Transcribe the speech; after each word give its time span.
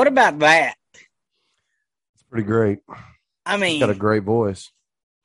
What 0.00 0.06
about 0.08 0.38
that? 0.38 0.76
It's 0.94 2.22
pretty 2.30 2.46
great. 2.46 2.78
I 3.44 3.58
mean, 3.58 3.72
He's 3.72 3.80
got 3.80 3.90
a 3.90 3.94
great 3.94 4.22
voice. 4.22 4.70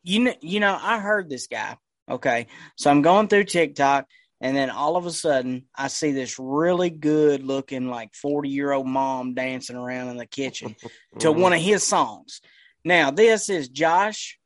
you 0.04 0.20
know, 0.20 0.34
you 0.42 0.60
know, 0.60 0.78
I 0.78 1.00
heard 1.00 1.30
this 1.30 1.48
guy. 1.48 1.78
Okay, 2.12 2.48
so 2.76 2.92
I'm 2.92 3.02
going 3.02 3.30
through 3.30 3.46
TikTok, 3.46 4.06
and 4.42 4.54
then 4.54 4.70
all 4.70 4.98
of 4.98 5.06
a 5.06 5.12
sudden, 5.14 5.68
I 5.78 5.88
see 5.88 6.12
this 6.12 6.38
really 6.38 6.90
good 6.90 7.42
looking, 7.42 7.88
like 7.90 8.14
40 8.16 8.50
year 8.50 8.74
old 8.74 8.86
mom 8.86 9.34
dancing 9.34 9.78
around 9.78 10.10
in 10.10 10.18
the 10.18 10.26
kitchen 10.26 10.76
to 11.20 11.30
Mm-hmm. 11.30 11.40
one 11.40 11.54
of 11.54 11.62
his 11.62 11.82
songs. 11.84 12.42
Now, 12.84 13.12
this 13.12 13.48
is 13.48 13.70
Josh 13.70 14.38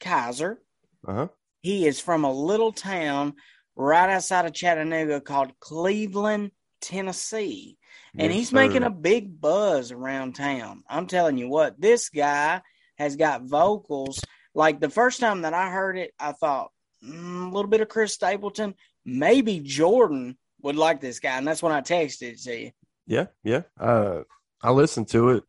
Kaiser. 0.00 0.60
Uh-huh. 1.06 1.28
He 1.62 1.86
is 1.86 2.00
from 2.00 2.24
a 2.24 2.32
little 2.32 2.72
town 2.72 3.34
right 3.76 4.10
outside 4.10 4.46
of 4.46 4.52
Chattanooga 4.52 5.20
called 5.20 5.52
Cleveland, 5.60 6.50
Tennessee. 6.80 7.78
And 8.18 8.32
Yes, 8.32 8.32
he's 8.32 8.52
making 8.52 8.82
a 8.82 8.90
big 8.90 9.40
buzz 9.40 9.92
around 9.92 10.34
town. 10.34 10.82
I'm 10.88 11.06
telling 11.06 11.36
you 11.36 11.48
what, 11.48 11.80
this 11.80 12.08
guy 12.08 12.62
has 12.96 13.16
got 13.16 13.42
vocals. 13.42 14.22
Like 14.54 14.80
the 14.80 14.88
first 14.88 15.20
time 15.20 15.42
that 15.42 15.52
I 15.52 15.70
heard 15.70 15.98
it, 15.98 16.12
I 16.18 16.32
thought 16.32 16.70
mm, 17.04 17.46
a 17.46 17.54
little 17.54 17.70
bit 17.70 17.82
of 17.82 17.88
Chris 17.88 18.14
Stapleton. 18.14 18.74
Maybe 19.04 19.60
Jordan 19.60 20.38
would 20.62 20.76
like 20.76 21.00
this 21.00 21.20
guy. 21.20 21.36
And 21.36 21.46
that's 21.46 21.62
when 21.62 21.72
I 21.72 21.82
texted 21.82 22.22
it 22.22 22.42
to 22.42 22.58
you. 22.58 22.70
Yeah, 23.06 23.26
yeah. 23.44 23.62
Uh, 23.78 24.22
I 24.62 24.70
listened 24.70 25.08
to 25.08 25.30
it 25.30 25.44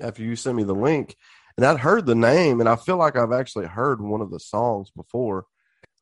after 0.00 0.22
you 0.22 0.36
sent 0.36 0.56
me 0.56 0.64
the 0.64 0.74
link, 0.74 1.16
and 1.56 1.64
I'd 1.64 1.78
heard 1.78 2.06
the 2.06 2.14
name, 2.14 2.60
and 2.60 2.68
I 2.68 2.76
feel 2.76 2.96
like 2.96 3.16
I've 3.16 3.32
actually 3.32 3.66
heard 3.66 4.00
one 4.00 4.20
of 4.20 4.30
the 4.30 4.40
songs 4.40 4.90
before. 4.90 5.46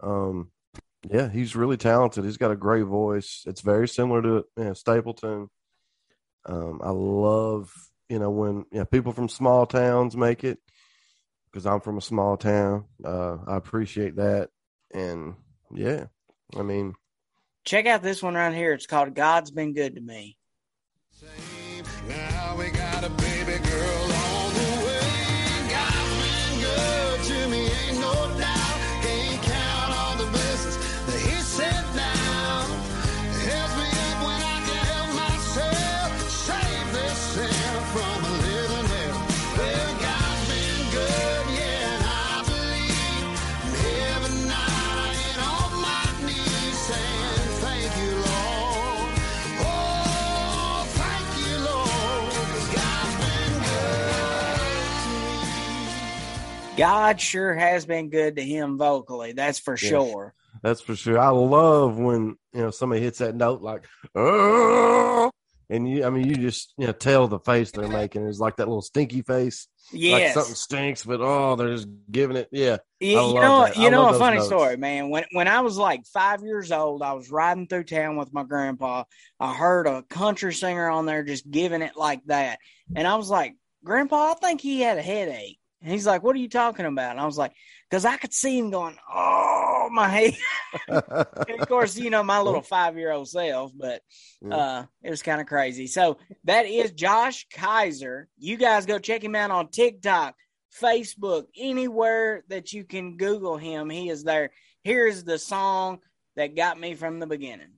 Um, 0.02 0.50
yeah, 1.08 1.28
he's 1.28 1.56
really 1.56 1.76
talented. 1.76 2.24
He's 2.24 2.36
got 2.36 2.50
a 2.50 2.56
great 2.56 2.84
voice. 2.84 3.44
It's 3.46 3.60
very 3.60 3.88
similar 3.88 4.22
to 4.22 4.44
you 4.56 4.64
know, 4.64 4.72
Stapleton. 4.74 5.48
Um, 6.46 6.80
I 6.82 6.90
love 6.90 7.72
you 8.08 8.18
know 8.18 8.30
when 8.30 8.64
you 8.72 8.80
know, 8.80 8.84
people 8.84 9.12
from 9.12 9.28
small 9.28 9.66
towns 9.66 10.16
make 10.16 10.44
it 10.44 10.58
because 11.50 11.66
I'm 11.66 11.80
from 11.80 11.98
a 11.98 12.02
small 12.02 12.36
town. 12.36 12.84
Uh, 13.04 13.38
I 13.46 13.56
appreciate 13.56 14.16
that, 14.16 14.50
and 14.92 15.34
yeah, 15.72 16.06
I 16.56 16.62
mean, 16.62 16.94
Check 17.64 17.86
out 17.86 18.02
this 18.02 18.22
one 18.22 18.34
right 18.34 18.54
here. 18.54 18.72
It's 18.72 18.86
called 18.86 19.14
God's 19.14 19.50
Been 19.50 19.74
Good 19.74 19.94
to 19.96 20.00
Me. 20.00 20.36
Now 21.22 21.28
God 56.80 57.20
sure 57.20 57.54
has 57.54 57.84
been 57.84 58.08
good 58.10 58.36
to 58.36 58.42
him 58.42 58.78
vocally. 58.78 59.32
That's 59.32 59.58
for 59.58 59.72
Yes. 59.74 59.80
sure. 59.90 60.34
That's 60.62 60.80
for 60.80 60.96
sure. 60.96 61.18
I 61.18 61.28
love 61.28 61.98
when 61.98 62.36
you 62.54 62.60
know 62.62 62.70
somebody 62.70 63.02
hits 63.02 63.18
that 63.18 63.34
note 63.36 63.60
like 63.62 63.84
oh, 64.14 65.30
and 65.68 65.88
you. 65.88 66.04
I 66.04 66.10
mean, 66.10 66.26
you 66.26 66.34
just 66.36 66.72
you 66.78 66.86
know 66.86 66.92
tell 66.92 67.28
the 67.28 67.38
face 67.38 67.70
they're 67.70 67.86
making 67.86 68.26
is 68.26 68.40
like 68.40 68.56
that 68.56 68.66
little 68.66 68.82
stinky 68.82 69.22
face, 69.22 69.68
like 69.92 70.32
something 70.32 70.54
stinks, 70.54 71.04
but 71.04 71.20
oh, 71.20 71.54
they're 71.54 71.74
just 71.74 71.86
giving 72.10 72.36
it. 72.36 72.48
Yeah, 72.50 72.78
You, 72.98 73.14
know, 73.14 73.64
that. 73.66 73.76
You 73.76 73.90
know 73.90 74.08
a 74.08 74.18
funny 74.18 74.38
notes. 74.38 74.48
story, 74.48 74.76
man. 74.76 75.08
When 75.10 75.24
when 75.32 75.46
I 75.48 75.60
was 75.60 75.76
like 75.76 76.04
five 76.06 76.42
years 76.42 76.72
old, 76.72 77.02
I 77.02 77.12
was 77.12 77.30
riding 77.30 77.68
through 77.68 77.84
town 77.84 78.16
with 78.16 78.32
my 78.32 78.42
grandpa. 78.42 79.04
I 79.38 79.54
heard 79.54 79.86
a 79.86 80.02
country 80.02 80.52
singer 80.54 80.88
on 80.90 81.06
there 81.06 81.22
just 81.22 81.48
giving 81.50 81.82
it 81.82 81.92
like 81.96 82.24
that, 82.26 82.58
and 82.96 83.06
I 83.06 83.14
was 83.16 83.30
like, 83.30 83.54
"Grandpa, 83.84 84.32
I 84.32 84.34
think 84.34 84.60
he 84.60 84.80
had 84.80 84.98
a 84.98 85.02
headache." 85.02 85.59
And 85.82 85.90
he's 85.90 86.06
like, 86.06 86.22
"What 86.22 86.36
are 86.36 86.40
you 86.40 86.48
talking 86.48 86.86
about?" 86.86 87.12
And 87.12 87.20
I 87.20 87.26
was 87.26 87.38
like, 87.38 87.52
"Cause 87.90 88.04
I 88.04 88.16
could 88.16 88.32
see 88.32 88.58
him 88.58 88.70
going, 88.70 88.96
oh 89.12 89.88
my 89.90 90.08
head." 90.08 90.36
and 90.88 91.60
of 91.60 91.68
course, 91.68 91.96
you 91.96 92.10
know 92.10 92.22
my 92.22 92.40
little 92.40 92.62
five 92.62 92.96
year 92.96 93.12
old 93.12 93.28
self, 93.28 93.72
but 93.74 94.02
uh, 94.50 94.84
it 95.02 95.10
was 95.10 95.22
kind 95.22 95.40
of 95.40 95.46
crazy. 95.46 95.86
So 95.86 96.18
that 96.44 96.66
is 96.66 96.92
Josh 96.92 97.46
Kaiser. 97.52 98.28
You 98.38 98.56
guys 98.56 98.86
go 98.86 98.98
check 98.98 99.24
him 99.24 99.34
out 99.34 99.50
on 99.50 99.68
TikTok, 99.68 100.34
Facebook, 100.80 101.44
anywhere 101.56 102.44
that 102.48 102.72
you 102.72 102.84
can 102.84 103.16
Google 103.16 103.56
him. 103.56 103.88
He 103.90 104.10
is 104.10 104.22
there. 104.22 104.50
Here's 104.84 105.24
the 105.24 105.38
song 105.38 106.00
that 106.36 106.56
got 106.56 106.78
me 106.78 106.94
from 106.94 107.20
the 107.20 107.26
beginning. 107.26 107.72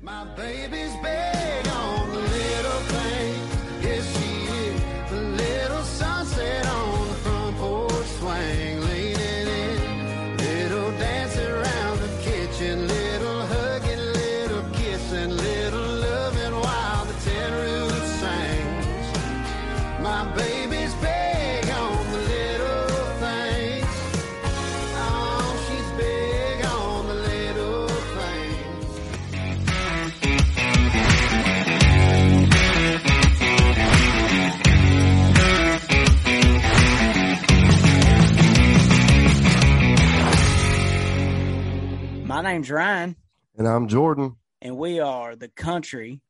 My 0.00 0.24
baby's 0.34 0.94
big 0.96 1.68
on 1.68 2.31
name's 42.52 42.70
Ryan, 42.70 43.16
and 43.56 43.66
I'm 43.66 43.88
Jordan, 43.88 44.36
and 44.60 44.76
we 44.76 45.00
are 45.00 45.34
the 45.34 45.48
country. 45.48 46.20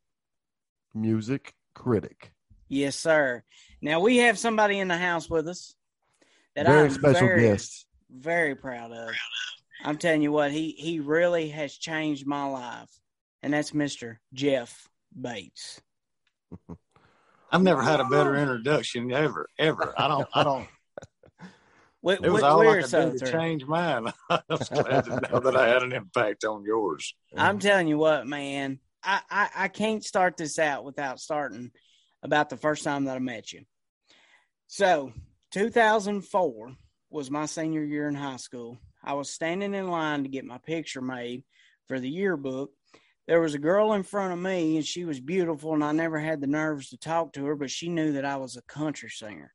music 0.94 1.52
critic. 1.74 2.32
Yes, 2.68 2.94
sir. 2.94 3.42
Now 3.80 3.98
we 3.98 4.18
have 4.18 4.38
somebody 4.38 4.78
in 4.78 4.86
the 4.86 4.96
house 4.96 5.28
with 5.28 5.48
us 5.48 5.74
that 6.54 6.66
Very 6.66 6.84
I'm 6.84 6.90
special 6.90 7.26
very, 7.26 7.40
guest. 7.40 7.86
very 8.08 8.54
proud 8.54 8.92
of. 8.92 9.10
I'm 9.82 9.98
telling 9.98 10.22
you 10.22 10.30
what, 10.30 10.52
he 10.52 10.70
he 10.78 11.00
really 11.00 11.48
has 11.48 11.76
changed 11.76 12.24
my 12.24 12.44
life, 12.44 12.90
and 13.42 13.52
that's 13.52 13.74
Mister 13.74 14.20
Jeff 14.32 14.88
Bates. 15.20 15.80
I've 17.50 17.62
never 17.62 17.82
had 17.82 17.98
a 17.98 18.04
better 18.04 18.36
introduction 18.36 19.10
ever, 19.12 19.48
ever. 19.58 19.92
I 19.98 20.06
don't, 20.06 20.28
I 20.32 20.44
don't. 20.44 20.68
We, 22.02 22.14
It 22.14 22.30
was 22.30 22.42
we- 22.42 22.48
all 22.48 22.68
I 22.68 22.82
could 22.82 22.90
do 22.90 23.18
to 23.18 23.32
change 23.32 23.64
mine. 23.64 24.12
I 24.30 24.40
was 24.48 24.68
glad 24.68 25.04
to 25.04 25.20
know 25.30 25.40
that 25.40 25.56
I 25.56 25.68
had 25.68 25.82
an 25.82 25.92
impact 25.92 26.44
on 26.44 26.64
yours. 26.64 27.14
I'm 27.36 27.58
telling 27.58 27.86
you 27.86 27.98
what, 27.98 28.26
man. 28.26 28.80
I, 29.04 29.20
I, 29.30 29.48
I 29.56 29.68
can't 29.68 30.04
start 30.04 30.36
this 30.36 30.58
out 30.58 30.84
without 30.84 31.18
starting 31.20 31.70
about 32.22 32.50
the 32.50 32.56
first 32.56 32.84
time 32.84 33.04
that 33.04 33.16
I 33.16 33.20
met 33.20 33.52
you. 33.52 33.62
So, 34.68 35.12
2004 35.52 36.72
was 37.10 37.30
my 37.30 37.46
senior 37.46 37.84
year 37.84 38.08
in 38.08 38.14
high 38.14 38.36
school. 38.36 38.78
I 39.04 39.14
was 39.14 39.30
standing 39.30 39.74
in 39.74 39.88
line 39.88 40.22
to 40.22 40.28
get 40.28 40.44
my 40.44 40.58
picture 40.58 41.02
made 41.02 41.44
for 41.88 41.98
the 41.98 42.08
yearbook. 42.08 42.70
There 43.26 43.40
was 43.40 43.54
a 43.54 43.58
girl 43.58 43.92
in 43.92 44.02
front 44.02 44.32
of 44.32 44.38
me, 44.38 44.76
and 44.76 44.86
she 44.86 45.04
was 45.04 45.20
beautiful, 45.20 45.74
and 45.74 45.84
I 45.84 45.92
never 45.92 46.18
had 46.18 46.40
the 46.40 46.46
nerves 46.46 46.90
to 46.90 46.96
talk 46.96 47.32
to 47.34 47.44
her, 47.46 47.56
but 47.56 47.70
she 47.70 47.88
knew 47.88 48.12
that 48.12 48.24
I 48.24 48.36
was 48.36 48.56
a 48.56 48.62
country 48.62 49.10
singer. 49.10 49.52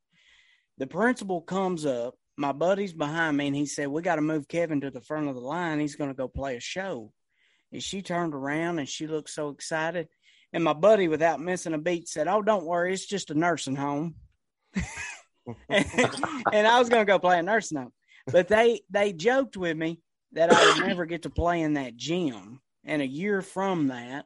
The 0.77 0.87
principal 0.87 1.41
comes 1.41 1.85
up. 1.85 2.15
My 2.37 2.51
buddy's 2.51 2.93
behind 2.93 3.35
me, 3.35 3.47
and 3.47 3.55
he 3.55 3.65
said, 3.65 3.87
We 3.87 4.01
got 4.01 4.15
to 4.15 4.21
move 4.21 4.47
Kevin 4.47 4.81
to 4.81 4.91
the 4.91 5.01
front 5.01 5.27
of 5.27 5.35
the 5.35 5.41
line. 5.41 5.79
He's 5.79 5.95
going 5.95 6.11
to 6.11 6.15
go 6.15 6.27
play 6.27 6.55
a 6.55 6.61
show. 6.61 7.11
And 7.71 7.83
she 7.83 8.01
turned 8.01 8.33
around 8.33 8.79
and 8.79 8.87
she 8.87 9.07
looked 9.07 9.29
so 9.29 9.49
excited. 9.49 10.07
And 10.53 10.63
my 10.63 10.73
buddy, 10.73 11.07
without 11.07 11.41
missing 11.41 11.73
a 11.73 11.77
beat, 11.77 12.07
said, 12.07 12.27
Oh, 12.27 12.41
don't 12.41 12.65
worry, 12.65 12.93
it's 12.93 13.05
just 13.05 13.31
a 13.31 13.33
nursing 13.33 13.75
home. 13.75 14.15
and 15.69 16.67
I 16.67 16.79
was 16.79 16.89
gonna 16.89 17.05
go 17.05 17.19
play 17.19 17.39
a 17.39 17.43
nursing 17.43 17.77
home. 17.77 17.93
But 18.31 18.47
they 18.47 18.81
they 18.89 19.13
joked 19.13 19.57
with 19.57 19.75
me 19.75 20.01
that 20.33 20.51
I 20.51 20.65
would 20.65 20.87
never 20.87 21.05
get 21.05 21.23
to 21.23 21.29
play 21.29 21.61
in 21.61 21.73
that 21.73 21.95
gym. 21.95 22.61
And 22.85 23.01
a 23.01 23.07
year 23.07 23.41
from 23.41 23.87
that, 23.87 24.25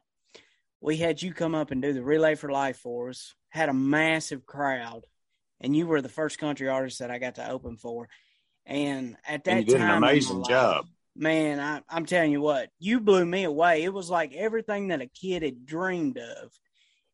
we 0.80 0.96
had 0.96 1.22
you 1.22 1.32
come 1.32 1.54
up 1.54 1.70
and 1.70 1.80
do 1.80 1.92
the 1.92 2.02
relay 2.02 2.34
for 2.34 2.50
life 2.50 2.78
for 2.78 3.08
us, 3.08 3.34
had 3.50 3.68
a 3.68 3.74
massive 3.74 4.44
crowd, 4.46 5.06
and 5.62 5.74
you 5.76 5.86
were 5.86 6.02
the 6.02 6.10
first 6.10 6.38
country 6.38 6.68
artist 6.68 6.98
that 6.98 7.10
I 7.10 7.18
got 7.18 7.36
to 7.36 7.50
open 7.50 7.78
for. 7.78 8.08
And 8.66 9.16
at 9.26 9.44
that 9.44 9.58
And 9.58 9.60
you 9.60 9.64
did 9.64 9.78
time, 9.78 9.90
an 9.90 9.94
in 9.96 10.00
my 10.00 10.12
amazing 10.12 10.38
life, 10.40 10.48
job. 10.48 10.88
man. 11.16 11.60
I, 11.60 11.82
I'm 11.88 12.06
telling 12.06 12.32
you 12.32 12.42
what, 12.42 12.70
you 12.78 13.00
blew 13.00 13.24
me 13.24 13.44
away. 13.44 13.82
It 13.84 13.92
was 13.94 14.10
like 14.10 14.34
everything 14.34 14.88
that 14.88 15.00
a 15.00 15.06
kid 15.08 15.42
had 15.42 15.66
dreamed 15.66 16.18
of, 16.18 16.52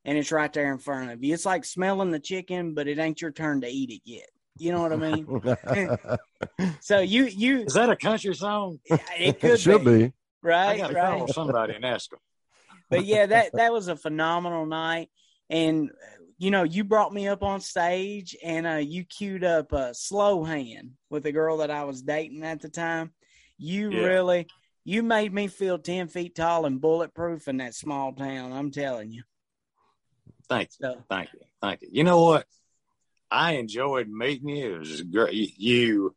and 0.05 0.19
it's 0.19 0.33
right 0.33 0.53
there 0.53 0.73
in 0.73 0.79
front 0.79 1.11
of 1.13 1.23
you. 1.25 1.35
It's 1.35 1.47
like 1.47 1.65
smelling 1.65 2.11
the 2.11 2.21
chicken, 2.21 2.75
but 2.75 2.89
it 2.89 2.99
ain't 2.99 3.23
your 3.23 3.33
turn 3.33 3.61
to 3.63 3.69
eat 3.69 3.91
it 3.91 4.03
yet. 4.05 4.29
You 4.59 4.73
know 4.73 4.83
what 4.83 4.93
I 4.93 4.97
mean? 4.97 6.19
so 6.81 6.99
you 7.01 7.27
you 7.27 7.61
Is 7.63 7.75
that 7.75 7.91
a 7.91 7.97
country 7.97 8.35
song? 8.35 8.81
it 9.19 9.41
could 9.41 9.53
it 9.53 9.61
should 9.61 9.85
be, 9.85 9.99
be. 9.99 10.05
I 10.05 10.13
right 10.43 10.79
got 10.79 10.89
to 10.89 10.95
right. 10.95 11.19
call 11.19 11.29
somebody 11.29 11.75
and 11.75 11.85
ask 11.85 12.11
them. 12.11 12.19
but 12.91 13.05
yeah, 13.05 13.27
that 13.27 13.53
that 13.55 13.73
was 13.73 13.89
a 13.89 13.97
phenomenal 13.97 14.67
night, 14.67 15.11
and 15.51 15.91
you 16.39 16.53
know, 16.53 16.63
you 16.63 16.85
brought 16.85 17.13
me 17.13 17.27
up 17.27 17.43
on 17.43 17.61
stage, 17.61 18.37
and 18.45 18.67
uh, 18.67 18.75
you 18.75 19.05
queued 19.05 19.43
up 19.45 19.73
a 19.73 19.93
slow 19.93 20.45
hand 20.45 20.93
with 21.11 21.27
a 21.27 21.33
girl 21.33 21.59
that 21.59 21.71
I 21.71 21.85
was 21.85 22.01
dating 22.03 22.45
at 22.45 22.61
the 22.61 22.69
time. 22.69 23.13
You 23.59 23.91
Yeah. 23.91 24.05
really, 24.05 24.47
you 24.85 25.03
made 25.03 25.35
me 25.35 25.49
feel 25.49 25.79
ten 25.79 26.07
feet 26.07 26.37
tall 26.37 26.65
and 26.65 26.81
bulletproof 26.81 27.49
in 27.49 27.57
that 27.57 27.75
small 27.75 28.13
town. 28.13 28.53
I'm 28.53 28.71
telling 28.71 29.11
you. 29.11 29.25
Thank 30.49 30.71
you. 30.79 30.87
So 30.87 31.03
Thank 31.11 31.33
you. 31.33 31.41
Thank 31.61 31.83
you. 31.83 31.89
You 31.91 32.05
know 32.05 32.23
what? 32.25 32.47
I 33.31 33.53
enjoyed 33.55 34.09
meeting 34.09 34.49
you. 34.49 34.77
It 34.77 34.79
was 34.79 35.03
great. 35.03 35.59
You, 35.59 36.15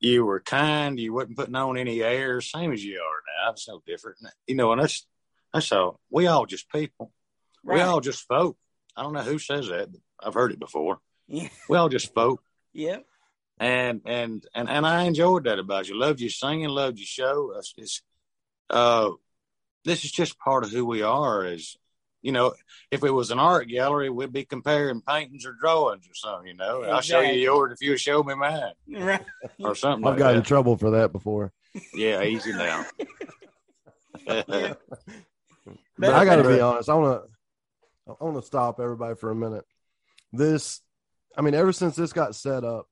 you 0.00 0.24
were 0.24 0.40
kind. 0.40 0.98
You 0.98 1.12
wasn't 1.12 1.36
putting 1.36 1.54
on 1.54 1.76
any 1.76 2.02
airs, 2.02 2.50
same 2.50 2.72
as 2.72 2.82
you 2.82 2.98
are 2.98 3.44
now. 3.46 3.52
It's 3.52 3.68
no 3.68 3.82
different. 3.86 4.18
You 4.46 4.56
know, 4.56 4.72
and 4.72 4.80
that's 4.82 5.06
that's 5.52 5.70
all. 5.70 6.00
We 6.10 6.26
all 6.26 6.46
just 6.46 6.68
people. 6.70 7.12
We 7.62 7.80
all 7.80 8.00
just 8.00 8.26
folk. 8.26 8.56
I 8.96 9.02
don't 9.02 9.12
know 9.12 9.22
who 9.22 9.38
says 9.38 9.68
that. 9.68 9.88
I've 10.20 10.34
heard 10.34 10.52
it 10.52 10.60
before. 10.60 11.00
yeah, 11.28 11.48
We 11.68 11.76
all 11.76 11.88
just 11.88 12.14
folk. 12.14 12.42
yep, 12.72 13.04
and 13.58 14.02
and 14.04 14.44
and 14.54 14.68
and 14.68 14.86
I 14.86 15.04
enjoyed 15.04 15.44
that 15.44 15.58
about 15.58 15.88
you. 15.88 15.98
Loved 15.98 16.20
you 16.20 16.30
singing, 16.30 16.68
loved 16.68 16.98
your 16.98 17.06
show. 17.06 17.54
It's, 17.56 17.74
it's, 17.76 18.02
uh, 18.70 19.10
this 19.84 20.04
is 20.04 20.12
just 20.12 20.38
part 20.38 20.64
of 20.64 20.70
who 20.70 20.84
we 20.84 21.02
are. 21.02 21.44
As 21.44 21.76
you 22.22 22.32
know, 22.32 22.54
if 22.90 23.04
it 23.04 23.10
was 23.10 23.30
an 23.30 23.38
art 23.38 23.68
gallery, 23.68 24.08
we'd 24.10 24.32
be 24.32 24.44
comparing 24.44 25.02
paintings 25.02 25.44
or 25.44 25.52
drawings 25.52 26.06
or 26.08 26.14
something. 26.14 26.48
You 26.48 26.54
know, 26.54 26.82
I'll 26.84 27.00
show 27.00 27.20
you 27.20 27.34
yours 27.34 27.72
if 27.72 27.86
you 27.86 27.96
show 27.96 28.22
me 28.22 28.34
mine 28.34 28.72
right. 28.88 29.24
or 29.58 29.74
something 29.74 30.06
I've 30.06 30.12
like 30.12 30.18
gotten 30.18 30.38
in 30.38 30.42
trouble 30.42 30.76
for 30.76 30.92
that 30.92 31.12
before. 31.12 31.52
Yeah, 31.92 32.22
easy 32.22 32.52
now. 32.52 32.86
Yeah. 34.26 34.74
But 35.98 36.14
I 36.14 36.24
got 36.24 36.36
to 36.36 36.48
be 36.48 36.60
honest. 36.60 36.88
I 36.88 36.94
want 36.94 37.26
to. 37.26 37.33
I 38.08 38.24
want 38.24 38.36
to 38.36 38.42
stop 38.42 38.80
everybody 38.80 39.14
for 39.14 39.30
a 39.30 39.34
minute. 39.34 39.64
This, 40.32 40.80
I 41.36 41.42
mean, 41.42 41.54
ever 41.54 41.72
since 41.72 41.96
this 41.96 42.12
got 42.12 42.34
set 42.34 42.64
up, 42.64 42.86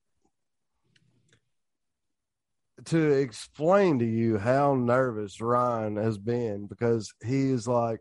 to 2.85 3.11
explain 3.11 3.99
to 3.99 4.05
you 4.05 4.37
how 4.37 4.75
nervous 4.75 5.39
Ryan 5.39 5.95
has 5.97 6.17
been 6.17 6.67
because 6.67 7.13
he 7.23 7.51
is 7.51 7.67
like, 7.67 7.99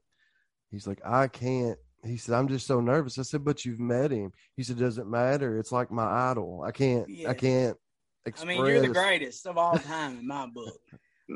he's 0.70 0.87
like, 0.87 1.00
I 1.05 1.29
can't. 1.29 1.79
He 2.05 2.17
said, 2.17 2.35
I'm 2.35 2.49
just 2.49 2.67
so 2.67 2.81
nervous. 2.81 3.19
I 3.19 3.23
said, 3.23 3.44
but 3.44 3.65
you've 3.65 3.79
met 3.79 4.11
him. 4.11 4.32
He 4.56 4.65
said, 4.65 4.79
doesn't 4.79 5.08
matter. 5.08 5.58
It's 5.58 5.70
like 5.70 5.93
my 5.93 6.31
idol. 6.31 6.65
I 6.67 6.73
can't. 6.73 7.08
Yeah. 7.08 7.31
I 7.31 7.35
can't. 7.35 7.76
I 8.41 8.44
mean, 8.44 8.65
you're 8.65 8.81
the 8.81 8.88
greatest 8.88 9.47
of 9.47 9.58
all 9.58 9.79
time 9.79 10.19
in 10.19 10.26
my 10.26 10.47
book. 10.47 10.81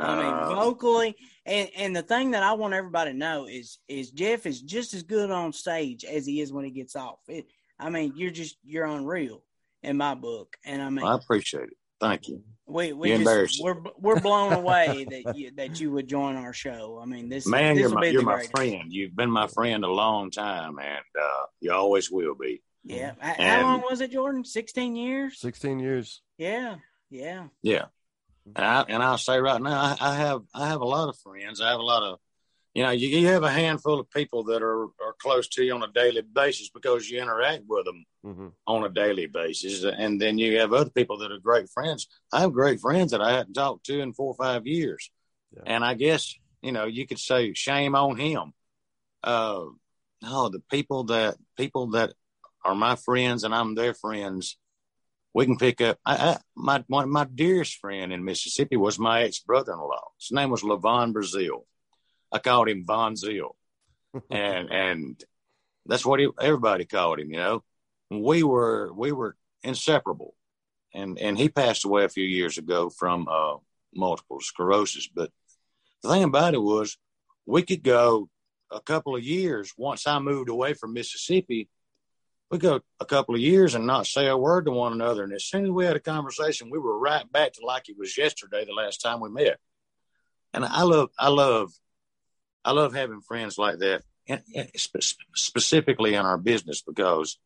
I 0.00 0.22
mean, 0.22 0.56
vocally, 0.56 1.16
and 1.44 1.68
and 1.76 1.96
the 1.96 2.02
thing 2.02 2.32
that 2.32 2.42
I 2.42 2.52
want 2.52 2.74
everybody 2.74 3.12
to 3.12 3.16
know 3.16 3.46
is 3.46 3.78
is 3.88 4.10
Jeff 4.10 4.46
is 4.46 4.60
just 4.60 4.94
as 4.94 5.02
good 5.02 5.30
on 5.30 5.52
stage 5.52 6.04
as 6.04 6.26
he 6.26 6.40
is 6.40 6.52
when 6.52 6.64
he 6.64 6.70
gets 6.70 6.96
off. 6.96 7.18
It, 7.28 7.46
I 7.78 7.90
mean, 7.90 8.14
you're 8.16 8.30
just 8.30 8.56
you're 8.64 8.86
unreal 8.86 9.42
in 9.82 9.96
my 9.96 10.14
book, 10.14 10.56
and 10.64 10.82
I 10.82 10.90
mean, 10.90 11.04
I 11.04 11.14
appreciate 11.14 11.64
it. 11.64 11.76
Thank 12.00 12.28
you, 12.28 12.42
we 12.66 12.92
we 12.92 13.10
you're 13.10 13.18
just 13.18 13.62
we're 13.62 13.80
we're 13.98 14.20
blown 14.20 14.52
away 14.64 15.06
that 15.08 15.36
you 15.36 15.52
that 15.56 15.80
you 15.80 15.90
would 15.92 16.08
join 16.08 16.36
our 16.36 16.52
show. 16.52 16.98
I 17.00 17.06
mean, 17.06 17.28
this 17.28 17.46
man. 17.46 17.74
this 17.74 17.82
You're 17.82 17.90
will 17.90 17.96
my 17.96 18.00
be 18.02 18.10
you're 18.10 18.22
my 18.22 18.46
friend. 18.54 18.92
You've 18.92 19.16
been 19.16 19.30
my 19.30 19.46
friend 19.46 19.84
a 19.84 19.90
long 19.90 20.30
time, 20.30 20.78
and 20.78 21.04
uh, 21.20 21.44
you 21.60 21.72
always 21.72 22.10
will 22.10 22.34
be. 22.34 22.62
Yeah, 22.84 23.12
H- 23.22 23.36
how 23.38 23.62
long 23.62 23.82
was 23.82 24.00
it, 24.00 24.12
Jordan? 24.12 24.44
Sixteen 24.44 24.94
years. 24.94 25.40
16 25.40 25.80
years. 25.80 26.22
Yeah, 26.38 26.76
yeah, 27.10 27.46
Yeah. 27.62 27.86
And, 28.54 28.64
I, 28.64 28.84
and 28.88 29.02
I'll 29.02 29.18
say 29.18 29.38
right 29.40 29.60
now, 29.60 29.72
I, 29.72 29.96
I 30.00 30.16
have 30.16 30.42
I 30.54 30.68
have 30.68 30.80
a 30.80 30.86
lot 30.86 31.08
of 31.08 31.18
friends. 31.18 31.60
I 31.60 31.70
have 31.70 31.80
a 31.80 31.84
lot 31.84 32.02
of, 32.02 32.18
you 32.74 32.82
know, 32.82 32.90
you, 32.90 33.08
you 33.08 33.26
have 33.28 33.42
a 33.42 33.50
handful 33.50 33.98
of 33.98 34.10
people 34.10 34.44
that 34.44 34.62
are, 34.62 34.84
are 34.84 35.16
close 35.20 35.48
to 35.48 35.64
you 35.64 35.74
on 35.74 35.82
a 35.82 35.92
daily 35.92 36.22
basis 36.22 36.70
because 36.70 37.08
you 37.08 37.20
interact 37.20 37.64
with 37.66 37.84
them 37.84 38.04
hmm 38.22 38.48
on 38.66 38.84
a 38.84 38.88
daily 38.88 39.26
basis. 39.26 39.84
And 39.84 40.20
then 40.20 40.38
you 40.38 40.58
have 40.58 40.72
other 40.72 40.90
people 40.90 41.18
that 41.18 41.30
are 41.30 41.38
great 41.38 41.70
friends. 41.70 42.08
I 42.32 42.40
have 42.40 42.52
great 42.52 42.80
friends 42.80 43.12
that 43.12 43.20
I 43.20 43.32
hadn't 43.32 43.54
talked 43.54 43.86
to 43.86 44.00
in 44.00 44.12
four 44.12 44.28
or 44.28 44.34
five 44.34 44.66
years. 44.66 45.10
Yeah. 45.54 45.62
And 45.66 45.84
I 45.84 45.94
guess, 45.94 46.34
you 46.62 46.72
know, 46.72 46.86
you 46.86 47.06
could 47.06 47.20
say 47.20 47.54
shame 47.54 47.94
on 47.94 48.16
him. 48.16 48.52
Uh, 49.22 49.66
no, 50.22 50.48
the 50.48 50.62
people 50.70 51.04
that 51.04 51.36
people 51.56 51.88
that 51.90 52.14
are 52.64 52.74
my 52.74 52.96
friends 52.96 53.44
and 53.44 53.54
I'm 53.54 53.74
their 53.74 53.94
friends, 53.94 54.58
we 55.36 55.44
can 55.44 55.58
pick 55.58 55.82
up. 55.82 55.98
I, 56.06 56.16
I, 56.16 56.38
my 56.56 56.82
one, 56.86 57.10
my 57.10 57.24
dearest 57.24 57.76
friend 57.76 58.10
in 58.10 58.24
Mississippi 58.24 58.76
was 58.76 58.98
my 58.98 59.24
ex 59.24 59.38
brother 59.40 59.74
in 59.74 59.78
law. 59.78 60.08
His 60.18 60.32
name 60.32 60.48
was 60.48 60.62
Levon 60.62 61.12
Brazil. 61.12 61.66
I 62.32 62.38
called 62.38 62.70
him 62.70 62.86
Von 62.86 63.16
Zil, 63.16 63.54
and 64.30 64.72
and 64.72 65.24
that's 65.84 66.06
what 66.06 66.20
he, 66.20 66.30
everybody 66.40 66.86
called 66.86 67.20
him. 67.20 67.30
You 67.30 67.36
know, 67.36 67.64
we 68.10 68.44
were 68.44 68.90
we 68.94 69.12
were 69.12 69.36
inseparable, 69.62 70.34
and 70.94 71.18
and 71.18 71.36
he 71.36 71.50
passed 71.50 71.84
away 71.84 72.04
a 72.04 72.08
few 72.08 72.24
years 72.24 72.56
ago 72.56 72.88
from 72.88 73.28
uh, 73.28 73.56
multiple 73.94 74.40
sclerosis. 74.40 75.06
But 75.14 75.30
the 76.02 76.08
thing 76.08 76.24
about 76.24 76.54
it 76.54 76.62
was, 76.62 76.96
we 77.44 77.60
could 77.60 77.82
go 77.82 78.30
a 78.72 78.80
couple 78.80 79.14
of 79.14 79.22
years 79.22 79.70
once 79.76 80.06
I 80.06 80.18
moved 80.18 80.48
away 80.48 80.72
from 80.72 80.94
Mississippi 80.94 81.68
we 82.50 82.58
go 82.58 82.80
a 83.00 83.04
couple 83.04 83.34
of 83.34 83.40
years 83.40 83.74
and 83.74 83.86
not 83.86 84.06
say 84.06 84.28
a 84.28 84.36
word 84.36 84.66
to 84.66 84.70
one 84.70 84.92
another. 84.92 85.24
And 85.24 85.32
as 85.32 85.44
soon 85.44 85.64
as 85.64 85.70
we 85.70 85.84
had 85.84 85.96
a 85.96 86.00
conversation, 86.00 86.70
we 86.70 86.78
were 86.78 86.98
right 86.98 87.30
back 87.30 87.54
to 87.54 87.66
like 87.66 87.88
it 87.88 87.98
was 87.98 88.16
yesterday, 88.16 88.64
the 88.64 88.72
last 88.72 89.00
time 89.00 89.20
we 89.20 89.30
met. 89.30 89.58
And 90.52 90.64
I 90.64 90.82
love, 90.82 91.10
I 91.18 91.28
love, 91.28 91.72
I 92.64 92.72
love 92.72 92.94
having 92.94 93.20
friends 93.20 93.58
like 93.58 93.78
that, 93.78 94.02
and, 94.28 94.42
and 94.54 94.70
spe- 94.76 95.16
specifically 95.34 96.14
in 96.14 96.24
our 96.24 96.38
business 96.38 96.82
because, 96.82 97.38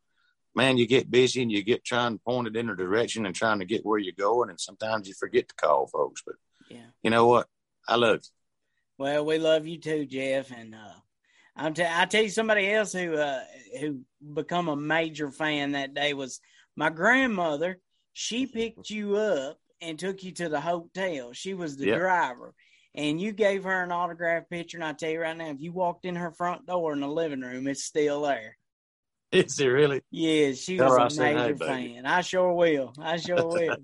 man, 0.54 0.76
you 0.76 0.86
get 0.86 1.10
busy 1.10 1.42
and 1.42 1.50
you 1.50 1.62
get 1.62 1.84
trying 1.84 2.18
pointed 2.18 2.56
in 2.56 2.70
a 2.70 2.76
direction 2.76 3.26
and 3.26 3.34
trying 3.34 3.58
to 3.60 3.64
get 3.64 3.84
where 3.84 3.98
you're 3.98 4.12
going, 4.16 4.50
and 4.50 4.60
sometimes 4.60 5.08
you 5.08 5.14
forget 5.14 5.48
to 5.48 5.54
call 5.54 5.86
folks. 5.86 6.22
But 6.24 6.36
yeah. 6.70 6.86
you 7.02 7.10
know 7.10 7.26
what? 7.26 7.48
I 7.88 7.96
love 7.96 8.20
you. 8.22 8.30
Well, 8.98 9.24
we 9.24 9.38
love 9.38 9.66
you 9.66 9.78
too, 9.78 10.04
Jeff, 10.04 10.50
and 10.50 10.74
uh, 10.74 10.92
I'm 11.56 11.74
t- 11.74 11.84
I 11.88 12.06
tell 12.06 12.22
you 12.22 12.28
somebody 12.30 12.70
else 12.72 12.92
who 12.92 13.14
uh, 13.14 13.42
who 13.80 14.00
become 14.34 14.68
a 14.68 14.76
major 14.76 15.30
fan 15.30 15.72
that 15.72 15.94
day 15.94 16.14
was 16.14 16.40
my 16.76 16.90
grandmother. 16.90 17.78
She 18.12 18.46
picked 18.46 18.90
you 18.90 19.16
up 19.16 19.58
and 19.80 19.98
took 19.98 20.22
you 20.22 20.32
to 20.32 20.48
the 20.48 20.60
hotel. 20.60 21.32
She 21.32 21.54
was 21.54 21.76
the 21.76 21.86
Yep. 21.86 21.98
driver, 21.98 22.54
and 22.94 23.20
you 23.20 23.32
gave 23.32 23.64
her 23.64 23.82
an 23.82 23.92
autograph 23.92 24.48
picture. 24.48 24.78
And 24.78 24.84
I 24.84 24.92
tell 24.92 25.10
you 25.10 25.20
right 25.20 25.36
now, 25.36 25.50
if 25.50 25.60
you 25.60 25.72
walked 25.72 26.04
in 26.04 26.16
her 26.16 26.32
front 26.32 26.66
door 26.66 26.92
in 26.92 27.00
the 27.00 27.08
living 27.08 27.40
room, 27.40 27.66
it's 27.66 27.84
still 27.84 28.22
there. 28.22 28.56
Is 29.32 29.60
it 29.60 29.66
really? 29.66 30.02
Yeah, 30.10 30.52
she 30.52 30.76
Tell 30.76 30.88
was 30.88 31.18
a 31.18 31.22
major 31.22 31.38
hey, 31.40 31.52
baby. 31.52 31.94
fan. 31.94 32.06
I 32.06 32.20
sure 32.22 32.52
will. 32.52 32.92
I 33.00 33.16
sure 33.16 33.46
will. 33.46 33.76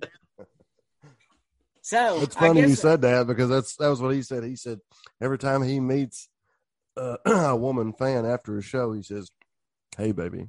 So 1.83 2.23
It's 2.23 2.35
I 2.37 2.49
funny 2.49 2.63
you 2.63 2.75
said 2.75 3.03
that 3.03 3.27
because 3.29 3.49
that's 3.49 3.77
that 3.77 3.89
was 3.89 4.03
what 4.03 4.13
he 4.15 4.23
said. 4.23 4.43
He 4.45 4.57
said 4.57 4.81
every 5.21 5.39
time 5.39 5.63
he 5.63 5.79
meets 5.79 6.29
uh, 6.97 7.17
a 7.27 7.57
woman 7.57 7.93
fan 7.93 8.25
after 8.27 8.57
a 8.59 8.63
show, 8.63 8.93
he 8.93 9.03
says, 9.03 9.31
"Hey, 9.97 10.13
baby." 10.13 10.47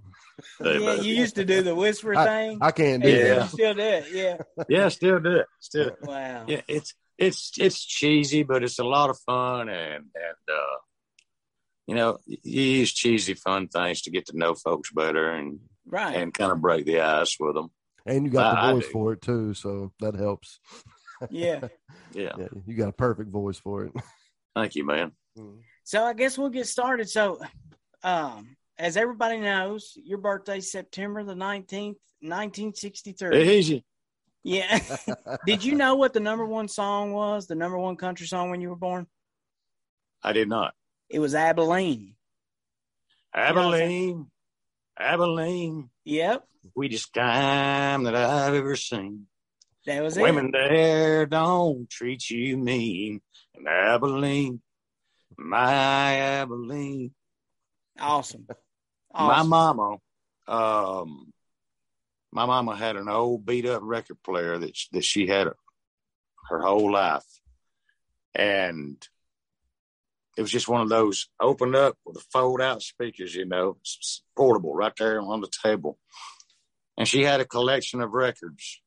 Hey, 0.60 0.80
Yeah, 0.80 0.96
baby. 0.96 1.08
you 1.08 1.16
used 1.16 1.36
to 1.36 1.46
do 1.46 1.62
the 1.63 1.74
whisper 1.75 2.16
thing. 2.16 2.60
I 2.62 2.72
can't 2.72 3.01
do 3.04 3.10
Yeah, 3.10 3.25
Yeah. 3.25 3.36
that. 3.39 3.50
still 3.50 3.74
do 3.74 3.82
it. 3.82 4.06
Yeah. 4.12 4.38
yeah, 4.70 4.88
still 4.89 5.20
do 5.20 5.32
it. 5.38 5.46
Still. 5.60 5.92
Wow. 6.01 6.46
yeah, 6.48 6.62
it's 6.68 6.94
it's 7.18 7.51
it's 7.60 7.84
cheesy, 7.84 8.44
but 8.44 8.63
it's 8.63 8.80
a 8.80 8.84
lot 8.84 9.10
of 9.10 9.18
fun, 9.25 9.70
and 9.70 10.06
and 10.16 10.50
uh, 10.51 10.77
you 11.88 11.96
know, 11.96 12.18
you 12.25 12.62
use 12.62 12.94
cheesy 12.94 13.34
fun 13.34 13.68
things 13.70 14.01
to 14.04 14.12
get 14.12 14.27
to 14.27 14.38
know 14.38 14.54
folks 14.56 14.92
better 14.92 15.32
and 15.32 15.60
Right. 15.89 16.18
and 16.18 16.34
kind 16.34 16.51
of 16.51 16.60
break 16.62 16.86
the 16.86 17.00
ice 17.00 17.38
with 17.39 17.56
them. 17.56 17.70
And 18.06 18.25
you 18.25 18.32
got 18.32 18.58
I- 18.58 18.62
I 18.62 18.68
the 18.68 18.74
voice 18.82 18.92
for 18.92 19.13
it 19.13 19.22
too, 19.22 19.54
so 19.54 19.92
that 20.01 20.16
helps. 20.16 20.60
yeah. 21.30 21.62
Yeah, 22.13 22.32
Yeah, 22.38 22.48
you 22.66 22.75
got 22.75 22.89
a 22.89 22.94
perfect 22.94 23.30
voice 23.32 23.58
for 23.58 23.84
it. 23.86 23.94
thank 24.56 24.75
you, 24.75 24.86
man. 24.86 25.12
So 25.88 26.03
I 26.03 26.12
guess 26.12 26.38
we'll 26.38 26.50
get 26.50 26.67
started. 26.67 27.10
So, 27.10 27.39
um, 28.03 28.58
as 28.77 28.98
everybody 28.98 29.38
knows, 29.38 29.94
your 29.96 30.17
birthday 30.17 30.60
September 30.60 31.24
the 31.24 31.34
19th, 31.34 31.96
1963. 32.20 33.58
Easy. 33.58 33.86
Yeah. 34.44 34.82
Did 35.46 35.63
you 35.63 35.75
know 35.75 35.96
what 35.96 36.12
the 36.12 36.20
number 36.20 36.46
one 36.46 36.67
song 36.67 37.13
was? 37.13 37.48
The 37.48 37.56
number 37.56 37.77
one 37.77 37.96
country 37.96 38.27
song 38.27 38.50
when 38.50 38.60
you 38.60 38.67
were 38.67 38.75
born? 38.75 39.08
I 40.22 40.34
did 40.34 40.50
not. 40.50 40.74
It 41.10 41.20
was 41.20 41.34
Abilene. 41.34 42.15
Abilene, 43.34 44.27
Abilene, 45.00 45.89
Yep. 46.03 46.46
sweetest 46.74 47.13
time 47.13 48.03
that 48.03 48.13
I've 48.13 48.56
ever 48.56 48.75
seen. 48.75 49.27
That 49.86 50.03
was 50.03 50.17
it. 50.17 50.22
Women 50.22 50.51
there 50.51 51.25
don't 51.27 51.89
treat 51.89 52.29
you 52.29 52.58
mean. 52.58 53.22
And 53.56 53.70
Abilene, 53.70 54.62
my 55.38 56.15
Abilene. 56.15 57.12
Awesome. 58.00 58.48
My 59.13 59.44
mama, 59.44 59.98
um, 60.48 61.34
my 62.32 62.46
mama 62.46 62.75
had 62.75 62.96
an 62.96 63.10
old 63.10 63.46
beat 63.46 63.65
up 63.65 63.82
record 63.84 64.17
player 64.24 64.58
that 64.58 64.75
sh- 64.75 64.89
that 64.91 65.03
she 65.03 65.27
had 65.27 65.48
her 66.50 66.62
whole 66.62 66.91
life, 66.91 67.25
and 68.36 68.96
it 70.38 70.41
was 70.41 70.51
just 70.51 70.67
one 70.67 70.82
of 70.82 70.89
those 70.89 71.29
opened 71.39 71.75
up 71.75 71.98
with 72.06 72.15
the 72.15 72.24
fold 72.32 72.62
out 72.62 72.84
speakers, 72.84 73.34
you 73.34 73.46
know, 73.46 73.77
portable 74.36 74.75
right 74.75 74.94
there 74.98 75.20
on 75.20 75.41
the 75.41 75.50
table, 75.63 75.98
and 76.98 77.08
she 77.08 77.24
had 77.24 77.39
a 77.39 77.46
collection 77.46 78.01
of 78.01 78.12
records 78.12 78.82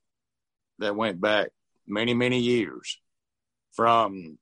that 0.79 0.95
went 0.95 1.21
back 1.21 1.49
many 1.87 2.15
many 2.15 2.39
years 2.39 3.01
from 3.73 4.39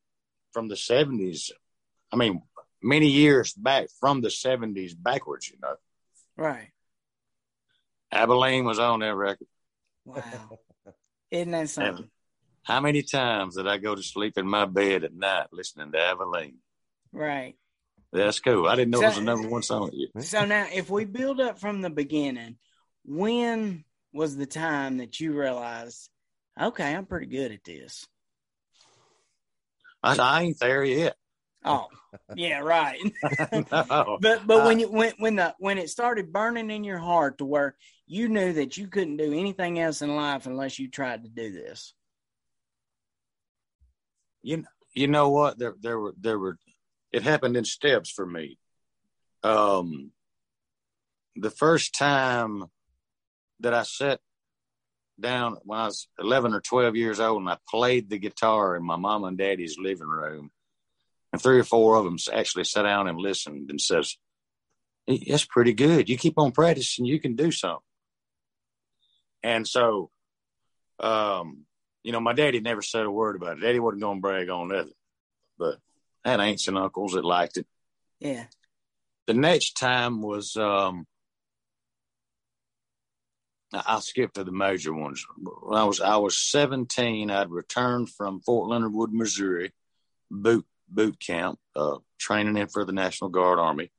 from 0.52 0.68
the 0.68 0.76
seventies. 0.76 1.50
I 2.12 2.16
mean, 2.16 2.42
many 2.82 3.08
years 3.08 3.52
back 3.52 3.88
from 4.00 4.20
the 4.20 4.30
seventies 4.30 4.94
backwards, 4.94 5.50
you 5.50 5.56
know. 5.60 5.74
Right. 6.36 6.70
Abilene 8.12 8.64
was 8.64 8.78
on 8.78 9.00
that 9.00 9.14
record. 9.14 9.46
Wow. 10.04 10.22
Isn't 11.30 11.50
that 11.50 11.68
something? 11.68 12.08
How 12.62 12.80
many 12.80 13.02
times 13.02 13.56
did 13.56 13.66
I 13.66 13.78
go 13.78 13.94
to 13.94 14.02
sleep 14.02 14.38
in 14.38 14.46
my 14.46 14.64
bed 14.64 15.04
at 15.04 15.14
night 15.14 15.48
listening 15.52 15.92
to 15.92 15.98
Abilene? 16.00 16.58
Right. 17.12 17.56
That's 18.12 18.40
cool. 18.40 18.66
I 18.66 18.76
didn't 18.76 18.92
know 18.92 19.02
it 19.02 19.06
was 19.06 19.14
So- 19.16 19.20
a 19.20 19.24
number 19.24 19.48
one 19.48 19.62
song 19.62 19.90
yet. 19.92 20.24
So 20.24 20.44
now, 20.46 20.66
if 20.72 20.88
we 20.88 21.04
build 21.04 21.40
up 21.40 21.58
from 21.58 21.82
the 21.82 21.90
beginning, 21.90 22.56
when 23.04 23.84
was 24.12 24.36
the 24.36 24.46
time 24.46 24.98
that 24.98 25.20
you 25.20 25.32
realized, 25.38 26.08
okay, 26.58 26.94
I'm 26.94 27.04
pretty 27.04 27.26
good 27.26 27.52
at 27.52 27.64
this? 27.64 28.06
I, 30.02 30.16
I 30.16 30.42
ain't 30.44 30.58
there 30.60 30.84
yet. 30.84 31.16
Oh, 31.64 31.88
yeah, 32.34 32.60
right. 32.60 32.98
no. 33.52 34.18
But 34.20 34.46
but 34.46 34.64
when 34.64 34.76
Uh, 34.76 34.80
you 34.80 34.90
when 34.90 35.12
when 35.18 35.36
the 35.36 35.54
when 35.58 35.78
it 35.78 35.90
started 35.90 36.32
burning 36.32 36.70
in 36.70 36.84
your 36.84 36.98
heart 36.98 37.38
to 37.38 37.44
where 37.44 37.76
you 38.06 38.28
knew 38.28 38.52
that 38.54 38.76
you 38.76 38.86
couldn't 38.88 39.16
do 39.16 39.32
anything 39.32 39.78
else 39.78 40.02
in 40.02 40.14
life 40.14 40.46
unless 40.46 40.78
you 40.78 40.88
tried 40.88 41.24
to 41.24 41.28
do 41.28 41.52
this. 41.52 41.94
you 44.42 44.64
you 44.94 45.08
know 45.08 45.30
what? 45.30 45.58
There 45.58 45.74
there 45.80 45.98
were 45.98 46.14
there 46.18 46.38
were 46.38 46.58
it 47.12 47.22
happened 47.22 47.56
in 47.56 47.64
steps 47.64 48.10
for 48.10 48.26
me. 48.26 48.58
Um, 49.42 50.12
the 51.36 51.50
first 51.50 51.94
time 51.94 52.64
that 53.60 53.74
I 53.74 53.82
sat 53.82 54.20
down 55.20 55.56
when 55.64 55.78
I 55.78 55.86
was 55.86 56.08
eleven 56.18 56.54
or 56.54 56.60
twelve 56.60 56.96
years 56.96 57.20
old 57.20 57.40
and 57.42 57.50
I 57.50 57.58
played 57.68 58.08
the 58.08 58.18
guitar 58.18 58.76
in 58.76 58.84
my 58.84 58.96
mom 58.96 59.24
and 59.24 59.36
daddy's 59.38 59.76
living 59.78 60.08
room, 60.08 60.50
and 61.32 61.42
three 61.42 61.58
or 61.58 61.64
four 61.64 61.96
of 61.96 62.04
them 62.04 62.16
actually 62.32 62.64
sat 62.64 62.82
down 62.82 63.08
and 63.08 63.18
listened 63.18 63.70
and 63.70 63.80
says, 63.80 64.16
"Hey, 65.06 65.24
"That's 65.28 65.44
pretty 65.44 65.72
good. 65.74 66.08
You 66.08 66.16
keep 66.16 66.38
on 66.38 66.52
practicing, 66.52 67.04
you 67.04 67.20
can 67.20 67.36
do 67.36 67.50
something." 67.50 67.84
And 69.42 69.66
so, 69.66 70.10
um, 71.00 71.66
you 72.02 72.12
know, 72.12 72.20
my 72.20 72.32
daddy 72.32 72.60
never 72.60 72.82
said 72.82 73.06
a 73.06 73.10
word 73.10 73.36
about 73.36 73.58
it. 73.58 73.60
Daddy 73.60 73.78
wasn't 73.78 74.02
going 74.02 74.18
to 74.18 74.22
brag 74.22 74.48
on 74.48 74.68
nothing, 74.68 74.92
but 75.58 75.78
I 76.24 76.30
had 76.30 76.40
aunts 76.40 76.68
and 76.68 76.78
uncles 76.78 77.12
that 77.12 77.24
liked 77.24 77.56
it. 77.58 77.66
Yeah. 78.18 78.46
The 79.26 79.34
next 79.34 79.76
time 79.76 80.22
was, 80.22 80.56
um, 80.56 81.06
I- 83.72 83.84
I'll 83.86 84.00
skip 84.00 84.32
to 84.32 84.44
the 84.44 84.52
major 84.52 84.94
ones. 84.94 85.24
When 85.36 85.78
I 85.78 85.84
was 85.84 86.00
I 86.00 86.16
was 86.16 86.38
17, 86.38 87.30
I'd 87.30 87.50
returned 87.50 88.10
from 88.10 88.40
Fort 88.40 88.70
Leonard 88.70 88.94
Wood, 88.94 89.12
Missouri, 89.12 89.72
boot 90.30 90.66
boot 90.90 91.18
camp, 91.24 91.58
uh, 91.76 91.96
training 92.18 92.56
in 92.56 92.68
for 92.68 92.84
the 92.84 92.92
National 92.92 93.30
Guard 93.30 93.58
Army. 93.58 93.90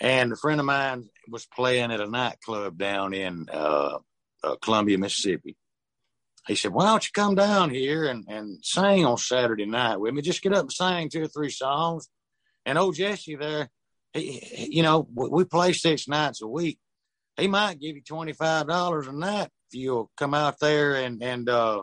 And 0.00 0.32
a 0.32 0.36
friend 0.36 0.60
of 0.60 0.66
mine 0.66 1.08
was 1.28 1.46
playing 1.46 1.92
at 1.92 2.00
a 2.00 2.10
nightclub 2.10 2.76
down 2.76 3.14
in 3.14 3.46
uh, 3.52 3.98
uh, 4.42 4.56
Columbia, 4.60 4.98
Mississippi. 4.98 5.56
He 6.46 6.56
said, 6.56 6.72
"Why 6.72 6.86
don't 6.86 7.04
you 7.04 7.10
come 7.14 7.34
down 7.36 7.70
here 7.70 8.04
and, 8.04 8.24
and 8.28 8.58
sing 8.62 9.06
on 9.06 9.16
Saturday 9.16 9.66
night 9.66 9.98
with 9.98 10.12
me? 10.12 10.20
Just 10.20 10.42
get 10.42 10.52
up 10.52 10.62
and 10.62 10.72
sing 10.72 11.08
two 11.08 11.22
or 11.22 11.28
three 11.28 11.50
songs." 11.50 12.08
And 12.66 12.76
old 12.76 12.96
Jesse 12.96 13.36
there, 13.36 13.70
he, 14.12 14.32
he- 14.32 14.76
you 14.76 14.82
know, 14.82 15.06
we 15.14 15.44
play 15.44 15.72
six 15.72 16.08
nights 16.08 16.42
a 16.42 16.46
week. 16.46 16.78
He 17.36 17.46
might 17.48 17.80
give 17.80 17.96
you 17.96 18.02
twenty 18.02 18.32
five 18.32 18.66
dollars 18.68 19.06
a 19.06 19.12
night 19.12 19.48
if 19.70 19.78
you'll 19.78 20.10
come 20.16 20.34
out 20.34 20.58
there 20.60 20.96
and 20.96 21.22
and 21.22 21.48
uh, 21.48 21.82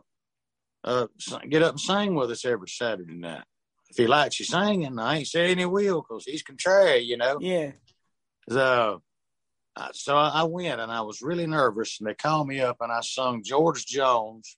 uh, 0.84 1.08
get 1.50 1.64
up 1.64 1.72
and 1.72 1.80
sing 1.80 2.14
with 2.14 2.30
us 2.32 2.46
every 2.46 2.70
Saturday 2.70 3.16
night. 3.16 3.44
If 3.92 3.98
he 3.98 4.08
likes 4.08 4.40
you 4.40 4.46
singing, 4.46 4.98
I 4.98 5.18
ain't 5.18 5.28
saying 5.28 5.58
he 5.58 5.66
will 5.66 6.02
because 6.02 6.24
he's 6.24 6.44
contrary, 6.44 7.00
you 7.00 7.18
know. 7.18 7.40
Yeah. 7.42 7.72
So, 8.50 9.02
so 9.92 10.16
I 10.16 10.44
went 10.44 10.80
and 10.80 10.90
I 10.90 11.02
was 11.02 11.22
really 11.22 11.46
nervous. 11.46 12.00
And 12.00 12.08
they 12.08 12.14
called 12.14 12.48
me 12.48 12.62
up 12.62 12.78
and 12.80 12.90
I 12.90 13.02
sung 13.02 13.44
George 13.44 13.86
Jones, 13.86 14.56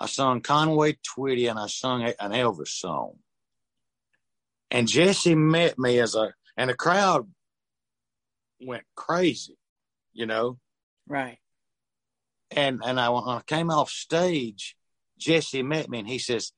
I 0.00 0.06
sung 0.06 0.40
Conway 0.40 0.98
Twitty, 1.08 1.48
and 1.48 1.56
I 1.56 1.68
sung 1.68 2.02
an 2.02 2.32
Elvis 2.32 2.68
song. 2.68 3.18
And 4.72 4.88
Jesse 4.88 5.36
met 5.36 5.78
me 5.78 6.00
as 6.00 6.16
a, 6.16 6.34
and 6.56 6.68
the 6.68 6.74
crowd 6.74 7.30
went 8.60 8.84
crazy, 8.96 9.56
you 10.12 10.26
know. 10.26 10.58
Right. 11.06 11.38
And 12.50 12.82
and 12.84 12.98
I 12.98 13.08
when 13.10 13.22
I 13.22 13.40
came 13.46 13.70
off 13.70 13.88
stage, 13.88 14.76
Jesse 15.16 15.62
met 15.62 15.88
me 15.88 16.00
and 16.00 16.08
he 16.08 16.18
says, 16.18 16.52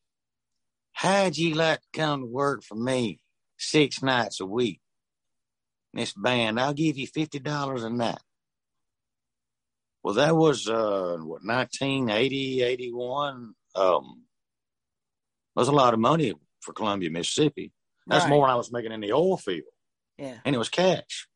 "How'd 0.93 1.37
you 1.37 1.55
like 1.55 1.81
to 1.81 1.89
come 1.93 2.21
to 2.21 2.27
work 2.27 2.63
for 2.63 2.75
me 2.75 3.21
six 3.59 4.03
nights 4.03 4.41
a 4.41 4.47
week?" 4.47 4.81
This 5.93 6.13
band, 6.13 6.61
I'll 6.61 6.75
give 6.75 6.97
you 6.99 7.07
fifty 7.07 7.39
dollars 7.39 7.83
a 7.83 7.91
night. 7.91 8.21
Well, 10.03 10.15
that 10.15 10.35
was 10.37 10.69
uh 10.69 11.17
what 11.21 11.45
1980, 11.45 12.63
81. 12.63 13.55
Um, 13.75 14.23
that 15.55 15.61
was 15.61 15.69
a 15.69 15.73
lot 15.73 15.95
of 15.95 16.01
money 16.01 16.35
for 16.61 16.73
Columbia, 16.73 17.11
Mississippi. 17.11 17.73
That's 18.07 18.25
right. 18.25 18.31
more 18.31 18.47
than 18.47 18.55
I 18.55 18.57
was 18.57 18.73
making 18.73 18.93
in 18.93 19.01
the 19.01 19.13
oil 19.13 19.37
field 19.37 19.65
Yeah. 20.19 20.39
and 20.45 20.55
it 20.55 20.59
was 20.59 20.69
cash. 20.69 21.29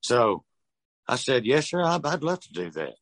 So 0.00 0.44
I 1.08 1.16
said, 1.16 1.46
Yes, 1.46 1.70
sir, 1.70 1.82
I'd, 1.82 2.04
I'd 2.04 2.22
love 2.22 2.40
to 2.40 2.52
do 2.52 2.70
that. 2.70 2.94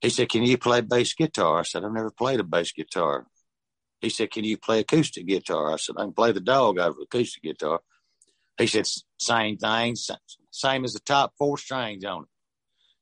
He 0.00 0.10
said, 0.10 0.28
Can 0.28 0.42
you 0.42 0.58
play 0.58 0.80
bass 0.80 1.14
guitar? 1.14 1.60
I 1.60 1.62
said, 1.62 1.84
I've 1.84 1.92
never 1.92 2.10
played 2.10 2.40
a 2.40 2.44
bass 2.44 2.72
guitar. 2.72 3.26
He 4.02 4.10
said, 4.10 4.30
Can 4.30 4.44
you 4.44 4.58
play 4.58 4.80
acoustic 4.80 5.26
guitar? 5.26 5.72
I 5.72 5.76
said, 5.76 5.94
I 5.96 6.02
can 6.02 6.12
play 6.12 6.32
the 6.32 6.40
dog 6.40 6.78
out 6.78 6.90
of 6.90 6.96
acoustic 7.00 7.42
guitar. 7.42 7.80
He 8.58 8.66
said, 8.66 8.86
Same 9.18 9.56
thing, 9.56 9.96
same 10.50 10.84
as 10.84 10.92
the 10.92 11.00
top 11.00 11.32
four 11.38 11.56
strings 11.56 12.04
on 12.04 12.24
it. 12.24 12.28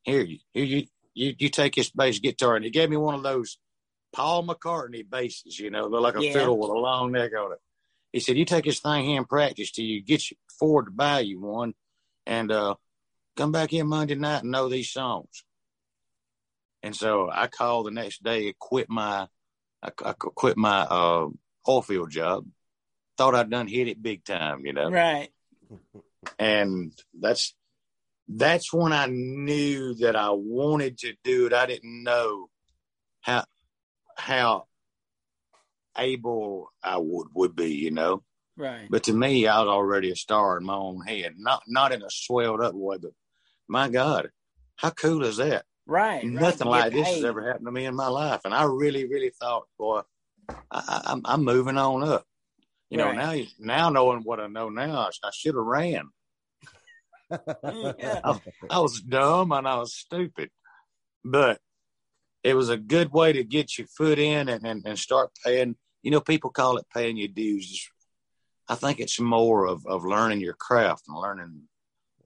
Here, 0.02 0.22
you, 0.22 0.38
here 0.52 0.64
you, 0.64 0.86
you, 1.14 1.34
you 1.38 1.48
take 1.48 1.74
this 1.74 1.90
bass 1.90 2.20
guitar. 2.20 2.54
And 2.54 2.64
he 2.64 2.70
gave 2.70 2.90
me 2.90 2.96
one 2.96 3.14
of 3.14 3.22
those 3.22 3.58
Paul 4.12 4.46
McCartney 4.46 5.08
basses, 5.08 5.58
you 5.58 5.70
know, 5.70 5.88
they're 5.88 6.00
like 6.00 6.16
a 6.16 6.22
Yeah. 6.22 6.32
fiddle 6.32 6.58
with 6.58 6.70
a 6.70 6.74
long 6.74 7.12
neck 7.12 7.32
on 7.34 7.52
it. 7.52 7.58
He 8.12 8.20
said, 8.20 8.36
"You 8.36 8.44
take 8.44 8.64
this 8.64 8.80
thing 8.80 9.04
here 9.04 9.18
and 9.18 9.28
practice 9.28 9.70
till 9.70 9.84
you 9.84 10.02
get 10.02 10.30
you 10.30 10.36
afford 10.50 10.86
to 10.86 10.90
buy 10.90 11.20
you 11.20 11.40
one, 11.40 11.74
and 12.26 12.50
uh, 12.50 12.74
come 13.36 13.52
back 13.52 13.70
here 13.70 13.84
Monday 13.84 14.16
night 14.16 14.42
and 14.42 14.50
know 14.50 14.68
these 14.68 14.90
songs." 14.90 15.44
And 16.82 16.96
so 16.96 17.30
I 17.30 17.46
called 17.46 17.86
the 17.86 17.92
next 17.92 18.24
day, 18.24 18.52
quit 18.58 18.88
my, 18.88 19.28
I, 19.82 19.90
I 20.04 20.12
quit 20.12 20.56
my 20.56 20.80
uh, 20.82 21.28
oil 21.68 21.82
field 21.82 22.10
job. 22.10 22.46
Thought 23.16 23.34
I'd 23.34 23.50
done 23.50 23.68
hit 23.68 23.88
it 23.88 24.02
big 24.02 24.24
time, 24.24 24.64
you 24.64 24.72
know. 24.72 24.90
Right. 24.90 25.28
And 26.38 26.92
that's 27.18 27.54
that's 28.28 28.72
when 28.74 28.92
I 28.92 29.06
knew 29.06 29.94
that 29.94 30.16
I 30.16 30.30
wanted 30.30 30.98
to 30.98 31.14
do 31.24 31.46
it. 31.46 31.54
I 31.54 31.64
didn't 31.64 32.04
know 32.04 32.50
how 33.22 33.44
how 34.16 34.66
able 35.96 36.70
I 36.82 36.98
would 36.98 37.28
would 37.34 37.56
be, 37.56 37.72
you 37.72 37.90
know. 37.90 38.22
Right. 38.56 38.86
But 38.90 39.04
to 39.04 39.14
me, 39.14 39.46
I 39.46 39.60
was 39.60 39.68
already 39.68 40.10
a 40.10 40.16
star 40.16 40.58
in 40.58 40.64
my 40.64 40.74
own 40.74 41.00
head. 41.06 41.34
Not 41.38 41.62
not 41.66 41.92
in 41.92 42.02
a 42.02 42.10
swelled 42.10 42.60
up 42.60 42.74
way, 42.74 42.98
but 43.00 43.12
my 43.66 43.88
God, 43.88 44.30
how 44.76 44.90
cool 44.90 45.24
is 45.24 45.38
that? 45.38 45.64
Right. 45.90 46.22
right. 46.22 46.24
Nothing 46.24 46.66
To 46.66 46.68
like 46.70 46.92
get 46.92 46.98
this 47.04 47.08
has 47.16 47.24
ever 47.24 47.46
happened 47.46 47.66
to 47.66 47.72
me 47.72 47.84
in 47.86 47.94
my 47.96 48.06
life, 48.08 48.42
and 48.44 48.54
I 48.54 48.64
really, 48.64 49.06
really 49.08 49.30
thought, 49.40 49.64
boy, 49.78 50.02
I, 50.48 50.54
I, 50.70 51.00
I'm 51.06 51.20
I'm 51.24 51.44
moving 51.44 51.76
on 51.78 52.02
up. 52.04 52.24
You 52.90 52.98
know, 52.98 53.12
now 53.12 53.32
you- 53.32 53.46
now 53.58 53.90
knowing 53.90 54.20
what 54.22 54.40
I 54.40 54.46
know 54.46 54.68
now, 54.68 54.98
I, 55.00 55.10
I 55.24 55.30
should 55.32 55.54
have 55.56 55.64
ran. 55.64 56.08
Yeah. 57.98 58.20
I 58.70 58.78
was 58.80 59.00
dumb 59.00 59.52
and 59.52 59.66
I 59.68 59.76
was 59.76 59.94
stupid, 59.94 60.50
but 61.24 61.60
it 62.42 62.54
was 62.54 62.68
a 62.70 62.76
good 62.76 63.12
way 63.12 63.32
to 63.32 63.44
get 63.44 63.78
your 63.78 63.86
foot 63.86 64.18
in 64.18 64.48
and, 64.48 64.66
and, 64.66 64.82
and 64.86 64.98
start 64.98 65.30
paying. 65.44 65.76
You 66.02 66.10
know, 66.10 66.20
people 66.20 66.50
call 66.50 66.78
it 66.78 66.86
paying 66.94 67.16
your 67.16 67.28
dues. 67.28 67.88
I 68.68 68.74
think 68.74 68.98
it's 69.00 69.20
more 69.20 69.66
of, 69.66 69.86
of 69.86 70.04
learning 70.04 70.40
your 70.40 70.54
craft 70.54 71.04
and 71.08 71.16
learning, 71.18 71.62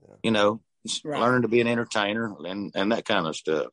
Yeah. 0.09 0.15
you 0.23 0.31
know, 0.31 0.53
s- 0.55 0.74
Right. 1.03 1.21
learning 1.21 1.43
to 1.43 1.49
be 1.49 1.61
an 1.61 1.67
entertainer 1.67 2.35
and, 2.45 2.73
and 2.75 2.93
that 2.93 3.05
kind 3.05 3.27
of 3.27 3.37
stuff. 3.37 3.69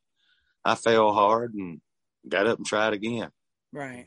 I 0.63 0.75
fell 0.75 1.11
hard 1.11 1.53
and 1.53 1.81
got 2.27 2.47
up 2.47 2.57
and 2.57 2.65
tried 2.65 2.93
again. 2.93 3.29
Right. 3.73 4.05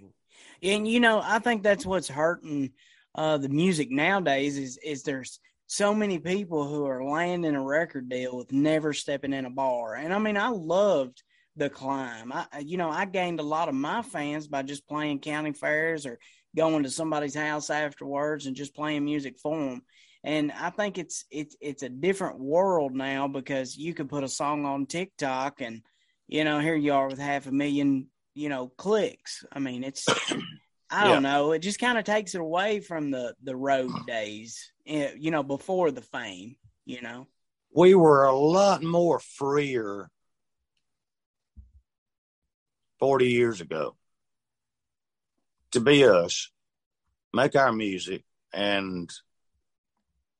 And 0.62 0.88
you 0.88 1.00
know, 1.00 1.20
I 1.22 1.38
think 1.38 1.62
that's 1.62 1.84
what's 1.84 2.08
hurting 2.08 2.70
uh, 3.14 3.38
the 3.38 3.48
music 3.48 3.90
nowadays 3.90 4.58
is 4.58 4.78
is 4.78 5.02
there's 5.02 5.38
so 5.66 5.94
many 5.94 6.18
people 6.18 6.66
who 6.66 6.86
are 6.86 7.04
landing 7.04 7.54
a 7.54 7.62
record 7.62 8.08
deal 8.08 8.36
with 8.36 8.52
never 8.52 8.92
stepping 8.92 9.32
in 9.32 9.46
a 9.46 9.50
bar. 9.50 9.94
And 9.94 10.12
I 10.12 10.18
mean, 10.18 10.36
I 10.36 10.48
loved 10.48 11.22
the 11.56 11.70
climb. 11.70 12.32
I 12.32 12.46
you 12.60 12.76
know, 12.76 12.90
I 12.90 13.04
gained 13.04 13.40
a 13.40 13.44
lot 13.44 13.68
of 13.68 13.74
my 13.74 14.02
fans 14.02 14.48
by 14.48 14.62
just 14.62 14.86
playing 14.86 15.20
county 15.20 15.52
fairs 15.52 16.06
or 16.06 16.18
going 16.56 16.84
to 16.84 16.90
somebody's 16.90 17.34
house 17.34 17.70
afterwards 17.70 18.46
and 18.46 18.56
just 18.56 18.74
playing 18.74 19.04
music 19.04 19.38
for 19.38 19.58
them. 19.58 19.82
And 20.24 20.50
I 20.52 20.70
think 20.70 20.96
it's 20.96 21.26
it's 21.30 21.54
it's 21.60 21.82
a 21.82 21.88
different 21.88 22.40
world 22.40 22.94
now 22.94 23.28
because 23.28 23.76
you 23.76 23.92
can 23.92 24.08
put 24.08 24.24
a 24.24 24.28
song 24.28 24.64
on 24.64 24.86
TikTok 24.86 25.60
and 25.60 25.82
you 26.26 26.44
know 26.44 26.58
here 26.58 26.74
you 26.74 26.94
are 26.94 27.08
with 27.08 27.18
half 27.18 27.46
a 27.46 27.52
million 27.52 28.06
you 28.34 28.48
know 28.48 28.68
clicks. 28.68 29.44
I 29.52 29.58
mean 29.58 29.84
it's 29.84 30.06
I 30.90 31.08
don't 31.08 31.22
know. 31.22 31.52
It 31.52 31.58
just 31.58 31.78
kind 31.78 31.98
of 31.98 32.04
takes 32.04 32.34
it 32.34 32.40
away 32.40 32.80
from 32.80 33.10
the 33.10 33.34
the 33.42 33.56
road 33.56 33.90
days, 34.06 34.72
eh, 34.86 35.12
you 35.18 35.30
know, 35.30 35.42
before 35.42 35.90
the 35.90 36.02
fame. 36.02 36.56
You 36.86 37.02
know, 37.02 37.26
We 37.74 37.94
were 37.94 38.24
a 38.24 38.36
lot 38.36 38.82
more 38.82 39.18
freer 39.18 40.08
40 43.00 43.28
years 43.28 43.60
ago 43.60 43.96
to 45.72 45.80
be 45.80 46.04
us, 46.04 46.50
make 47.32 47.56
our 47.56 47.72
music, 47.72 48.22
and 48.52 49.10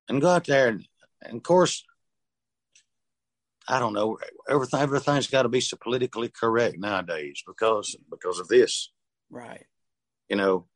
and 0.08 0.20
go 0.20 0.28
out 0.30 0.44
there 0.46 0.68
and, 0.68 0.86
and 1.22 1.36
of 1.38 1.42
course, 1.42 1.84
I 3.66 3.78
don't 3.78 3.94
know. 3.94 4.18
Everything 4.48 4.80
everything's 4.80 5.26
got 5.26 5.42
to 5.42 5.48
be 5.48 5.60
so 5.60 5.76
politically 5.80 6.28
correct 6.28 6.78
nowadays 6.78 7.42
because 7.46 7.96
because 8.10 8.38
of 8.38 8.48
this. 8.48 8.92
right? 9.30 9.64
You 10.28 10.36
know, 10.36 10.66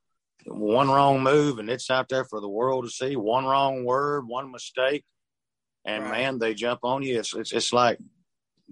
one 0.46 0.88
wrong 0.88 1.22
move 1.22 1.58
and 1.58 1.68
it's 1.68 1.90
out 1.90 2.08
there 2.08 2.24
for 2.24 2.40
the 2.40 2.48
world 2.48 2.84
to 2.84 2.90
see. 2.90 3.16
One 3.16 3.44
wrong 3.44 3.84
word, 3.84 4.26
one 4.26 4.50
mistake, 4.50 5.04
and 5.84 6.04
Right. 6.04 6.22
man, 6.22 6.38
they 6.38 6.54
jump 6.54 6.80
on 6.82 7.02
you. 7.02 7.18
It's 7.18 7.34
it's, 7.34 7.52
it's 7.52 7.72
like 7.72 7.98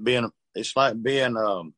being 0.03 0.31
it's 0.55 0.75
like 0.77 1.03
being 1.03 1.37
um. 1.37 1.75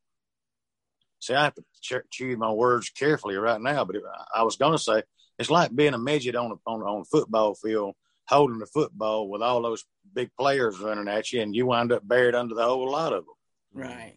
See, 1.20 1.34
I 1.34 1.42
have 1.44 1.54
to 1.56 1.64
ch- 1.82 2.08
choose 2.12 2.38
my 2.38 2.52
words 2.52 2.90
carefully 2.90 3.34
right 3.34 3.60
now, 3.60 3.84
but 3.84 3.96
it, 3.96 4.02
I 4.32 4.44
was 4.44 4.56
going 4.56 4.70
to 4.72 4.78
say 4.78 5.02
it's 5.40 5.50
like 5.50 5.74
being 5.74 5.94
a 5.94 5.98
midget 5.98 6.36
on 6.36 6.52
a 6.52 6.70
on, 6.70 6.82
on 6.82 7.00
a 7.00 7.04
football 7.04 7.56
field, 7.56 7.96
holding 8.28 8.58
the 8.58 8.66
football 8.66 9.28
with 9.28 9.42
all 9.42 9.62
those 9.62 9.84
big 10.12 10.30
players 10.38 10.78
running 10.80 11.08
at 11.08 11.32
you, 11.32 11.40
and 11.40 11.54
you 11.54 11.66
wind 11.66 11.92
up 11.92 12.06
buried 12.06 12.34
under 12.34 12.54
the 12.54 12.64
whole 12.64 12.90
lot 12.90 13.12
of 13.12 13.24
them 13.24 13.34
Right. 13.72 14.16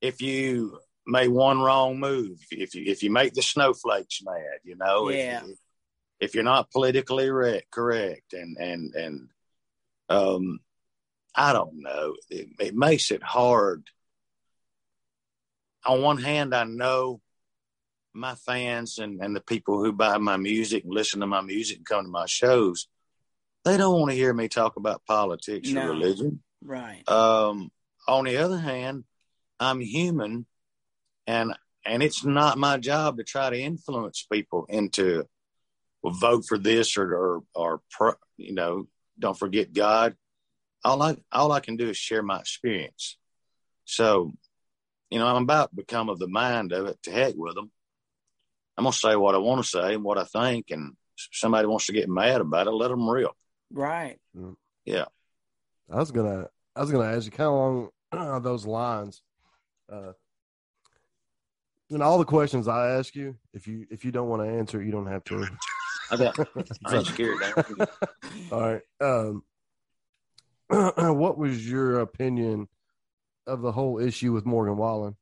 if 0.00 0.20
you 0.20 0.78
make 1.06 1.30
one 1.30 1.60
wrong 1.60 1.98
move, 1.98 2.38
if 2.50 2.74
you 2.74 2.84
if 2.86 3.02
you 3.02 3.10
make 3.10 3.32
the 3.34 3.42
snowflakes 3.42 4.20
mad, 4.22 4.60
you 4.64 4.76
know, 4.76 5.08
Yeah. 5.08 5.42
if, 5.44 5.58
if 6.20 6.34
you're 6.34 6.44
not 6.44 6.70
politically 6.70 7.30
re- 7.30 7.62
correct, 7.70 8.32
and 8.32 8.56
and 8.58 8.94
and 8.94 9.28
um, 10.08 10.60
I 11.34 11.52
don't 11.52 11.82
know, 11.82 12.16
it, 12.28 12.48
it 12.58 12.74
makes 12.74 13.10
it 13.10 13.22
hard. 13.22 13.88
On 15.84 16.02
one 16.02 16.18
hand, 16.18 16.54
I 16.54 16.64
know 16.64 17.20
my 18.12 18.34
fans 18.34 18.98
and 18.98 19.22
and 19.22 19.34
the 19.34 19.40
people 19.40 19.82
who 19.82 19.92
buy 19.92 20.18
my 20.18 20.36
music 20.36 20.84
and 20.84 20.92
listen 20.92 21.20
to 21.20 21.26
my 21.26 21.40
music 21.40 21.78
and 21.78 21.86
come 21.86 22.04
to 22.04 22.10
my 22.10 22.26
shows, 22.26 22.88
they 23.64 23.76
don't 23.76 23.98
want 23.98 24.10
to 24.10 24.16
hear 24.16 24.32
me 24.32 24.48
talk 24.48 24.76
about 24.76 25.04
politics 25.06 25.70
No. 25.70 25.82
or 25.82 25.88
religion. 25.90 26.42
Right. 26.62 27.08
Um, 27.08 27.70
on 28.06 28.24
the 28.24 28.38
other 28.38 28.58
hand, 28.58 29.04
I'm 29.60 29.80
human, 29.80 30.46
and 31.26 31.54
and 31.84 32.02
it's 32.02 32.24
not 32.24 32.58
my 32.58 32.78
job 32.78 33.18
to 33.18 33.24
try 33.24 33.50
to 33.50 33.58
influence 33.58 34.26
people 34.30 34.66
into 34.68 35.24
well, 36.02 36.14
vote 36.14 36.44
for 36.48 36.58
this 36.58 36.96
or 36.96 37.14
or 37.14 37.42
or 37.54 37.80
pro, 37.90 38.12
you 38.36 38.54
know 38.54 38.88
don't 39.18 39.38
forget 39.38 39.72
God. 39.72 40.16
All 40.84 41.02
I 41.02 41.16
all 41.32 41.52
I 41.52 41.60
can 41.60 41.76
do 41.76 41.88
is 41.88 41.96
share 41.96 42.22
my 42.22 42.38
experience. 42.38 43.16
So, 43.84 44.32
you 45.10 45.18
know, 45.18 45.26
I'm 45.26 45.42
about 45.42 45.70
to 45.70 45.76
become 45.76 46.08
of 46.08 46.18
the 46.18 46.28
mind 46.28 46.72
of 46.72 46.86
it. 46.86 47.02
To 47.04 47.10
heck 47.10 47.34
with 47.36 47.54
them. 47.54 47.70
I'm 48.76 48.84
gonna 48.84 48.92
say 48.92 49.16
what 49.16 49.34
I 49.34 49.38
want 49.38 49.62
to 49.62 49.68
say 49.68 49.94
and 49.94 50.04
what 50.04 50.18
I 50.18 50.24
think, 50.24 50.66
and 50.70 50.92
if 51.16 51.28
somebody 51.32 51.66
wants 51.66 51.86
to 51.86 51.92
get 51.92 52.08
mad 52.08 52.40
about 52.40 52.68
it, 52.68 52.70
let 52.70 52.88
them 52.88 53.08
rip. 53.08 53.30
Right. 53.70 54.18
Yeah. 54.84 55.06
I 55.90 55.96
was 55.96 56.10
gonna, 56.10 56.48
I 56.76 56.80
was 56.80 56.90
gonna 56.90 57.12
ask 57.12 57.26
you 57.26 57.32
kind 57.32 57.48
of 57.48 57.90
along 58.12 58.42
those 58.42 58.66
lines. 58.66 59.22
Uh, 59.90 60.12
and 61.90 62.02
all 62.02 62.18
the 62.18 62.24
questions 62.24 62.68
I 62.68 62.90
ask 62.90 63.14
you, 63.14 63.36
if 63.54 63.66
you 63.66 63.86
if 63.90 64.04
you 64.04 64.12
don't 64.12 64.28
want 64.28 64.42
to 64.42 64.48
answer, 64.48 64.82
you 64.82 64.92
don't 64.92 65.06
have 65.06 65.24
to. 65.24 65.46
I 66.10 66.16
got. 66.16 66.38
I 66.86 66.96
ain't 66.96 67.06
scared. 67.06 67.38
All 68.52 68.60
right. 68.60 68.82
Um, 69.00 69.42
what 71.18 71.38
was 71.38 71.68
your 71.68 72.00
opinion 72.00 72.68
of 73.46 73.62
the 73.62 73.72
whole 73.72 73.98
issue 73.98 74.32
with 74.32 74.44
Morgan 74.46 74.76
Wallen? 74.76 75.16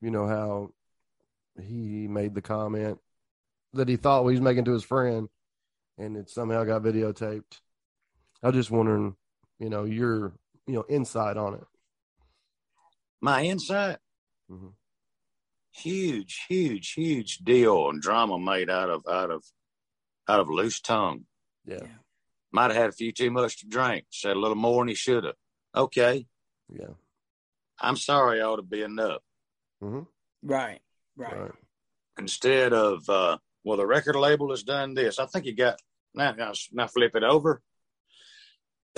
You 0.00 0.10
know 0.10 0.26
how 0.26 0.70
he 1.60 2.06
made 2.06 2.34
the 2.34 2.42
comment 2.42 2.98
that 3.72 3.88
he 3.88 3.96
thought 3.96 4.24
he 4.24 4.32
was 4.32 4.40
making 4.40 4.64
to 4.66 4.72
his 4.72 4.84
friend, 4.84 5.28
and 5.98 6.16
it 6.16 6.30
somehow 6.30 6.64
got 6.64 6.82
videotaped. 6.82 7.60
I 8.42 8.48
was 8.48 8.56
just 8.56 8.70
wondering, 8.70 9.16
you 9.58 9.68
know, 9.68 9.84
your 9.84 10.32
you 10.66 10.74
know 10.74 10.84
insight 10.88 11.36
on 11.36 11.54
it. 11.54 11.64
My 13.20 13.42
insight. 13.44 13.98
Mhm. 14.50 14.72
huge, 15.72 16.44
huge, 16.48 16.92
huge 16.94 17.38
deal 17.38 17.88
and 17.90 18.00
drama 18.02 18.36
made 18.38 18.68
out 18.70 18.88
of 18.90 19.06
out 19.06 19.30
of 19.30 19.44
out 20.26 20.40
of 20.40 20.48
loose 20.48 20.80
tongue. 20.80 21.26
Yeah, 21.66 21.78
Yeah. 21.82 21.98
Might 22.50 22.70
have 22.70 22.76
had 22.76 22.88
a 22.88 22.92
few 22.92 23.12
too 23.12 23.30
much 23.30 23.58
to 23.60 23.66
drink. 23.66 24.06
Said 24.10 24.36
a 24.36 24.40
little 24.40 24.56
more 24.56 24.80
than 24.82 24.88
he 24.88 24.94
should 24.94 25.24
have. 25.24 25.36
Okay, 25.74 26.26
yeah, 26.68 26.94
I'm 27.78 27.96
sorry. 27.96 28.40
I 28.40 28.44
ought 28.44 28.56
to 28.56 28.62
be 28.62 28.82
enough. 28.82 29.22
hmm 29.80 30.00
Right. 30.42 30.80
Right. 31.16 31.38
right. 31.40 31.52
Instead 32.18 32.72
of 32.72 33.08
uh, 33.08 33.38
well, 33.64 33.76
the 33.76 33.86
record 33.86 34.16
label 34.16 34.50
has 34.50 34.62
done 34.62 34.94
this. 34.94 35.18
I 35.18 35.26
think 35.26 35.44
you 35.44 35.54
got 35.54 35.78
now. 36.14 36.32
Now, 36.32 36.52
now 36.72 36.86
flip 36.86 37.14
it 37.14 37.22
over. 37.22 37.60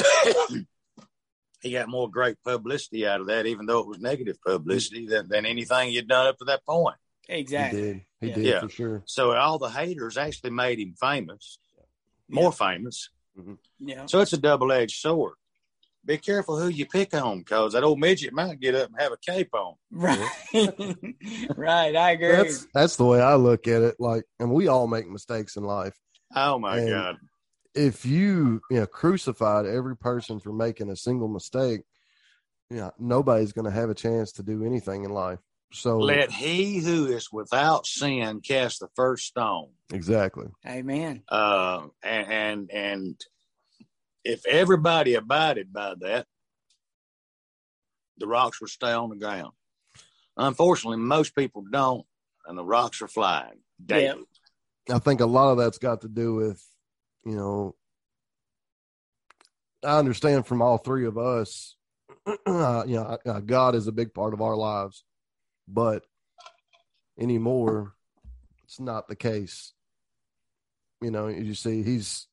he 1.63 1.73
got 1.73 1.89
more 1.89 2.09
great 2.11 2.37
publicity 2.45 3.07
out 3.07 3.21
of 3.21 3.27
that, 3.29 3.47
even 3.47 3.67
though 3.67 3.81
it 3.81 3.87
was 3.87 3.99
negative 3.99 4.39
publicity 4.47 5.07
than, 5.07 5.29
than 5.29 5.45
anything 5.47 5.91
you'd 5.93 6.09
done 6.09 6.27
up 6.29 6.39
to 6.39 6.45
that 6.47 6.65
point. 6.65 6.97
Exactly. 7.29 7.81
He 7.81 7.87
did. 7.87 8.03
He 8.21 8.29
Yeah. 8.29 8.35
did 8.35 8.45
Yeah. 8.45 8.61
for 8.61 8.69
sure. 8.69 9.03
So 9.07 9.33
all 9.33 9.59
the 9.59 9.69
haters 9.71 10.17
actually 10.17 10.51
made 10.51 10.79
him 10.81 10.95
famous, 10.99 11.59
more 12.29 12.53
famous. 12.53 13.11
Mm-hmm. 13.39 13.55
Yeah. 13.79 14.07
So 14.07 14.21
it's 14.21 14.33
a 14.33 14.39
double 14.39 14.73
edged 14.73 14.99
sword. 15.01 15.35
Be 16.05 16.17
careful 16.17 16.59
who 16.59 16.69
you 16.69 16.87
pick 16.87 17.13
on, 17.15 17.45
cause 17.45 17.75
that 17.75 17.85
old 17.85 18.01
midget 18.01 18.33
might 18.33 18.59
get 18.59 18.75
up 18.75 18.89
and 18.89 18.99
have 19.01 19.13
a 19.13 19.19
cape 19.19 19.51
on. 19.55 19.75
Right. 19.91 20.31
right. 21.57 21.95
I 21.95 22.13
agree. 22.13 22.33
That's 22.33 22.67
that's 22.73 22.97
the 22.97 23.05
way 23.05 23.21
I 23.21 23.35
look 23.35 23.69
at 23.69 23.83
it. 23.83 23.97
Like, 23.99 24.25
and 24.39 24.51
we 24.51 24.67
all 24.69 24.87
make 24.87 25.07
mistakes 25.09 25.57
in 25.57 25.65
life. 25.65 25.95
Oh 26.35 26.59
my 26.59 26.79
And- 26.79 26.89
god! 26.89 27.17
If 27.74 28.04
you 28.04 28.61
you 28.70 28.80
know 28.80 28.87
crucified 28.87 29.66
every 29.66 29.96
person 29.96 30.40
for 30.40 30.52
making 30.52 30.90
a 30.90 30.96
single 30.96 31.28
mistake, 31.28 31.83
yeah, 32.70 32.76
you 32.76 32.83
know, 32.83 32.92
nobody's 32.98 33.52
going 33.52 33.66
to 33.66 33.70
have 33.70 33.90
a 33.90 33.94
chance 33.94 34.33
to 34.33 34.42
do 34.42 34.64
anything 34.64 35.04
in 35.04 35.11
life. 35.11 35.38
So 35.72 35.98
Let 35.98 36.33
he 36.33 36.78
who 36.78 37.06
is 37.06 37.30
without 37.30 37.87
sin 37.87 38.40
cast 38.40 38.80
the 38.80 38.88
first 38.96 39.26
stone. 39.26 39.68
exactly. 39.92 40.46
Amen. 40.66 41.22
Uh, 41.28 41.87
and, 42.02 42.33
and 42.33 42.70
and 42.72 43.20
if 44.24 44.44
everybody 44.46 45.14
abided 45.14 45.72
by 45.72 45.94
that, 46.00 46.26
the 48.18 48.26
rocks 48.26 48.61
would 48.61 48.70
stay 48.70 48.92
on 48.92 49.11
the 49.11 49.16
ground. 49.16 49.52
Unfortunately, 50.37 50.98
most 50.98 51.35
people 51.35 51.64
don't, 51.70 52.04
and 52.46 52.59
the 52.59 52.64
rocks 52.64 53.00
are 53.02 53.09
flying 53.09 53.61
daily. 53.85 54.24
Yeah. 54.88 54.96
I 54.96 54.98
think 54.98 55.20
a 55.20 55.26
lot 55.26 55.52
of 55.52 55.59
that's 55.59 55.78
got 55.78 56.00
to 56.00 56.09
do 56.09 56.35
with, 56.35 56.64
you 57.24 57.37
know, 57.37 57.74
I 59.85 59.98
understand 59.98 60.46
from 60.46 60.62
all 60.62 60.78
three 60.78 61.06
of 61.06 61.16
us, 61.18 61.76
uh, 62.46 62.85
you 62.87 62.96
know, 62.96 63.18
uh, 63.26 63.40
God 63.40 63.74
is 63.74 63.87
a 63.87 63.92
big 63.92 64.12
part 64.12 64.35
of 64.35 64.42
our 64.42 64.56
lives, 64.56 65.04
but 65.66 66.04
anymore, 67.18 67.94
it's 68.64 68.80
not 68.80 69.09
the 69.09 69.16
case. 69.16 69.72
You 71.00 71.11
know, 71.11 71.28
you 71.28 71.54
see, 71.54 71.83
he's, 71.83 72.26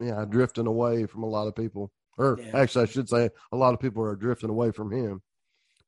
yeah, 0.00 0.24
drifting 0.28 0.66
away 0.66 1.06
from 1.06 1.22
a 1.22 1.28
lot 1.28 1.46
of 1.46 1.54
people, 1.54 1.92
or 2.18 2.38
Yeah. 2.40 2.58
actually, 2.58 2.82
I 2.82 2.86
should 2.86 3.08
say, 3.08 3.30
a 3.52 3.56
lot 3.56 3.74
of 3.74 3.80
people 3.80 4.02
are 4.02 4.16
drifting 4.16 4.50
away 4.50 4.72
from 4.72 4.90
him, 4.90 5.22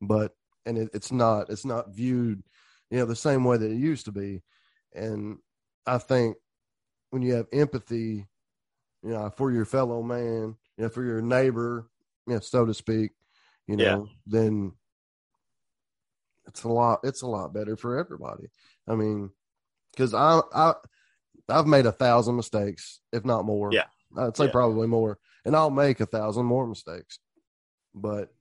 but 0.00 0.34
and 0.64 0.78
it, 0.78 0.90
it's 0.94 1.10
not, 1.10 1.50
it's 1.50 1.64
not 1.64 1.92
viewed, 1.92 2.44
you 2.90 2.98
know, 2.98 3.06
the 3.06 3.16
same 3.16 3.42
way 3.42 3.56
that 3.56 3.70
it 3.70 3.76
used 3.76 4.04
to 4.04 4.12
be, 4.12 4.42
and 4.94 5.38
I 5.84 5.98
think 5.98 6.36
when 7.10 7.22
you 7.22 7.34
have 7.34 7.48
empathy, 7.52 8.28
you 9.02 9.10
know, 9.10 9.30
for 9.36 9.50
your 9.50 9.64
fellow 9.64 10.02
man, 10.02 10.56
you 10.76 10.84
know, 10.84 10.88
for 10.88 11.04
your 11.04 11.20
neighbor, 11.20 11.88
you 12.26 12.34
know, 12.34 12.40
so 12.40 12.64
to 12.64 12.74
speak, 12.74 13.10
you 13.66 13.76
know, 13.76 14.06
Yeah. 14.06 14.12
then 14.26 14.72
it's 16.46 16.64
a 16.64 16.68
lot. 16.68 17.00
It's 17.04 17.22
a 17.22 17.26
lot 17.26 17.52
better 17.52 17.76
for 17.76 17.98
everybody. 17.98 18.48
I 18.88 18.94
mean, 18.94 19.30
because 19.92 20.14
I 20.14 20.40
I 20.54 20.74
I've 21.48 21.66
made 21.66 21.86
a 21.86 21.92
thousand 21.92 22.36
mistakes, 22.36 23.00
if 23.12 23.24
not 23.24 23.44
more. 23.44 23.72
Yeah. 23.72 23.86
I'd 24.16 24.36
say 24.36 24.44
Yeah. 24.46 24.50
probably 24.52 24.86
more, 24.86 25.18
and 25.44 25.54
I'll 25.56 25.70
make 25.70 26.00
a 26.00 26.06
thousand 26.06 26.46
more 26.46 26.66
mistakes. 26.66 27.18
But 27.94 28.32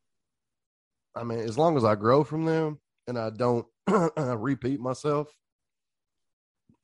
I 1.15 1.23
mean, 1.23 1.39
as 1.39 1.57
long 1.57 1.77
as 1.77 1.83
I 1.83 1.95
grow 1.95 2.23
from 2.23 2.45
them 2.45 2.79
and 3.07 3.17
I 3.19 3.29
don't 3.29 3.67
repeat 4.17 4.79
myself, 4.79 5.27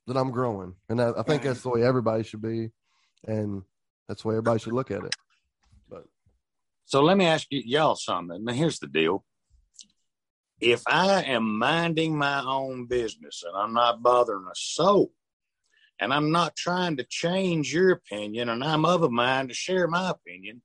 then 0.05 0.17
I'm 0.17 0.31
growing, 0.31 0.75
and 0.89 1.01
I, 1.01 1.11
I 1.17 1.23
think 1.23 1.43
that's 1.43 1.61
the 1.61 1.69
way 1.69 1.83
everybody 1.83 2.23
should 2.23 2.41
be, 2.41 2.71
and 3.27 3.63
that's 4.07 4.23
the 4.23 4.29
way 4.29 4.35
everybody 4.35 4.59
should 4.59 4.73
look 4.73 4.89
at 4.89 5.03
it. 5.03 5.15
But 5.89 6.05
So 6.85 7.01
let 7.01 7.17
me 7.17 7.25
ask 7.25 7.47
you, 7.51 7.61
y'all 7.65 7.95
something. 7.95 8.43
Now, 8.43 8.53
here's 8.53 8.79
the 8.79 8.87
deal. 8.87 9.23
If 10.59 10.81
I 10.87 11.23
am 11.23 11.59
minding 11.59 12.17
my 12.17 12.41
own 12.41 12.87
business 12.87 13.43
and 13.45 13.55
I'm 13.55 13.73
not 13.73 14.01
bothering 14.01 14.45
a 14.45 14.55
soul, 14.55 15.11
and 15.99 16.13
I'm 16.13 16.31
not 16.31 16.55
trying 16.55 16.97
to 16.97 17.03
change 17.03 17.73
your 17.73 17.91
opinion, 17.91 18.49
and 18.49 18.63
I'm 18.63 18.85
of 18.85 19.03
a 19.03 19.09
mind 19.09 19.49
to 19.49 19.55
share 19.55 19.87
my 19.87 20.09
opinion, 20.11 20.61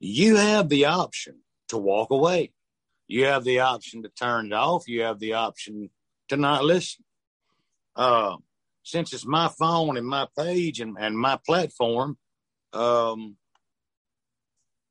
you 0.00 0.36
have 0.36 0.68
the 0.68 0.86
option 0.86 1.40
to 1.68 1.78
walk 1.78 2.10
away. 2.10 2.52
You 3.06 3.26
have 3.26 3.44
the 3.44 3.60
option 3.60 4.02
to 4.02 4.08
turn 4.08 4.46
it 4.46 4.52
off. 4.52 4.88
You 4.88 5.02
have 5.02 5.18
the 5.18 5.34
option 5.34 5.90
to 6.28 6.36
not 6.36 6.64
listen. 6.64 7.04
Uh, 7.96 8.36
since 8.84 9.12
it's 9.14 9.26
my 9.26 9.48
phone 9.48 9.96
and 9.96 10.06
my 10.06 10.28
page 10.38 10.80
and, 10.80 10.96
and 11.00 11.18
my 11.18 11.38
platform, 11.44 12.18
um, 12.74 13.36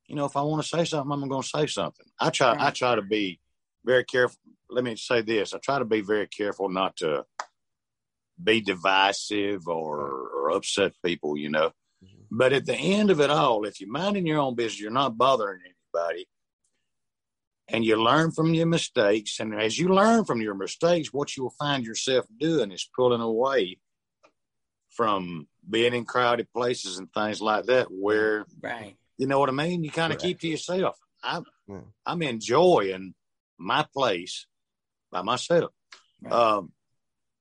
you 0.08 0.16
know, 0.16 0.26
if 0.26 0.36
I 0.36 0.42
want 0.42 0.62
to 0.64 0.68
say 0.68 0.84
something, 0.84 1.12
I'm 1.12 1.30
going 1.30 1.42
to 1.42 1.48
say 1.48 1.68
something. 1.68 2.06
I 2.20 2.30
try. 2.30 2.56
I 2.60 2.72
try 2.72 2.96
to 2.96 3.02
be 3.02 3.40
very 3.86 4.04
careful. 4.04 4.38
Let 4.70 4.84
me 4.84 4.96
say 4.96 5.22
this: 5.22 5.54
I 5.54 5.60
try 5.60 5.80
to 5.80 5.86
be 5.86 6.02
very 6.02 6.28
careful 6.28 6.70
not 6.70 6.98
to 6.98 7.26
be 8.44 8.62
divisive 8.62 9.68
or, 9.68 10.00
or 10.00 10.50
upset 10.52 10.94
people. 11.06 11.38
You 11.38 11.50
know, 11.50 11.72
but 12.30 12.52
at 12.52 12.66
the 12.66 12.76
end 12.76 13.12
of 13.12 13.22
it 13.22 13.30
all, 13.30 13.66
if 13.66 13.80
you're 13.80 13.90
minding 13.90 14.28
your 14.28 14.40
own 14.40 14.56
business, 14.56 14.82
you're 14.82 14.92
not 14.92 15.18
bothering 15.18 15.62
anybody, 15.64 16.28
and 17.70 17.86
you 17.86 17.96
learn 17.96 18.32
from 18.32 18.54
your 18.54 18.68
mistakes. 18.68 19.40
And 19.40 19.56
as 19.56 19.80
you 19.80 19.88
learn 19.88 20.26
from 20.26 20.42
your 20.42 20.56
mistakes, 20.56 21.14
what 21.14 21.38
you 21.38 21.44
will 21.44 21.56
find 21.58 21.86
yourself 21.86 22.26
doing 22.40 22.72
is 22.72 22.90
pulling 22.96 23.22
away 23.22 23.78
from 24.94 25.48
being 25.70 25.94
in 25.94 26.06
crowded 26.06 26.52
places 26.52 26.98
and 26.98 27.12
things 27.14 27.42
like 27.42 27.66
that, 27.66 27.88
where 27.90 28.46
Right. 28.62 28.96
you 29.18 29.28
know 29.28 29.40
what 29.40 29.50
I 29.50 29.54
mean? 29.54 29.84
You 29.84 29.92
kind 29.92 30.12
of 30.14 30.20
Correct. 30.20 30.24
keep 30.24 30.40
to 30.42 30.48
yourself. 30.48 30.98
I'm 31.22 31.46
Yeah. 31.68 31.82
I'm 32.06 32.22
enjoying 32.22 33.16
my 33.58 33.86
place 33.94 34.46
by 35.12 35.22
myself. 35.22 35.72
Right. 36.22 36.34
Um, 36.34 36.74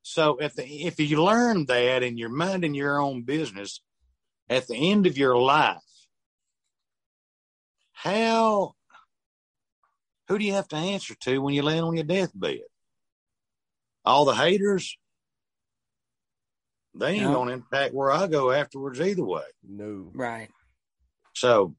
so 0.02 0.38
if 0.38 0.54
the, 0.54 0.64
if 0.64 0.98
you 1.00 1.22
learn 1.22 1.66
that 1.66 2.02
and 2.02 2.18
you're 2.18 2.28
minding 2.28 2.74
your 2.74 3.00
own 3.00 3.22
business, 3.22 3.80
at 4.48 4.66
the 4.66 4.76
end 4.76 5.06
of 5.06 5.16
your 5.18 5.36
life, 5.36 5.78
how 7.92 8.74
who 10.28 10.38
do 10.38 10.44
you 10.44 10.52
have 10.54 10.68
to 10.68 10.76
answer 10.76 11.14
to 11.20 11.38
when 11.40 11.54
you 11.54 11.62
land 11.62 11.84
on 11.84 11.94
your 11.94 12.04
deathbed? 12.04 12.60
All 14.04 14.24
the 14.24 14.34
haters. 14.34 14.96
They 16.94 17.12
ain't 17.14 17.22
No. 17.22 17.32
gonna 17.34 17.52
impact 17.52 17.94
where 17.94 18.10
I 18.10 18.26
go 18.26 18.50
afterwards 18.50 19.00
either 19.00 19.24
way. 19.24 19.44
no, 19.62 20.10
Right. 20.14 20.50
So, 21.34 21.74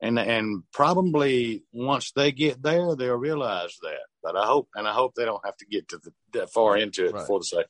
and 0.00 0.18
and 0.18 0.62
probably 0.72 1.64
once 1.72 2.12
they 2.12 2.30
get 2.32 2.62
there, 2.62 2.94
they'll 2.94 3.16
realize 3.16 3.76
that. 3.82 4.00
But 4.22 4.36
I 4.36 4.46
hope, 4.46 4.68
and 4.74 4.86
I 4.86 4.92
hope 4.92 5.14
they 5.14 5.24
don't 5.24 5.44
have 5.44 5.56
to 5.58 5.66
get 5.66 5.88
to 5.88 5.98
the 5.98 6.12
that 6.32 6.52
far 6.52 6.76
into 6.76 7.06
it 7.06 7.12
Right. 7.12 7.20
before 7.20 7.40
they 7.40 7.44
say, 7.44 7.64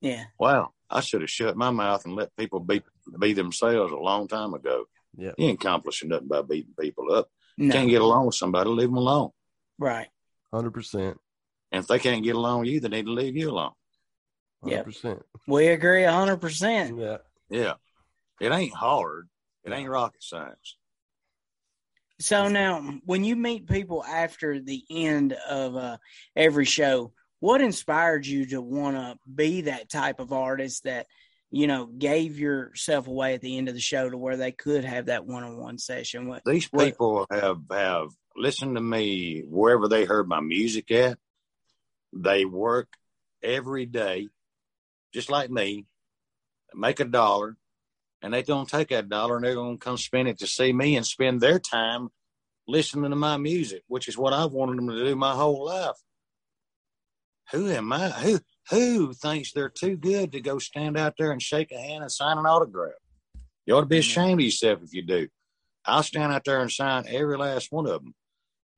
Yeah. 0.00 0.24
"Wow, 0.38 0.72
I 0.90 1.00
should 1.00 1.20
have 1.20 1.30
shut 1.30 1.56
my 1.56 1.70
mouth 1.70 2.04
and 2.04 2.16
let 2.16 2.34
people 2.36 2.60
be 2.60 2.82
be 3.18 3.32
themselves 3.32 3.92
a 3.92 3.96
long 3.96 4.26
time 4.28 4.54
ago." 4.54 4.86
Yeah. 5.16 5.32
you 5.38 5.46
ain't 5.48 5.60
accomplishing 5.62 6.08
nothing 6.08 6.28
by 6.28 6.40
beating 6.42 6.74
people 6.80 7.12
up. 7.12 7.28
No. 7.58 7.72
Can't 7.72 7.90
get 7.90 8.00
along 8.00 8.26
with 8.26 8.34
somebody, 8.34 8.70
leave 8.70 8.88
them 8.88 8.96
alone. 8.96 9.30
Right. 9.78 10.08
hundred 10.52 10.72
percent, 10.72 11.20
And 11.70 11.82
if 11.82 11.86
they 11.88 11.98
can't 11.98 12.24
get 12.24 12.34
along 12.34 12.60
with 12.60 12.70
you, 12.70 12.80
they 12.80 12.88
need 12.88 13.04
to 13.06 13.12
leave 13.12 13.36
you 13.36 13.50
alone. 13.50 13.72
Hundred 14.62 14.96
Yep. 15.02 15.22
We 15.46 15.68
agree 15.68 16.04
hundred 16.04 16.38
percent. 16.38 16.98
Yeah, 16.98 17.18
Yeah, 17.50 17.74
it 18.40 18.52
ain't 18.52 18.74
hard. 18.74 19.28
It 19.64 19.72
ain't 19.72 19.88
rocket 19.88 20.22
science. 20.22 20.76
So 22.20 22.48
now, 22.48 22.80
when 23.04 23.24
you 23.24 23.34
meet 23.34 23.68
people 23.68 24.04
after 24.04 24.60
the 24.60 24.84
end 24.90 25.32
of 25.32 25.76
uh, 25.76 25.96
every 26.36 26.64
show, 26.64 27.12
what 27.40 27.60
inspired 27.60 28.24
you 28.26 28.46
to 28.46 28.60
want 28.60 28.96
to 28.96 29.18
be 29.32 29.62
that 29.62 29.90
type 29.90 30.20
of 30.20 30.32
artist 30.32 30.84
that 30.84 31.06
you 31.50 31.66
know 31.66 31.86
gave 31.86 32.38
yourself 32.38 33.08
away 33.08 33.34
at 33.34 33.40
the 33.40 33.58
end 33.58 33.68
of 33.68 33.74
the 33.74 33.80
show 33.80 34.08
to 34.08 34.16
where 34.16 34.36
they 34.36 34.52
could 34.52 34.84
have 34.84 35.06
that 35.06 35.26
one-on-one 35.26 35.78
session? 35.78 36.28
What? 36.28 36.42
These 36.44 36.66
What- 36.66 36.84
people 36.86 37.26
have 37.30 37.60
have 37.70 38.10
listened 38.36 38.76
to 38.76 38.80
me 38.80 39.40
wherever 39.40 39.88
they 39.88 40.04
heard 40.04 40.28
my 40.28 40.40
music 40.40 40.90
at. 40.90 41.18
They 42.12 42.44
work 42.44 42.88
every 43.42 43.86
day, 43.86 44.28
just 45.12 45.30
like 45.30 45.50
me, 45.50 45.86
make 46.74 47.00
a 47.00 47.04
dollar, 47.04 47.56
and 48.22 48.32
they're 48.32 48.42
gonna 48.42 48.66
take 48.66 48.88
that 48.88 49.08
dollar 49.08 49.36
and 49.36 49.44
they're 49.44 49.54
gonna 49.54 49.76
come 49.76 49.96
spend 49.96 50.28
it 50.28 50.38
to 50.38 50.46
see 50.46 50.72
me 50.72 50.96
and 50.96 51.06
spend 51.06 51.40
their 51.40 51.58
time 51.58 52.08
listening 52.66 53.10
to 53.10 53.16
my 53.16 53.36
music, 53.36 53.82
which 53.88 54.08
is 54.08 54.16
what 54.16 54.32
I've 54.32 54.52
wanted 54.52 54.78
them 54.78 54.88
to 54.88 55.04
do 55.04 55.16
my 55.16 55.34
whole 55.34 55.66
life. 55.66 55.96
Who 57.50 57.68
am 57.68 57.92
I? 57.92 58.08
Who 58.10 58.40
who 58.70 59.12
thinks 59.12 59.52
they're 59.52 59.68
too 59.68 59.96
good 59.96 60.32
to 60.32 60.40
go 60.40 60.58
stand 60.58 60.96
out 60.96 61.14
there 61.18 61.32
and 61.32 61.42
shake 61.42 61.72
a 61.72 61.78
hand 61.78 62.02
and 62.02 62.12
sign 62.12 62.38
an 62.38 62.46
autograph? 62.46 62.92
You 63.66 63.76
ought 63.76 63.80
to 63.80 63.86
be 63.86 63.98
ashamed 63.98 64.40
of 64.40 64.44
yourself 64.44 64.80
if 64.82 64.94
you 64.94 65.02
do. 65.02 65.28
I'll 65.84 66.02
stand 66.02 66.32
out 66.32 66.44
there 66.44 66.60
and 66.60 66.70
sign 66.70 67.04
every 67.08 67.36
last 67.36 67.72
one 67.72 67.86
of 67.86 68.02
them. 68.02 68.14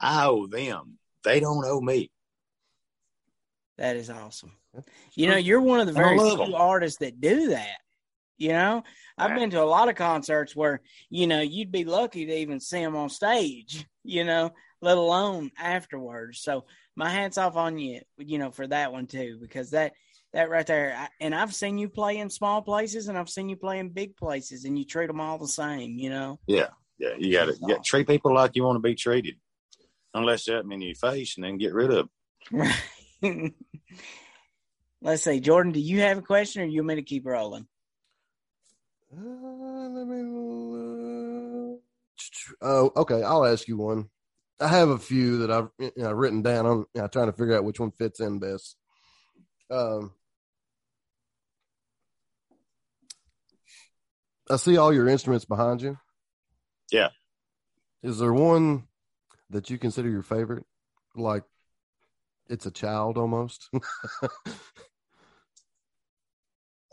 I 0.00 0.26
owe 0.26 0.46
them. 0.46 0.98
They 1.22 1.40
don't 1.40 1.64
owe 1.64 1.80
me. 1.80 2.10
That 3.76 3.96
is 3.96 4.10
awesome. 4.10 4.52
You 5.14 5.28
know, 5.28 5.36
you're 5.36 5.60
one 5.60 5.80
of 5.80 5.86
the 5.86 5.92
very 5.92 6.18
few 6.18 6.54
artists 6.56 6.98
that 6.98 7.20
do 7.20 7.48
that. 7.50 7.78
You 8.36 8.48
know, 8.48 8.82
I've 9.16 9.30
Right. 9.30 9.38
been 9.40 9.50
to 9.50 9.62
a 9.62 9.64
lot 9.64 9.88
of 9.88 9.94
concerts 9.94 10.56
where, 10.56 10.80
you 11.08 11.26
know, 11.28 11.40
you'd 11.40 11.70
be 11.70 11.84
lucky 11.84 12.26
to 12.26 12.34
even 12.36 12.58
see 12.58 12.80
them 12.80 12.96
on 12.96 13.08
stage, 13.08 13.86
you 14.02 14.24
know, 14.24 14.50
let 14.82 14.96
alone 14.98 15.52
afterwards. 15.56 16.40
So 16.40 16.66
my 16.96 17.08
hat's 17.10 17.38
off 17.38 17.54
on 17.56 17.78
you, 17.78 18.00
you 18.18 18.38
know, 18.38 18.50
for 18.50 18.66
that 18.66 18.92
one 18.92 19.06
too, 19.06 19.38
because 19.40 19.70
that, 19.70 19.92
that 20.32 20.50
right 20.50 20.66
there, 20.66 20.96
I, 20.98 21.08
and 21.20 21.32
I've 21.32 21.54
seen 21.54 21.78
you 21.78 21.88
play 21.88 22.18
in 22.18 22.28
small 22.28 22.60
places 22.60 23.06
and 23.06 23.16
I've 23.16 23.30
seen 23.30 23.48
you 23.48 23.56
play 23.56 23.78
in 23.78 23.90
big 23.90 24.16
places 24.16 24.64
and 24.64 24.76
you 24.76 24.84
treat 24.84 25.06
them 25.06 25.20
all 25.20 25.38
the 25.38 25.46
same, 25.46 25.96
you 25.96 26.10
know? 26.10 26.40
Yeah, 26.48 26.70
yeah. 26.98 27.14
You 27.16 27.32
got 27.32 27.46
to 27.46 27.78
treat 27.84 28.08
people 28.08 28.34
like 28.34 28.56
you 28.56 28.64
want 28.64 28.76
to 28.76 28.80
be 28.80 28.96
treated, 28.96 29.36
unless 30.12 30.46
that 30.46 30.64
in 30.64 30.80
your 30.80 30.96
face, 30.96 31.36
and 31.36 31.44
then 31.44 31.56
get 31.56 31.72
rid 31.72 31.92
of. 31.92 32.08
'em. 32.52 32.72
Right. 33.22 33.54
Let's 35.04 35.22
see, 35.22 35.38
Jordan, 35.38 35.72
do 35.72 35.80
you 35.80 36.00
have 36.00 36.16
a 36.16 36.22
question 36.22 36.62
or 36.62 36.64
you 36.64 36.80
want 36.80 36.88
me 36.88 36.94
to 36.94 37.02
keep 37.02 37.26
rolling? 37.26 37.66
Uh, 39.14 39.20
let 39.20 40.06
me. 40.06 41.78
Oh, 42.62 42.90
okay. 42.96 43.22
I'll 43.22 43.44
ask 43.44 43.68
you 43.68 43.76
one. 43.76 44.08
I 44.58 44.68
have 44.68 44.88
a 44.88 44.98
few 44.98 45.38
that 45.38 45.50
I've 45.50 45.68
you 45.78 45.92
know, 45.96 46.12
written 46.12 46.40
down. 46.40 46.64
I'm 46.64 46.86
you 46.94 47.02
know, 47.02 47.08
trying 47.08 47.26
to 47.26 47.34
figure 47.34 47.54
out 47.54 47.64
which 47.64 47.78
one 47.78 47.90
fits 47.90 48.18
in 48.18 48.38
best. 48.38 48.76
Um, 49.70 50.12
I 54.50 54.56
see 54.56 54.78
all 54.78 54.92
your 54.92 55.06
instruments 55.06 55.44
behind 55.44 55.82
you. 55.82 55.98
Yeah. 56.90 57.08
Is 58.02 58.20
there 58.20 58.32
one 58.32 58.84
that 59.50 59.68
you 59.68 59.76
consider 59.76 60.08
your 60.08 60.22
favorite? 60.22 60.64
Like 61.14 61.44
it's 62.48 62.64
a 62.64 62.70
child 62.70 63.18
almost. 63.18 63.68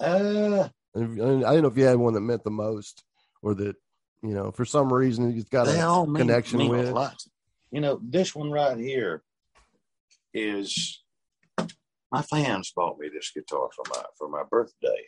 Uh, 0.02 0.70
I 0.96 1.00
didn't 1.00 1.40
know 1.62 1.68
if 1.68 1.78
you 1.78 1.86
had 1.86 1.98
one 1.98 2.14
that 2.16 2.22
meant 2.22 2.44
the 2.44 2.52
most, 2.52 3.04
or 3.42 3.54
that 3.56 3.76
you 4.22 4.34
know 4.34 4.52
for 4.52 4.66
some 4.66 4.92
reason 4.92 5.32
you've 5.32 5.50
got 5.50 5.68
a 5.68 5.82
all 5.86 6.06
mean, 6.06 6.16
connection 6.16 6.60
mean 6.60 6.70
with. 6.72 6.90
a. 6.90 7.16
You 7.72 7.82
know, 7.82 8.00
this 8.04 8.36
one 8.36 8.52
right 8.52 8.78
here 8.78 9.24
is 10.34 11.02
my 12.12 12.22
fans 12.22 12.74
bought 12.76 13.00
me 13.00 13.10
this 13.14 13.32
guitar 13.32 13.70
for 13.76 13.84
my 13.90 14.04
for 14.18 14.28
my 14.28 14.44
birthday. 14.50 15.06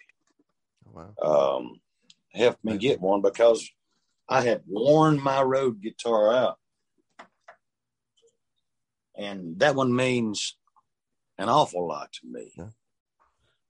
Wow. 0.86 1.58
um, 1.58 1.82
helped 2.34 2.63
me 2.63 2.77
get 2.77 3.01
one 3.01 3.21
because 3.21 3.67
I 4.29 4.41
had 4.41 4.62
worn 4.67 5.21
my 5.21 5.41
road 5.41 5.82
guitar 5.82 6.34
out. 6.34 6.58
And 9.17 9.60
that 9.60 9.75
one 9.75 9.95
means 9.95 10.58
an 11.38 11.49
awful 11.49 11.88
lot 11.88 12.12
to 12.13 12.27
me. 12.27 12.53
Yeah. 12.58 12.69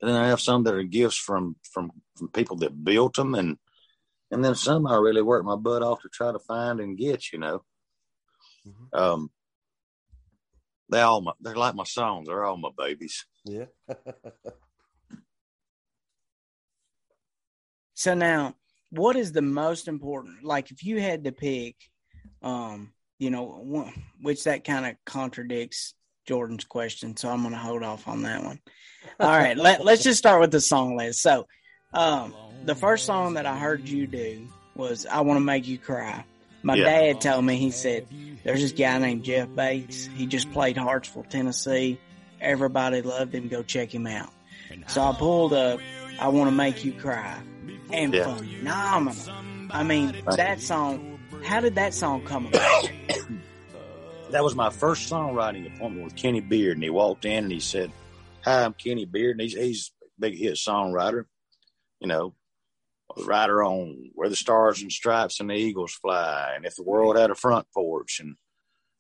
And 0.04 0.12
then 0.12 0.22
I 0.22 0.28
have 0.28 0.42
some 0.42 0.66
that 0.66 0.74
are 0.74 0.84
gifts 0.84 1.16
from, 1.16 1.56
from, 1.72 1.94
from 2.18 2.28
people 2.28 2.58
that 2.58 2.84
built 2.84 3.16
them 3.16 3.36
and, 3.36 3.58
and 4.32 4.44
then 4.44 4.54
some 4.54 4.86
I 4.86 4.98
really 4.98 5.22
work 5.22 5.46
my 5.46 5.56
butt 5.56 5.82
off 5.82 6.02
to 6.02 6.10
try 6.10 6.30
to 6.34 6.40
find 6.40 6.82
and 6.82 6.98
get, 6.98 7.32
you 7.32 7.40
know. 7.40 7.64
Mhm. 8.68 9.00
Um, 9.00 9.32
they 10.90 11.00
all 11.00 11.22
my, 11.22 11.32
they're 11.40 11.56
like 11.56 11.76
my 11.76 11.86
songs. 11.86 12.28
They're 12.28 12.44
all 12.44 12.58
my 12.58 12.72
babies. 12.78 13.26
Yeah. 13.46 13.68
So 17.96 18.16
now, 18.16 18.56
what 18.90 19.16
is 19.16 19.32
the 19.32 19.42
most 19.44 19.88
important? 19.88 20.44
Like, 20.44 20.72
if 20.72 20.84
you 20.84 21.00
had 21.00 21.24
to 21.24 21.32
pick, 21.32 21.76
um, 22.42 22.92
you 23.20 23.30
know, 23.30 23.44
one, 23.44 23.94
which 24.20 24.44
that 24.44 24.64
kind 24.64 24.86
of 24.86 24.96
contradicts 25.06 25.94
Jordan's 26.26 26.64
question, 26.64 27.18
so 27.18 27.30
I'm 27.30 27.42
going 27.42 27.54
to 27.54 27.60
hold 27.60 27.84
off 27.84 28.08
on 28.08 28.24
that 28.24 28.44
one. 28.44 28.60
All 29.20 29.28
right, 29.30 29.58
let, 29.58 29.84
let's 29.84 30.04
just 30.04 30.18
start 30.20 30.40
with 30.42 30.52
the 30.52 30.62
song 30.62 30.96
list. 30.96 31.22
So, 31.22 31.48
um, 31.94 32.34
the 32.66 32.76
first 32.76 33.06
song 33.06 33.34
that 33.34 33.46
I 33.46 33.58
heard 33.58 33.88
you 33.88 34.08
do 34.08 34.48
was 34.76 35.06
"I 35.06 35.22
Want 35.22 35.38
to 35.38 35.44
Make 35.44 35.68
You 35.68 35.78
Cry." 35.78 36.26
My 36.64 36.76
Yeah. 36.76 36.86
dad 36.86 37.22
told 37.22 37.44
me 37.44 37.58
he 37.58 37.72
said 37.72 38.08
there's 38.44 38.62
this 38.62 38.72
guy 38.72 38.98
named 38.98 39.24
Jeff 39.24 39.54
Bates. 39.54 40.06
He 40.16 40.26
just 40.26 40.52
played 40.54 40.78
Hartsville, 40.78 41.24
Tennessee. 41.30 42.00
Everybody 42.40 43.02
loved 43.02 43.36
him. 43.36 43.50
Go 43.50 43.64
check 43.64 43.94
him 43.94 44.08
out. 44.08 44.30
So 44.88 45.02
I 45.02 45.14
pulled 45.14 45.54
up 45.54 45.80
"I 46.20 46.30
Want 46.30 46.50
to 46.50 46.56
Make 46.56 46.84
You 46.86 46.94
Cry," 46.94 47.38
and 47.92 48.14
Yeah. 48.14 48.24
phenomenal. 48.36 49.34
I 49.70 49.84
mean, 49.84 50.16
that 50.26 50.62
song. 50.62 51.20
How 51.44 51.60
did 51.60 51.76
that 51.76 51.94
song 51.94 52.24
come 52.26 52.46
about? 52.48 52.90
That 54.34 54.44
was 54.44 54.56
my 54.56 54.72
first 54.72 55.12
songwriting 55.12 55.68
appointment 55.68 56.06
with 56.06 56.16
Kenny 56.16 56.42
Beard, 56.42 56.78
and 56.78 56.84
he 56.84 56.90
walked 56.90 57.24
in 57.24 57.44
and 57.44 57.52
he 57.52 57.60
said, 57.60 57.92
"Hi, 58.44 58.64
I'm 58.64 58.74
Kenny 58.74 59.06
Beard, 59.06 59.34
and 59.34 59.42
he's 59.42 59.54
he's 59.54 59.92
big 60.18 60.36
hit 60.36 60.56
songwriter, 60.56 61.26
you 62.00 62.08
know, 62.08 62.34
writer 63.16 63.64
on 63.64 64.10
Where 64.16 64.30
the 64.30 64.36
Stars 64.36 64.82
and 64.82 64.92
Stripes 64.92 65.40
and 65.40 65.52
the 65.52 65.54
Eagles 65.54 65.94
Fly, 65.94 66.54
and 66.56 66.66
If 66.66 66.76
the 66.76 66.82
World 66.82 67.16
Had 67.16 67.30
a 67.30 67.36
Front 67.36 67.68
Porch, 67.76 68.20
and 68.20 68.36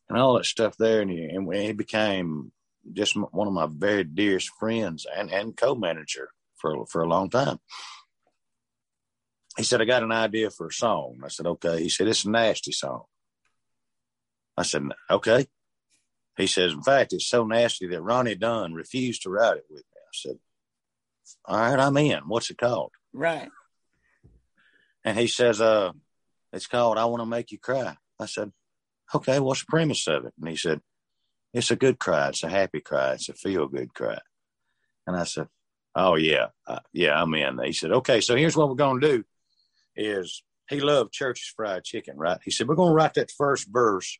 and 0.08 0.19
all 0.19 0.36
that 0.36 0.46
stuff 0.46 0.78
there, 0.78 1.02
and 1.02 1.10
he, 1.10 1.24
and 1.24 1.52
he 1.52 1.72
became 1.72 2.52
just 2.91 3.15
one 3.15 3.48
of 3.48 3.54
my 3.54 3.67
very 3.67 4.04
dearest 4.04 4.52
friends 4.60 5.08
and 5.17 5.32
and 5.34 5.58
co-manager 5.58 6.30
for 6.58 6.86
for 6.86 7.02
a 7.02 7.10
long 7.10 7.32
time." 7.32 7.58
He 9.58 9.63
said, 9.63 9.82
"I 9.82 9.86
got 9.86 10.04
an 10.04 10.12
idea 10.12 10.52
for 10.52 10.67
a 10.67 10.72
song." 10.72 11.22
I 11.26 11.30
said, 11.30 11.48
"Okay." 11.48 11.82
He 11.82 11.89
said, 11.89 12.08
"It's 12.08 12.24
a 12.24 12.30
nasty 12.30 12.72
song." 12.72 13.06
I 14.57 14.63
said, 14.63 14.83
okay. 15.09 15.47
He 16.37 16.47
says, 16.47 16.73
in 16.73 16.81
fact, 16.81 17.13
it's 17.13 17.27
so 17.27 17.45
nasty 17.45 17.87
that 17.87 18.01
Ronnie 18.01 18.35
Dunn 18.35 18.73
refused 18.73 19.23
to 19.23 19.29
write 19.29 19.57
it 19.57 19.65
with 19.69 19.83
me. 19.83 20.01
I 20.01 20.11
said, 20.13 20.39
all 21.45 21.59
right, 21.59 21.79
I'm 21.79 21.97
in. 21.97 22.21
What's 22.27 22.49
it 22.49 22.57
called? 22.57 22.91
right. 23.13 23.49
And 25.05 25.19
he 25.19 25.27
says, 25.27 25.59
uh, 25.59 25.91
it's 26.53 26.67
called 26.67 26.97
I 26.97 27.05
Want 27.05 27.21
to 27.21 27.25
Make 27.25 27.51
You 27.51 27.59
Cry. 27.59 27.97
I 28.19 28.25
said, 28.25 28.51
okay, 29.13 29.39
what's 29.39 29.61
the 29.61 29.67
premise 29.69 30.07
of 30.07 30.25
it? 30.25 30.33
And 30.39 30.47
he 30.47 30.55
said, 30.55 30.79
it's 31.53 31.71
a 31.71 31.75
good 31.75 31.99
cry. 31.99 32.29
It's 32.29 32.43
a 32.43 32.49
happy 32.49 32.79
cry. 32.79 33.13
It's 33.13 33.29
a 33.29 33.33
feel 33.33 33.67
good 33.67 33.93
cry. 33.93 34.19
And 35.05 35.15
I 35.15 35.25
said, 35.25 35.47
oh, 35.93 36.15
yeah. 36.15 36.47
Uh, 36.65 36.79
yeah, 36.93 37.21
I'm 37.21 37.33
in. 37.33 37.59
He 37.63 37.73
said, 37.73 37.91
okay, 37.91 38.21
so 38.21 38.35
here's 38.35 38.55
what 38.55 38.69
we're 38.69 38.75
going 38.75 39.01
to 39.01 39.07
do 39.07 39.23
is 39.95 40.41
he 40.69 40.79
loved 40.79 41.11
Church's 41.11 41.53
Fried 41.55 41.83
Chicken, 41.83 42.17
right? 42.17 42.39
He 42.43 42.51
said, 42.51 42.67
we're 42.67 42.75
going 42.75 42.91
to 42.91 42.95
write 42.95 43.15
that 43.15 43.29
first 43.29 43.67
verse 43.71 44.17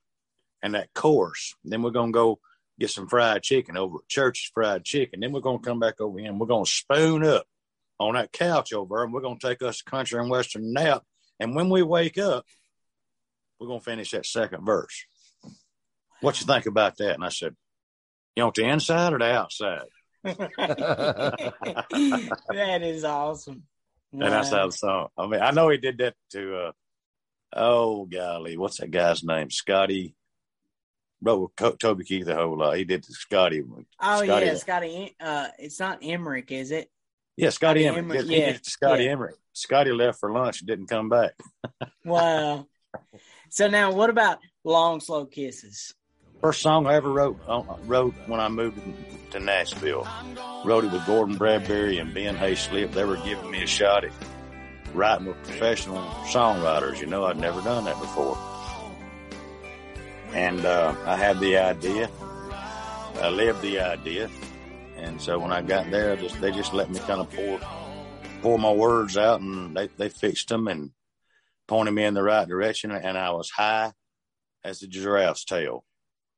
and 0.63 0.73
that 0.73 0.91
course. 0.95 1.54
Then 1.63 1.84
we're 1.84 1.91
going 1.91 2.12
to 2.12 2.17
go 2.17 2.39
get 2.80 2.89
some 2.89 3.08
fried 3.08 3.43
chicken 3.43 3.78
over 3.78 3.97
at 3.97 4.08
Church's 4.08 4.49
Fried 4.54 4.84
Chicken. 4.84 5.19
Then 5.19 5.32
we're 5.32 5.41
going 5.41 5.62
to 5.62 5.69
come 5.69 5.80
back 5.80 6.02
over 6.02 6.17
here 6.17 6.28
and 6.30 6.39
we're 6.39 6.47
going 6.47 6.65
to 6.65 6.71
spoon 6.71 7.23
up 7.23 7.45
on 7.99 8.15
that 8.15 8.32
couch 8.32 8.73
over 8.73 8.95
there 8.95 9.04
and 9.04 9.13
we're 9.13 9.21
going 9.21 9.38
to 9.38 9.47
take 9.47 9.62
us 9.62 9.84
a 9.86 9.89
country 9.89 10.19
and 10.19 10.30
western 10.32 10.73
nap. 10.73 11.04
And 11.39 11.56
when 11.56 11.69
we 11.69 11.84
wake 11.84 12.17
up, 12.17 12.45
we're 13.60 13.67
going 13.67 13.80
to 13.82 13.86
finish 13.86 14.10
that 14.12 14.26
second 14.26 14.65
verse. 14.65 15.06
What 16.21 16.39
you 16.39 16.47
think 16.47 16.65
about 16.65 16.97
that? 16.97 17.13
And 17.15 17.23
I 17.23 17.30
said, 17.30 17.56
you 18.36 18.43
want 18.43 18.56
the 18.56 18.65
inside 18.65 19.13
or 19.13 19.19
the 19.19 19.32
outside? 19.32 19.86
that 20.23 21.39
is 22.82 23.04
awesome. 23.04 23.63
And 24.12 24.21
that's 24.21 24.52
Wow. 24.52 24.58
how 24.58 24.65
the 24.67 24.71
song. 24.71 25.08
I 25.17 25.28
mean, 25.28 25.41
I 25.41 25.52
know 25.52 25.69
he 25.69 25.78
did 25.78 25.97
that 25.99 26.15
to, 26.32 26.56
uh, 26.58 26.71
oh 27.56 28.06
golly, 28.06 28.58
what's 28.58 28.80
that 28.80 28.91
guy's 28.91 29.23
name? 29.23 29.49
Scotty. 29.49 30.15
Wrote 31.23 31.39
with 31.41 31.55
Co- 31.55 31.75
Toby 31.75 32.03
Keith 32.03 32.27
a 32.27 32.36
whole 32.36 32.57
lot. 32.57 32.75
He 32.77 32.83
did 32.83 33.03
the 33.03 33.13
Scotty. 33.13 33.62
one. 33.62 33.86
Oh 34.01 34.23
Scotty- 34.23 34.45
yeah, 34.45 34.55
Scotty. 34.55 35.15
Uh, 35.19 35.47
it's 35.57 35.79
not 35.79 35.99
Emerick, 36.03 36.51
is 36.51 36.71
it? 36.71 36.89
Yeah, 37.38 37.49
Scotty 37.49 37.86
Emerick. 37.88 38.03
Emerick, 38.03 38.21
He 38.25 38.36
did 38.36 38.53
yeah, 38.55 38.57
Scotty 38.63 39.03
yeah. 39.05 39.12
Emerick. 39.12 39.36
Scotty 39.53 39.91
left 39.91 40.19
for 40.19 40.31
lunch 40.31 40.59
and 40.62 40.67
didn't 40.67 40.88
come 40.88 41.09
back. 41.09 41.31
Wow. 42.05 42.67
so 43.49 43.67
now, 43.69 43.91
what 43.93 44.09
about 44.09 44.39
long 44.65 44.99
slow 44.99 45.25
kisses? 45.25 45.93
First 46.41 46.62
song 46.62 46.86
I 46.86 46.95
ever 46.95 47.09
wrote 47.09 47.39
uh, 47.47 47.63
wrote 47.86 48.13
when 48.27 48.41
I 48.41 48.49
moved 48.49 48.79
to 49.31 49.39
Nashville. 49.39 50.05
Wrote 50.65 50.83
it 50.83 50.91
with 50.91 51.05
Gordon 51.05 51.38
Bradbury 51.38 51.97
and 51.99 52.13
Ben 52.13 52.36
Hayslip. 52.36 52.91
They 52.91 53.05
were 53.05 53.15
giving 53.17 53.49
me 53.49 53.63
a 53.63 53.67
shot 53.67 54.03
at 54.03 54.12
writing 54.93 55.27
with 55.27 55.41
professional 55.43 56.03
songwriters. 56.25 56.99
You 56.99 57.07
know, 57.07 57.23
I'd 57.25 57.38
never 57.38 57.62
done 57.62 57.86
that 57.86 57.97
before. 57.99 58.38
And 60.33 60.65
uh, 60.65 60.95
I 61.05 61.15
had 61.15 61.39
the 61.39 61.57
idea. 61.57 62.09
I 63.21 63.29
lived 63.29 63.61
the 63.61 63.79
idea. 63.79 64.29
And 64.97 65.21
so 65.21 65.37
when 65.39 65.51
I 65.51 65.61
got 65.61 65.91
there, 65.91 66.15
just 66.15 66.39
they 66.41 66.51
just 66.51 66.73
let 66.73 66.89
me 66.89 66.99
kind 66.99 67.21
of 67.21 67.31
pour 67.31 67.59
pour 68.41 68.59
my 68.59 68.71
words 68.71 69.17
out, 69.17 69.41
and 69.41 69.75
they 69.75 69.87
they 69.97 70.09
fixed 70.09 70.49
them 70.49 70.67
and 70.67 70.91
pointed 71.67 71.91
me 71.91 72.03
in 72.03 72.13
the 72.13 72.23
right 72.23 72.47
direction. 72.47 72.91
And 72.91 73.17
I 73.17 73.31
was 73.31 73.49
high 73.49 73.91
as 74.63 74.81
a 74.81 74.87
giraffe's 74.87 75.45
tail. 75.45 75.83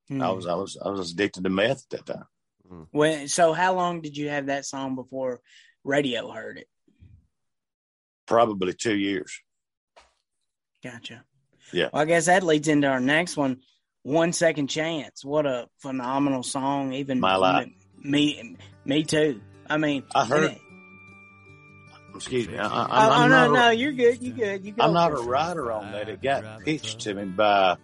Hmm. 0.08 0.22
I 0.22 0.32
was 0.32 0.48
I 0.48 0.56
was 0.56 0.78
I 0.84 0.90
was 0.90 1.12
addicted 1.12 1.44
to 1.44 1.50
meth 1.50 1.86
at 1.94 2.06
that 2.06 2.14
time. 2.14 2.26
When, 2.92 3.28
so 3.28 3.54
how 3.54 3.76
long 3.76 4.02
did 4.02 4.18
you 4.18 4.30
have 4.30 4.48
that 4.48 4.66
song 4.66 4.96
before 4.96 5.42
radio 5.84 6.32
heard 6.32 6.58
it? 6.58 6.68
Probably 8.26 8.74
two 8.74 8.96
years. 8.96 9.40
Gotcha. 10.84 11.24
Yeah. 11.72 11.90
Well, 11.94 12.02
I 12.02 12.06
guess 12.06 12.26
that 12.26 12.44
leads 12.44 12.68
into 12.68 12.88
our 12.88 13.00
next 13.00 13.38
one. 13.38 13.62
One 14.06 14.34
second 14.34 14.68
chance. 14.68 15.26
What 15.26 15.48
a 15.48 15.68
phenomenal 15.80 16.44
song. 16.44 16.94
Even 16.94 17.20
My 17.20 17.38
life. 17.38 17.70
Me, 18.04 18.56
me 18.86 19.04
too. 19.04 19.42
I 19.68 19.78
mean, 19.78 20.04
I 20.14 20.26
heard- 20.26 20.52
it- 20.52 20.62
Excuse 22.14 22.48
me. 22.48 22.58
I, 22.58 22.68
I, 22.68 22.68
oh, 22.68 23.24
oh, 23.24 23.28
not, 23.28 23.30
no, 23.30 23.52
a- 23.52 23.58
no, 23.58 23.70
you're 23.72 23.92
good. 23.94 24.22
You 24.22 24.32
good. 24.32 24.64
You. 24.64 24.76
I'm 24.80 24.94
not 24.94 25.12
a 25.12 25.16
writer 25.16 25.72
on 25.72 25.92
that. 25.92 26.08
It 26.08 26.22
got 26.22 26.60
pitched 26.62 27.00
to 27.02 27.14
me 27.16 27.26
by. 27.26 27.78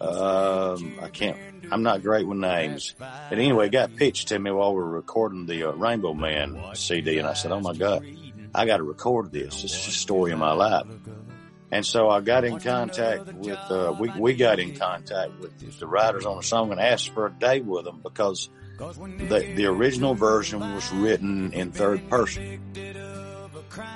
Um, 0.00 0.98
I 1.02 1.08
can't. 1.12 1.36
I'm 1.70 1.82
not 1.82 2.02
great 2.02 2.26
with 2.28 2.38
names. 2.38 2.94
But 2.98 3.32
anyway, 3.38 3.66
it 3.66 3.72
got 3.72 3.94
pitched 3.96 4.28
to 4.28 4.38
me 4.38 4.50
while 4.52 4.70
we 4.72 4.80
were 4.80 4.88
recording 4.88 5.46
the 5.46 5.64
uh, 5.64 5.72
Rainbow 5.72 6.14
Man 6.14 6.58
CD, 6.74 7.18
and 7.18 7.26
I 7.28 7.34
said, 7.34 7.50
"Oh 7.52 7.60
my 7.60 7.74
God, 7.74 8.06
I 8.54 8.64
got 8.66 8.78
to 8.78 8.82
record 8.82 9.30
this. 9.32 9.60
This 9.62 9.74
is 9.74 9.84
the 9.86 9.92
story 9.92 10.32
of 10.32 10.38
my 10.38 10.52
life." 10.52 10.86
And 11.72 11.86
so 11.86 12.08
I 12.08 12.20
got 12.20 12.44
in 12.44 12.58
contact 12.58 13.32
with. 13.32 13.58
Uh, 13.70 13.94
we 13.98 14.10
we 14.18 14.34
got 14.34 14.58
in 14.58 14.74
contact 14.74 15.38
with 15.38 15.78
the 15.78 15.86
writers 15.86 16.26
on 16.26 16.36
the 16.36 16.42
song 16.42 16.72
and 16.72 16.80
asked 16.80 17.10
for 17.10 17.26
a 17.26 17.30
day 17.30 17.60
with 17.60 17.84
them 17.84 18.00
because 18.02 18.48
the 18.78 19.52
the 19.54 19.66
original 19.66 20.14
version 20.14 20.60
was 20.60 20.90
written 20.92 21.52
in 21.52 21.70
third 21.70 22.08
person, 22.10 22.60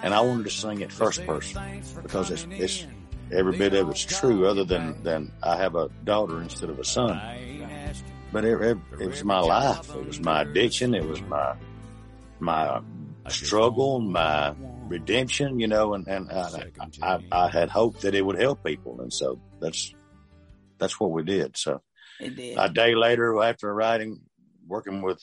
and 0.03 0.15
I 0.15 0.21
wanted 0.21 0.45
to 0.45 0.51
sing 0.51 0.83
it 0.83 0.93
first 0.93 1.27
person 1.27 1.83
because 2.03 2.31
it's 2.31 2.47
it's 2.51 2.87
every 3.33 3.59
bit 3.59 3.75
of 3.75 3.91
it's 3.91 4.05
true. 4.05 4.47
Other 4.47 4.65
than 4.65 5.03
than 5.03 5.33
I 5.43 5.57
have 5.57 5.75
a 5.75 5.89
daughter 6.05 6.43
instead 6.43 6.71
of 6.71 6.79
a 6.79 6.85
son, 6.85 7.21
but 8.31 8.45
it, 8.45 8.61
it, 8.61 8.79
it 9.01 9.09
was 9.09 9.25
my 9.25 9.41
life. 9.41 9.93
It 9.97 10.07
was 10.07 10.21
my 10.21 10.43
addiction. 10.43 10.95
It 10.95 11.05
was 11.05 11.21
my 11.23 11.57
my 12.39 12.81
struggle, 13.29 14.01
my 14.01 14.55
redemption. 14.89 15.61
You 15.61 15.69
know, 15.69 15.95
and 15.95 16.07
and 16.07 16.31
I, 16.31 16.71
I 17.03 17.19
I 17.31 17.49
had 17.49 17.71
hoped 17.71 18.03
that 18.03 18.15
it 18.15 18.25
would 18.25 18.41
help 18.41 18.65
people, 18.65 19.01
and 19.01 19.13
so 19.13 19.41
that's 19.61 19.95
that's 20.79 20.99
what 20.99 21.11
we 21.11 21.23
did. 21.23 21.57
So 21.57 21.83
did. 22.21 22.57
a 22.59 22.69
day 22.69 22.95
later 22.95 23.43
after 23.43 23.73
writing 23.73 24.21
working 24.67 25.03
with 25.03 25.21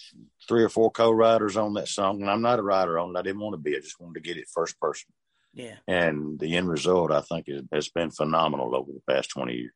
three 0.48 0.64
or 0.64 0.70
four 0.70 0.92
co-writers 0.92 1.58
on 1.58 1.74
that 1.74 1.88
song 1.88 2.22
and 2.22 2.30
i'm 2.30 2.44
not 2.44 2.60
a 2.60 2.62
writer 2.62 3.00
on 3.00 3.10
it 3.10 3.20
i 3.20 3.24
didn't 3.24 3.42
want 3.42 3.54
to 3.54 3.58
be 3.58 3.76
i 3.76 3.80
just 3.80 4.00
wanted 4.00 4.14
to 4.14 4.20
get 4.20 4.38
it 4.38 4.48
first 4.54 4.80
person 4.80 5.10
yeah. 5.54 5.76
and 5.88 6.40
the 6.40 6.56
end 6.56 6.70
result 6.70 7.12
i 7.12 7.22
think 7.22 7.48
has 7.74 7.90
been 7.90 8.12
phenomenal 8.12 8.76
over 8.76 8.92
the 8.92 9.14
past 9.14 9.32
20 9.32 9.54
years 9.54 9.74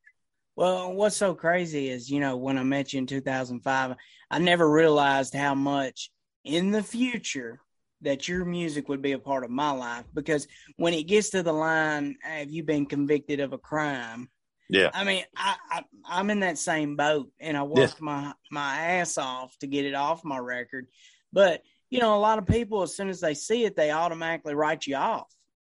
Well, 0.56 0.94
what's 0.94 1.18
so 1.18 1.36
crazy 1.36 1.90
is, 1.90 2.10
you 2.10 2.22
know, 2.22 2.38
when 2.38 2.58
I 2.58 2.64
met 2.64 2.94
you 2.94 3.00
in 3.00 3.08
2005, 3.08 3.96
I 4.32 4.40
never 4.40 4.70
realized 4.70 5.34
how 5.34 5.54
much 5.54 6.10
in 6.46 6.72
the 6.72 6.82
future 6.82 7.60
that 8.06 8.28
your 8.28 8.46
music 8.46 8.88
would 8.90 9.02
be 9.02 9.12
a 9.12 9.20
part 9.20 9.44
of 9.44 9.52
my 9.52 9.72
life. 9.72 10.06
Because 10.14 10.48
when 10.78 10.94
it 10.94 11.04
gets 11.04 11.30
to 11.32 11.44
the 11.44 11.54
line, 11.54 12.16
have 12.24 12.50
you 12.50 12.64
been 12.64 12.86
convicted 12.86 13.40
of 13.40 13.54
a 13.54 13.58
crime? 13.58 14.30
yeah 14.70 14.90
I 14.94 15.04
mean, 15.04 15.24
I, 15.38 15.56
I 15.70 15.84
I'm 16.08 16.30
in 16.32 16.40
that 16.40 16.58
same 16.58 16.96
boat, 16.96 17.30
and 17.40 17.56
I 17.56 17.64
worked 17.64 18.02
my 18.02 18.34
my 18.50 18.78
ass 18.98 19.18
off 19.18 19.56
to 19.60 19.68
get 19.68 19.86
it 19.86 19.94
off 19.94 20.24
my 20.24 20.40
record. 20.40 20.88
But 21.32 21.62
you 21.92 22.00
know, 22.00 22.16
a 22.16 22.20
lot 22.20 22.40
of 22.40 22.48
people, 22.48 22.82
as 22.82 22.96
soon 22.96 23.10
as 23.10 23.20
they 23.20 23.36
see 23.36 23.64
it, 23.66 23.76
they 23.76 23.92
automatically 23.92 24.56
write 24.56 24.88
you 24.88 24.96
off. 24.96 25.32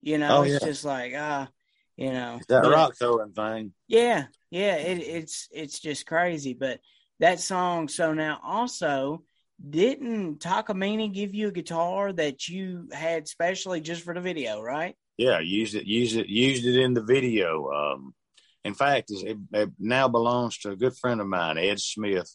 You 0.03 0.19
know, 0.19 0.39
Oh, 0.39 0.43
it's 0.43 0.61
yeah. 0.63 0.69
just 0.69 0.85
like 0.85 1.15
ah, 1.17 1.49
you 1.97 2.13
know, 2.13 2.39
that 2.49 2.63
but- 2.63 2.71
rock 2.73 2.95
throwing 2.97 3.33
thing 3.33 3.73
yeah, 3.89 4.27
yeah, 4.51 4.77
it, 4.77 4.99
it's 4.99 5.49
it's 5.51 5.81
just 5.81 6.07
crazy. 6.07 6.55
But 6.55 6.79
that 7.19 7.41
song. 7.41 7.89
So 7.89 8.13
now 8.15 8.39
also, 8.45 9.25
didn't 9.59 10.41
Takamine 10.41 11.13
give 11.13 11.35
you 11.35 11.49
a 11.49 11.53
guitar 11.53 12.13
that 12.13 12.49
you 12.49 12.89
had 12.93 13.27
specially 13.29 13.81
just 13.81 14.03
for 14.03 14.15
the 14.15 14.21
video, 14.21 14.61
right? 14.61 14.97
Yeah, 15.17 15.41
used 15.41 15.75
it, 15.75 15.87
used 15.87 16.17
it, 16.17 16.29
used 16.29 16.67
it 16.67 16.79
in 16.79 16.95
the 16.95 17.03
video. 17.03 17.71
Um, 17.73 18.15
in 18.65 18.75
fact, 18.75 19.11
it, 19.11 19.39
it 19.53 19.71
now 19.79 20.09
belongs 20.09 20.59
to 20.59 20.71
a 20.73 20.77
good 20.77 20.97
friend 20.97 21.21
of 21.21 21.27
mine, 21.27 21.57
Ed 21.57 21.81
Smith, 21.81 22.35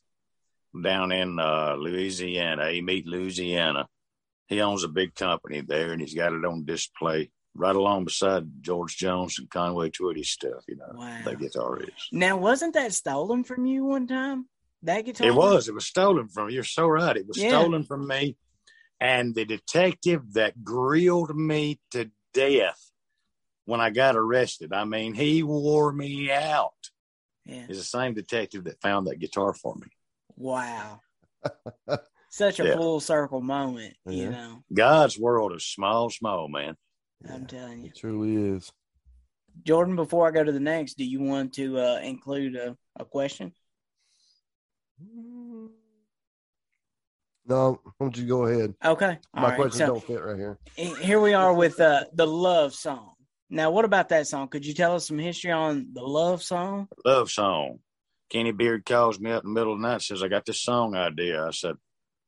down 0.84 1.12
in 1.12 1.38
uh, 1.40 1.76
Louisiana, 1.76 2.64
Amite, 2.64 3.06
Louisiana. 3.06 3.88
He 4.48 4.62
owns 4.62 4.84
a 4.84 4.88
big 4.90 5.14
company 5.16 5.62
there, 5.62 5.92
and 5.92 6.02
he's 6.02 6.16
got 6.16 6.34
it 6.34 6.44
on 6.44 6.66
display 6.66 7.32
right 7.54 7.76
along 7.76 8.06
beside 8.06 8.48
George 8.62 8.96
Jones 8.98 9.38
and 9.38 9.50
Conway 9.50 9.90
Twitty 9.90 10.26
stuff. 10.26 10.64
You 10.68 10.78
know, 10.78 10.86
Wow. 10.94 11.20
that 11.26 11.40
guitar 11.40 11.82
is. 11.82 11.90
Now, 12.12 12.38
wasn't 12.38 12.74
that 12.74 12.94
stolen 12.94 13.44
from 13.44 13.66
you 13.66 13.86
one 13.86 14.08
time? 14.08 14.48
That 14.84 15.06
guitar? 15.06 15.28
It 15.28 15.36
was. 15.36 15.68
It 15.68 15.74
was 15.74 15.86
stolen 15.86 16.28
from 16.28 16.50
you. 16.50 16.56
You're 16.56 16.64
so 16.64 16.88
right. 16.88 17.16
It 17.16 17.28
was 17.28 17.38
Yeah. 17.38 17.50
stolen 17.50 17.84
from 17.84 18.08
me. 18.08 18.38
And 19.00 19.34
the 19.36 19.46
detective 19.46 20.34
that 20.34 20.64
grilled 20.64 21.36
me 21.36 21.80
to 21.92 22.12
death 22.34 22.92
when 23.66 23.80
I 23.82 23.90
got 23.90 24.16
arrested, 24.16 24.74
I 24.74 24.86
mean, 24.86 25.14
he 25.14 25.44
wore 25.44 25.92
me 25.92 26.32
out, 26.32 26.74
Yeah. 27.46 27.66
is 27.68 27.78
the 27.78 27.84
same 27.84 28.14
detective 28.14 28.66
that 28.66 28.82
found 28.82 29.08
that 29.08 29.20
guitar 29.20 29.54
for 29.54 29.76
me. 29.76 29.88
Wow. 30.36 31.02
Such 32.30 32.60
a 32.60 32.66
Yeah. 32.66 32.76
full 32.76 33.00
circle 33.00 33.42
moment, 33.42 33.96
you 34.06 34.30
know. 34.30 34.64
God's 34.74 35.18
world 35.20 35.54
is 35.54 35.66
small, 35.66 36.10
small, 36.10 36.48
man. 36.48 36.78
I'm 37.28 37.46
telling 37.46 37.82
you. 37.82 37.88
It 37.88 37.96
truly 37.98 38.36
is. 38.56 38.72
Jordan, 39.64 39.96
before 39.96 40.28
I 40.28 40.32
go 40.32 40.44
to 40.44 40.52
the 40.52 40.60
next, 40.60 40.96
do 40.98 41.04
you 41.04 41.22
want 41.22 41.54
to 41.56 41.78
uh, 41.78 42.00
include 42.00 42.56
a, 42.56 42.78
a 42.98 43.06
question? 43.06 43.54
No, 47.46 47.80
why 47.84 47.92
don't 48.00 48.18
you 48.18 48.28
go 48.28 48.46
ahead? 48.46 48.76
Okay. 48.84 49.18
My 49.34 49.50
right. 49.50 49.56
questions 49.56 49.78
So 49.80 49.88
don't 49.88 50.04
fit 50.04 50.24
right 50.24 50.38
here. 50.38 50.58
here 50.76 51.20
we 51.20 51.34
are 51.34 51.54
with 51.54 51.80
uh, 51.80 52.06
the 52.14 52.28
love 52.28 52.74
song. 52.74 53.14
Now, 53.50 53.72
what 53.72 53.84
about 53.84 54.10
that 54.10 54.28
song? 54.28 54.48
Could 54.48 54.66
you 54.66 54.74
tell 54.74 54.96
us 54.96 55.08
some 55.08 55.18
history 55.20 55.52
on 55.52 55.90
the 55.94 56.02
love 56.02 56.42
song? 56.42 56.88
Love 57.04 57.30
song. 57.30 57.80
Kenny 58.30 58.54
Beard 58.54 58.86
calls 58.86 59.20
me 59.20 59.32
up 59.32 59.44
in 59.44 59.50
the 59.50 59.54
middle 59.54 59.74
of 59.74 59.80
the 59.80 59.88
night 59.88 59.96
and 59.96 60.02
says, 60.02 60.24
I 60.24 60.30
got 60.30 60.46
this 60.46 60.62
song 60.62 60.96
idea. 60.96 61.46
I 61.46 61.52
said, 61.52 61.76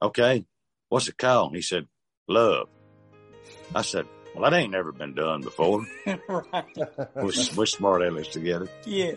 Okay, 0.02 0.46
what's 0.90 1.08
it 1.08 1.18
called? 1.18 1.52
And 1.52 1.56
he 1.56 1.62
said, 1.62 1.88
Love. 2.28 2.68
I 3.74 3.84
said, 3.84 4.06
Well, 4.36 4.44
that 4.50 4.58
ain't 4.58 4.72
never 4.72 4.92
been 4.92 5.14
done 5.14 5.42
before. 5.42 5.86
right. 6.06 6.66
We're, 7.16 7.32
we're 7.56 7.66
smart 7.66 8.02
ass 8.02 8.28
together. 8.28 8.68
Yeah. 8.86 9.14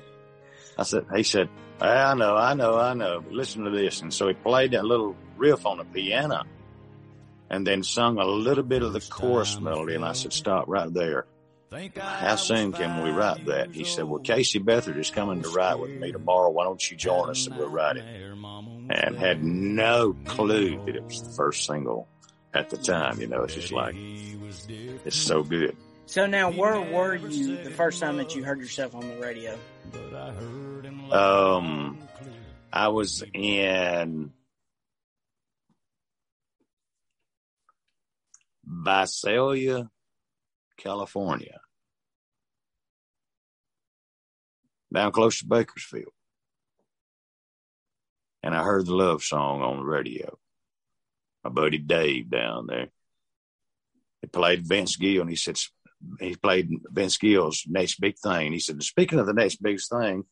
I 0.79 0.83
said, 0.83 1.07
he 1.15 1.23
said, 1.23 1.49
I 1.81 2.15
know, 2.15 2.37
I 2.37 2.55
know, 2.55 2.79
I 2.79 2.95
know. 2.95 3.23
Listen 3.31 3.65
to 3.65 3.71
this. 3.71 4.01
And 4.01 4.13
so 4.13 4.29
he 4.29 4.35
played 4.35 4.73
that 4.73 4.85
little 4.85 5.17
riff 5.37 5.67
on 5.67 5.79
the 5.79 5.85
piano 5.85 6.45
and 7.51 7.67
then 7.67 7.83
sung 7.83 8.19
a 8.19 8.25
little 8.25 8.65
bit 8.65 8.83
of 8.83 8.93
the 8.93 9.01
chorus 9.01 9.61
melody. 9.61 9.95
And 9.95 10.05
I 10.05 10.13
said, 10.13 10.33
stop 10.33 10.65
right 10.69 10.93
there. 10.93 11.27
How 11.97 12.37
soon 12.37 12.73
can 12.73 13.03
we 13.05 13.11
write 13.11 13.47
that? 13.47 13.75
He 13.75 13.85
said, 13.85 14.05
well, 14.05 14.21
Casey 14.21 14.61
Beathard 14.61 14.97
is 14.97 15.11
coming 15.11 15.43
to 15.43 15.49
write 15.51 15.79
with 15.79 15.91
me 15.91 16.13
tomorrow. 16.13 16.49
Why 16.49 16.65
don't 16.65 16.91
you 16.91 16.97
join 16.97 17.29
us 17.29 17.47
and 17.47 17.57
we'll 17.57 17.69
write 17.69 17.97
it? 17.97 18.05
And 18.05 19.17
had 19.19 19.43
no 19.43 20.15
clue 20.25 20.81
that 20.87 20.97
it 20.97 21.05
was 21.05 21.23
the 21.23 21.31
first 21.31 21.67
single 21.67 22.09
at 22.55 22.71
the 22.71 22.77
time. 22.77 23.21
You 23.21 23.27
know, 23.27 23.43
it's 23.43 23.55
just 23.55 23.73
like, 23.73 23.95
it's 23.99 25.17
so 25.17 25.43
good. 25.43 25.77
So 26.07 26.27
now, 26.27 26.51
where 26.51 26.81
were 26.81 27.17
you 27.17 27.57
the 27.57 27.71
first 27.71 28.01
time 28.01 28.17
that 28.19 28.35
you 28.35 28.45
heard 28.45 28.61
yourself 28.61 28.95
on 28.95 29.07
the 29.07 29.17
radio? 29.17 29.59
Um, 31.13 31.99
I 32.73 32.89
was 32.89 33.23
in 33.33 34.33
Visalia, 38.65 39.89
California, 40.77 41.61
down 44.93 45.13
close 45.13 45.39
to 45.39 45.47
Bakersfield. 45.47 46.13
And 48.43 48.55
I 48.55 48.63
heard 48.63 48.87
the 48.87 48.95
love 48.95 49.23
song 49.23 49.63
on 49.63 49.79
the 49.79 49.85
radio. 49.85 50.39
My 51.43 51.51
buddy 51.51 51.79
Dave 51.79 52.31
down 52.31 52.67
there. 52.67 52.89
He 54.21 54.29
played 54.29 54.67
Vince 54.67 54.97
Gill 54.97 55.23
and 55.23 55.31
he 55.31 55.37
said, 55.37 55.59
he 56.21 56.35
played 56.37 56.71
Vince 56.91 57.19
Gill's 57.19 57.65
next 57.67 58.01
big 58.01 58.17
thing. 58.19 58.53
He 58.53 58.59
said, 58.59 58.83
speaking 58.83 59.19
of 59.19 59.27
the 59.27 59.33
next 59.33 59.63
big 59.63 59.81
thing, 59.81 60.25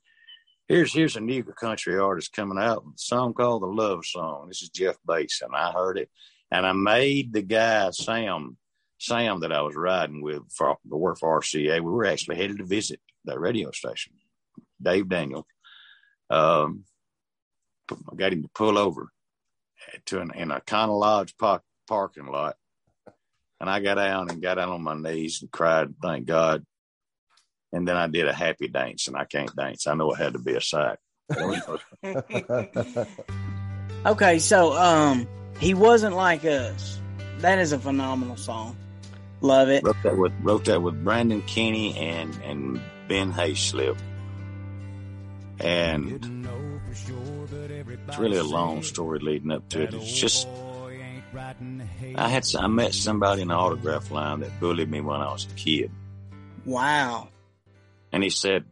here's 0.69 0.93
here's 0.93 1.17
a 1.17 1.21
new 1.21 1.43
country 1.43 1.99
artist 1.99 2.33
coming 2.33 2.59
out 2.59 2.85
with 2.85 2.95
a 2.95 2.99
song 2.99 3.35
called 3.35 3.63
the 3.63 3.67
Love 3.67 4.05
Song. 4.05 4.49
This 4.49 4.63
is 4.63 4.69
Jeff 4.69 4.97
Bates, 5.07 5.43
and 5.43 5.55
I 5.55 5.73
heard 5.73 5.99
it, 5.99 6.11
and 6.51 6.67
I 6.67 6.73
made 6.73 7.33
the 7.33 7.43
guy 7.43 7.91
Sam 7.91 8.57
Sam 8.99 9.41
that 9.41 9.53
I 9.53 9.63
was 9.63 9.75
riding 9.75 10.23
with 10.23 10.43
for 10.51 10.77
the 10.85 10.97
work 10.97 11.19
for 11.19 11.41
RCA. 11.41 11.75
We 11.75 11.91
were 11.91 12.07
actually 12.07 12.37
headed 12.37 12.59
to 12.59 12.65
visit 12.65 13.01
that 13.25 13.41
radio 13.41 13.71
station, 13.71 14.15
Dave 14.81 15.09
Daniels. 15.09 15.47
Um, 16.31 16.85
I 17.91 18.17
got 18.17 18.33
him 18.33 18.43
to 18.43 18.51
pull 18.55 18.79
over 18.79 19.11
to 20.07 20.21
an 20.21 20.31
Econo 20.31 20.99
Lodge 20.99 21.37
park, 21.37 21.63
parking 21.87 22.27
lot. 22.27 22.57
And 23.61 23.71
I 23.71 23.81
got 23.81 23.95
down 23.95 24.31
and 24.31 24.43
got 24.43 24.55
down 24.57 24.71
on 24.71 24.83
my 24.83 24.95
knees 24.95 25.41
and 25.43 25.51
cried, 25.51 25.95
thank 26.03 26.27
God. 26.27 26.65
And 27.73 27.89
then 27.89 27.97
I 27.97 28.07
did 28.07 28.29
a 28.29 28.33
happy 28.33 28.69
dance, 28.69 29.09
and 29.09 29.17
I 29.17 29.25
can't 29.25 29.55
dance. 29.57 29.87
I 29.87 29.95
know 29.95 30.13
it 30.13 30.19
had 30.19 30.35
to 30.35 30.39
be 30.39 30.55
a 30.55 30.61
sight. 30.61 30.99
Okay, 34.07 34.39
so 34.39 34.75
um, 34.75 35.27
he 35.59 35.73
wasn't 35.73 36.15
like 36.15 36.45
us. 36.45 37.01
That 37.39 37.59
is 37.59 37.73
a 37.73 37.79
phenomenal 37.79 38.37
song. 38.37 38.77
Love 39.41 39.71
it. 39.71 39.83
wrote 39.83 39.97
that 40.03 40.17
with 40.17 40.33
wrote 40.43 40.65
that 40.67 40.83
with 40.83 41.03
Brandon 41.03 41.43
Kinney 41.43 41.97
and 41.97 42.35
and 42.43 42.81
Ben 43.09 43.33
Hayslip. 43.33 43.99
And 45.61 46.47
it's 48.09 48.19
really 48.19 48.37
a 48.37 48.45
long 48.45 48.83
story 48.83 49.21
leading 49.21 49.51
up 49.53 49.69
to 49.71 49.83
it. 49.83 49.95
It's 49.95 50.13
just 50.13 50.49
I 52.17 52.29
had 52.29 52.45
I 52.59 52.67
met 52.69 52.95
somebody 52.95 53.43
in 53.43 53.49
the 53.49 53.55
autograph 53.55 54.11
line 54.11 54.41
that 54.41 54.59
bullied 54.61 54.91
me 54.91 55.01
when 55.01 55.21
I 55.21 55.33
was 55.33 55.47
a 55.51 55.55
kid, 55.55 55.91
Wow. 56.65 57.29
and 58.13 58.23
he 58.23 58.31
said, 58.31 58.65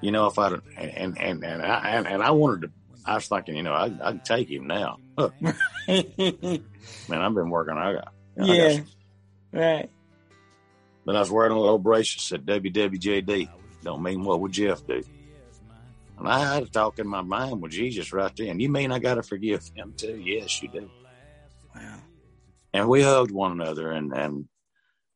"You 0.00 0.12
know, 0.12 0.26
if 0.26 0.38
I 0.38 0.54
and 0.76 1.18
and 1.18 1.44
and 1.44 1.62
I 1.62 1.90
and, 1.90 2.06
and 2.06 2.22
I 2.22 2.30
wanted 2.30 2.62
to." 2.62 2.70
I 3.04 3.14
was 3.14 3.26
thinking, 3.26 3.56
you 3.56 3.62
know, 3.62 3.72
I 3.72 3.86
I 3.86 4.10
can 4.12 4.20
take 4.20 4.50
him 4.50 4.66
now. 4.66 4.98
Huh, 5.18 5.30
man, 5.88 6.62
I've 7.10 7.34
been 7.34 7.50
working. 7.50 7.76
I 7.76 7.94
got, 7.94 8.12
I 8.40 8.46
got 8.46 8.80
Right. 9.52 9.90
But 11.06 11.16
I 11.16 11.20
was 11.20 11.30
wearing 11.30 11.52
a 11.52 11.58
little 11.60 11.78
bracelet 11.78 12.20
said 12.20 12.44
WWJD. 12.44 13.48
Don't 13.82 14.02
mean 14.02 14.24
what 14.24 14.40
would 14.40 14.52
Jeff 14.52 14.86
do? 14.86 15.02
And 16.18 16.28
I 16.28 16.54
had 16.54 16.64
a 16.64 16.66
talk 16.66 16.98
in 16.98 17.08
my 17.08 17.22
mind 17.22 17.62
with 17.62 17.72
Jesus 17.72 18.12
right 18.12 18.32
then. 18.36 18.60
You 18.60 18.68
mean 18.68 18.92
I 18.92 18.98
got 18.98 19.14
to 19.14 19.22
forgive 19.22 19.62
him 19.74 19.94
too? 19.96 20.18
Yes, 20.18 20.62
you 20.62 20.68
do. 20.68 20.90
And 22.72 22.88
we 22.88 23.02
hugged 23.02 23.30
one 23.30 23.52
another, 23.52 23.90
and 23.90 24.12
and 24.12 24.48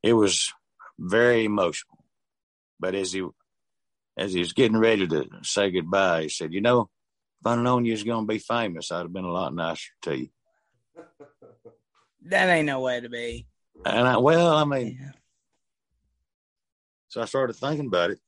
it 0.03 0.15
was 0.15 0.53
very 0.99 1.45
emotional. 1.45 2.05
But 2.81 2.95
as 2.95 3.13
he 3.13 3.27
as 4.17 4.33
he 4.33 4.41
was 4.41 4.53
getting 4.53 4.79
ready 4.79 5.07
to 5.07 5.29
say 5.43 5.71
goodbye, 5.71 6.23
he 6.23 6.29
said, 6.29 6.53
"You 6.53 6.61
know, 6.61 6.91
if 7.41 7.47
I'd 7.47 7.59
known 7.59 7.85
you 7.85 7.93
was 7.93 8.05
going 8.05 8.27
to 8.27 8.33
be 8.33 8.39
famous, 8.39 8.91
I'd 8.91 8.99
have 9.01 9.13
been 9.13 9.25
a 9.25 9.33
lot 9.33 9.55
nicer 9.55 9.91
to 10.03 10.19
you." 10.19 10.29
That 12.27 12.49
ain't 12.51 12.67
no 12.67 12.79
way 12.79 13.01
to 13.01 13.09
be. 13.09 13.49
And 13.85 14.07
I, 14.07 14.17
well, 14.19 14.55
I 14.55 14.65
mean, 14.65 14.97
Yeah. 15.01 15.11
So 17.09 17.21
I 17.21 17.27
started 17.27 17.55
thinking 17.55 17.89
about 17.89 18.13
it. 18.13 18.21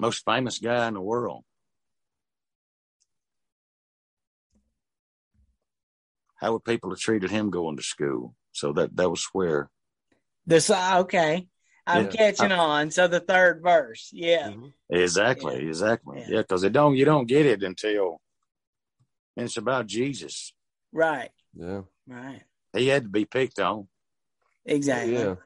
Most 0.00 0.24
famous 0.24 0.58
guy 0.58 0.88
in 0.88 0.94
the 0.94 1.00
world. 1.00 1.44
How 6.42 6.52
would 6.52 6.64
people 6.64 6.90
have 6.90 6.98
treated 6.98 7.30
him 7.30 7.50
going 7.50 7.76
to 7.76 7.82
school? 7.84 8.34
So 8.50 8.72
that 8.72 8.96
that 8.96 9.08
was 9.08 9.26
where 9.32 9.70
The 10.46 10.60
so- 10.60 10.98
okay. 11.02 11.48
I'm 11.86 12.04
Yeah. 12.06 12.10
catching 12.10 12.52
on. 12.52 12.90
So 12.90 13.06
the 13.08 13.20
third 13.20 13.62
verse. 13.62 14.10
Yeah. 14.12 14.48
Mm-hmm. 14.50 14.68
exactly, 14.90 15.56
exactly, 15.68 16.18
Yeah. 16.20 16.26
yeah, 16.28 16.40
because 16.42 16.64
it 16.64 16.72
don't 16.72 16.96
you 16.96 17.04
don't 17.04 17.26
get 17.26 17.46
it 17.46 17.62
until 17.62 18.20
and 19.36 19.44
it's 19.46 19.56
about 19.56 19.86
Jesus. 19.86 20.52
Right. 20.92 21.30
Yeah. 21.54 21.82
Right. 22.06 22.42
He 22.76 22.88
had 22.88 23.04
to 23.04 23.08
be 23.08 23.24
picked 23.24 23.58
on. 23.60 23.88
Exactly. 24.66 25.14
Yeah. 25.14 25.36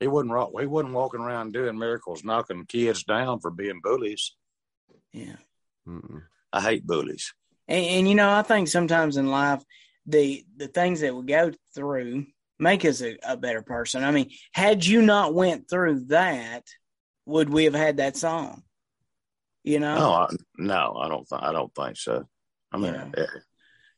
He 0.00 0.08
wasn't 0.08 0.32
wa- 0.32 0.60
he 0.60 0.66
wasn't 0.66 0.94
walking 0.94 1.20
around 1.20 1.52
doing 1.52 1.78
miracles, 1.78 2.24
knocking 2.24 2.64
kids 2.66 3.04
down 3.04 3.40
for 3.40 3.50
being 3.50 3.80
bullies. 3.82 4.34
Yeah. 5.12 5.36
Mm-mm. 5.86 6.22
I 6.52 6.60
hate 6.62 6.86
bullies. 6.86 7.32
And, 7.68 7.84
and 7.84 8.08
you 8.08 8.14
know, 8.14 8.30
I 8.30 8.42
think 8.42 8.68
sometimes 8.68 9.16
in 9.16 9.28
life, 9.28 9.62
the 10.06 10.44
the 10.56 10.68
things 10.68 11.00
that 11.00 11.14
we 11.14 11.24
go 11.24 11.52
through 11.74 12.26
make 12.58 12.84
us 12.84 13.02
a, 13.02 13.16
a 13.22 13.36
better 13.36 13.62
person. 13.62 14.04
I 14.04 14.10
mean, 14.10 14.30
had 14.52 14.84
you 14.84 15.02
not 15.02 15.34
went 15.34 15.68
through 15.68 16.06
that, 16.06 16.64
would 17.26 17.50
we 17.50 17.64
have 17.64 17.74
had 17.74 17.96
that 17.98 18.16
song? 18.16 18.62
You 19.64 19.78
know? 19.80 19.94
No, 19.96 20.12
I, 20.12 20.28
no, 20.58 20.96
I 21.00 21.08
don't. 21.08 21.28
Th- 21.28 21.40
I 21.42 21.52
don't 21.52 21.74
think 21.74 21.96
so. 21.96 22.24
I 22.72 22.78
mean, 22.78 22.94
Yeah. 22.94 23.26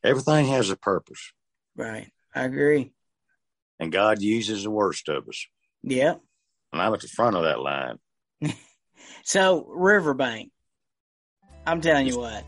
everything 0.02 0.46
has 0.46 0.70
a 0.70 0.76
purpose, 0.76 1.32
Right. 1.76 2.10
I 2.34 2.44
agree. 2.44 2.92
and 3.80 3.90
God 3.92 4.20
uses 4.20 4.64
the 4.64 4.70
worst 4.70 5.08
of 5.08 5.28
us. 5.28 5.46
Yep. 5.84 6.20
And 6.72 6.82
I'm 6.82 6.92
at 6.92 7.00
the 7.00 7.08
front 7.08 7.36
of 7.36 7.44
that 7.44 7.60
line. 7.60 7.98
So 9.26 9.64
Riverbank, 9.68 10.50
I'm 11.66 11.80
telling 11.80 12.06
you 12.06 12.18
what, 12.18 12.44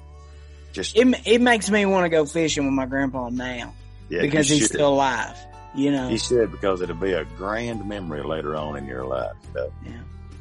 Just 0.76 0.96
it 0.96 1.08
it 1.26 1.40
makes 1.40 1.70
me 1.70 1.86
want 1.86 2.04
to 2.04 2.08
go 2.10 2.24
fishing 2.26 2.64
with 2.64 2.74
my 2.74 2.84
grandpa 2.86 3.30
now 3.30 3.72
yeah, 4.10 4.20
because 4.20 4.48
he's 4.48 4.58
should. 4.58 4.68
still 4.68 4.88
alive. 4.94 5.36
You 5.74 5.90
know. 5.90 6.08
he 6.08 6.16
said 6.18 6.50
because 6.52 6.80
it'll 6.82 6.96
be 6.96 7.12
a 7.12 7.24
grand 7.24 7.86
memory 7.88 8.22
later 8.22 8.54
on 8.56 8.76
in 8.76 8.86
your 8.86 9.04
life. 9.06 9.32
So, 9.54 9.72
yeah. 9.84 9.92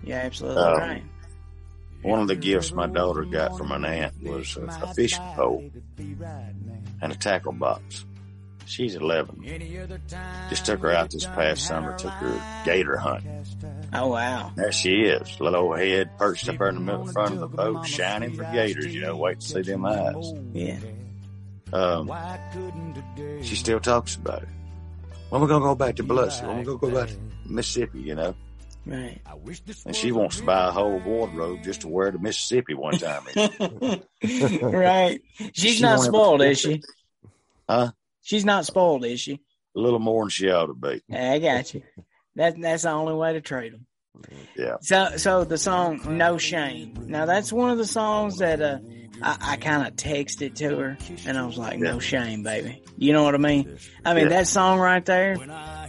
Yeah. 0.04 0.16
Absolutely 0.18 0.62
Um, 0.62 0.78
right. 0.78 1.04
one 2.04 2.20
of 2.22 2.28
the 2.28 2.36
gifts 2.36 2.72
my 2.74 2.88
daughter 2.88 3.24
got 3.24 3.58
from 3.58 3.72
an 3.72 3.84
aunt 3.86 4.14
was 4.24 4.56
a, 4.58 4.66
a 4.84 4.94
fishing 4.94 5.24
pole 5.36 5.70
and 5.98 7.12
a 7.12 7.16
tackle 7.16 7.54
box. 7.54 8.06
She's 8.66 8.96
11. 8.96 9.44
Just 10.50 10.66
took 10.66 10.80
her 10.82 10.92
out 10.92 11.12
this 11.12 11.26
past 11.26 11.66
summer, 11.68 11.98
took 11.98 12.12
her 12.12 12.64
gator 12.66 12.98
hunt. 12.98 13.24
Oh 14.04 14.08
wow. 14.08 14.52
There 14.56 14.72
she 14.72 15.02
is, 15.02 15.40
little 15.40 15.62
old 15.70 15.80
head 15.80 16.18
perched 16.18 16.48
up 16.50 16.58
there 16.58 16.70
in 16.70 16.76
the 16.76 16.82
middle 16.82 17.06
front 17.08 17.34
of 17.36 17.40
the 17.40 17.48
boat, 17.48 17.86
shining 17.88 18.34
for 18.34 18.44
gators. 18.44 18.94
You 18.94 19.02
know, 19.02 19.16
wait 19.18 19.40
to 19.40 19.46
see 19.48 19.62
them 19.62 19.86
eyes. 19.86 20.34
Yeah. 20.54 20.80
Um, 21.74 22.12
she 23.44 23.56
still 23.56 23.80
talks 23.80 24.16
about 24.16 24.44
it. 24.44 24.50
When 25.30 25.42
we 25.42 25.48
gonna 25.48 25.66
go 25.66 25.76
back 25.76 25.96
to 25.98 26.04
Biloxi? 26.04 26.46
When 26.46 26.60
we 26.60 26.64
gonna 26.64 26.78
go 26.78 26.92
back 26.92 27.10
to 27.10 27.18
Mississippi? 27.46 28.00
You 28.02 28.16
know, 28.16 28.36
Right. 28.86 29.20
and 29.86 29.96
she 29.96 30.12
wants 30.12 30.38
to 30.38 30.44
buy 30.44 30.68
a 30.68 30.72
whole 30.72 31.00
wardrobe 31.00 31.64
just 31.64 31.82
to 31.82 31.88
wear 31.88 32.12
to 32.12 32.20
Mississippi 32.20 32.76
one 32.76 32.94
time. 32.98 33.24
right. 34.62 35.22
She's 35.54 35.76
She 35.78 35.82
not 35.82 36.02
spoiled, 36.02 36.42
is 36.44 36.60
she? 36.60 36.82
Huh? 37.68 37.92
She's 38.22 38.46
not 38.46 38.66
spoiled, 38.66 39.06
is 39.06 39.20
she? 39.20 39.40
a 39.76 39.80
little 39.80 40.00
more 40.00 40.24
than 40.24 40.30
she 40.30 40.50
ought 40.50 40.68
to 40.68 40.74
be. 40.74 41.02
I 41.14 41.38
got 41.40 41.74
you. 41.74 41.82
That 42.36 42.60
that's 42.60 42.84
the 42.84 42.92
only 42.92 43.14
way 43.14 43.34
to 43.34 43.42
trade 43.42 43.74
them. 43.74 43.86
Yeah. 44.58 44.78
So 44.82 45.18
so 45.18 45.44
the 45.44 45.58
song 45.58 46.18
"No 46.18 46.38
Shame." 46.38 46.94
Now 47.08 47.26
that's 47.26 47.52
one 47.52 47.70
of 47.70 47.78
the 47.78 47.86
songs 47.86 48.38
that 48.38 48.62
uh, 48.62 48.80
I, 49.22 49.38
I 49.42 49.58
kind 49.58 49.86
of 49.88 49.96
texted 49.96 50.56
to 50.56 50.78
her, 50.78 50.98
and 51.26 51.38
I 51.38 51.46
was 51.46 51.58
like, 51.58 51.80
"No 51.80 51.94
Yeah. 51.94 52.00
shame, 52.00 52.44
baby." 52.44 52.82
You 52.98 53.12
know 53.12 53.24
what 53.24 53.36
I 53.36 53.40
mean? 53.40 53.78
I 54.06 54.14
mean 54.14 54.24
Yeah. 54.24 54.30
that 54.38 54.48
song 54.48 54.80
right 54.80 55.04
there 55.06 55.36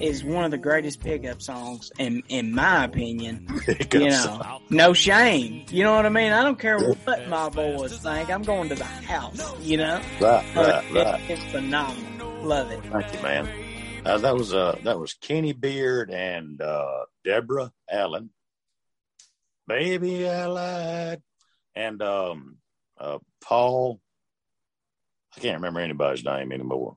is 0.00 0.24
one 0.24 0.44
of 0.44 0.50
the 0.50 0.58
greatest 0.58 1.00
pickup 1.00 1.40
songs, 1.40 1.90
in 1.98 2.22
in 2.28 2.52
my 2.54 2.84
opinion. 2.84 3.46
You 3.92 4.10
know, 4.10 4.60
no 4.70 4.92
shame. 4.92 5.64
You 5.70 5.84
know 5.84 5.94
what 5.94 6.04
I 6.04 6.10
mean? 6.10 6.32
I 6.32 6.42
don't 6.42 6.58
care 6.58 6.78
what 6.78 7.28
my 7.28 7.48
boys 7.48 7.96
think. 7.98 8.28
I'm 8.28 8.42
going 8.42 8.68
to 8.68 8.74
the 8.74 8.84
house. 8.84 9.40
You 9.62 9.78
know, 9.78 10.00
Right, 10.20 10.44
Uh, 10.56 10.60
right, 10.62 10.84
it- 10.84 10.94
right. 11.04 11.30
it's 11.30 11.44
phenomenal. 11.52 12.32
Love 12.42 12.70
it. 12.72 12.80
Thank 12.92 13.14
you, 13.14 13.22
man. 13.22 13.48
Uh, 14.06 14.18
that 14.18 14.36
was 14.36 14.54
uh 14.54 14.78
that 14.84 15.00
was 15.00 15.14
Kenny 15.14 15.52
Beard 15.52 16.10
and 16.12 16.60
uh 16.60 17.06
Deborah 17.24 17.72
Allen. 17.90 18.30
Baby 19.66 20.28
I 20.28 20.46
lied. 20.46 21.22
And 21.74 22.00
um 22.02 22.58
uh 22.98 23.18
Paul 23.42 24.00
I 25.36 25.40
can't 25.40 25.56
remember 25.56 25.80
anybody's 25.80 26.24
name 26.24 26.52
anymore. 26.52 26.96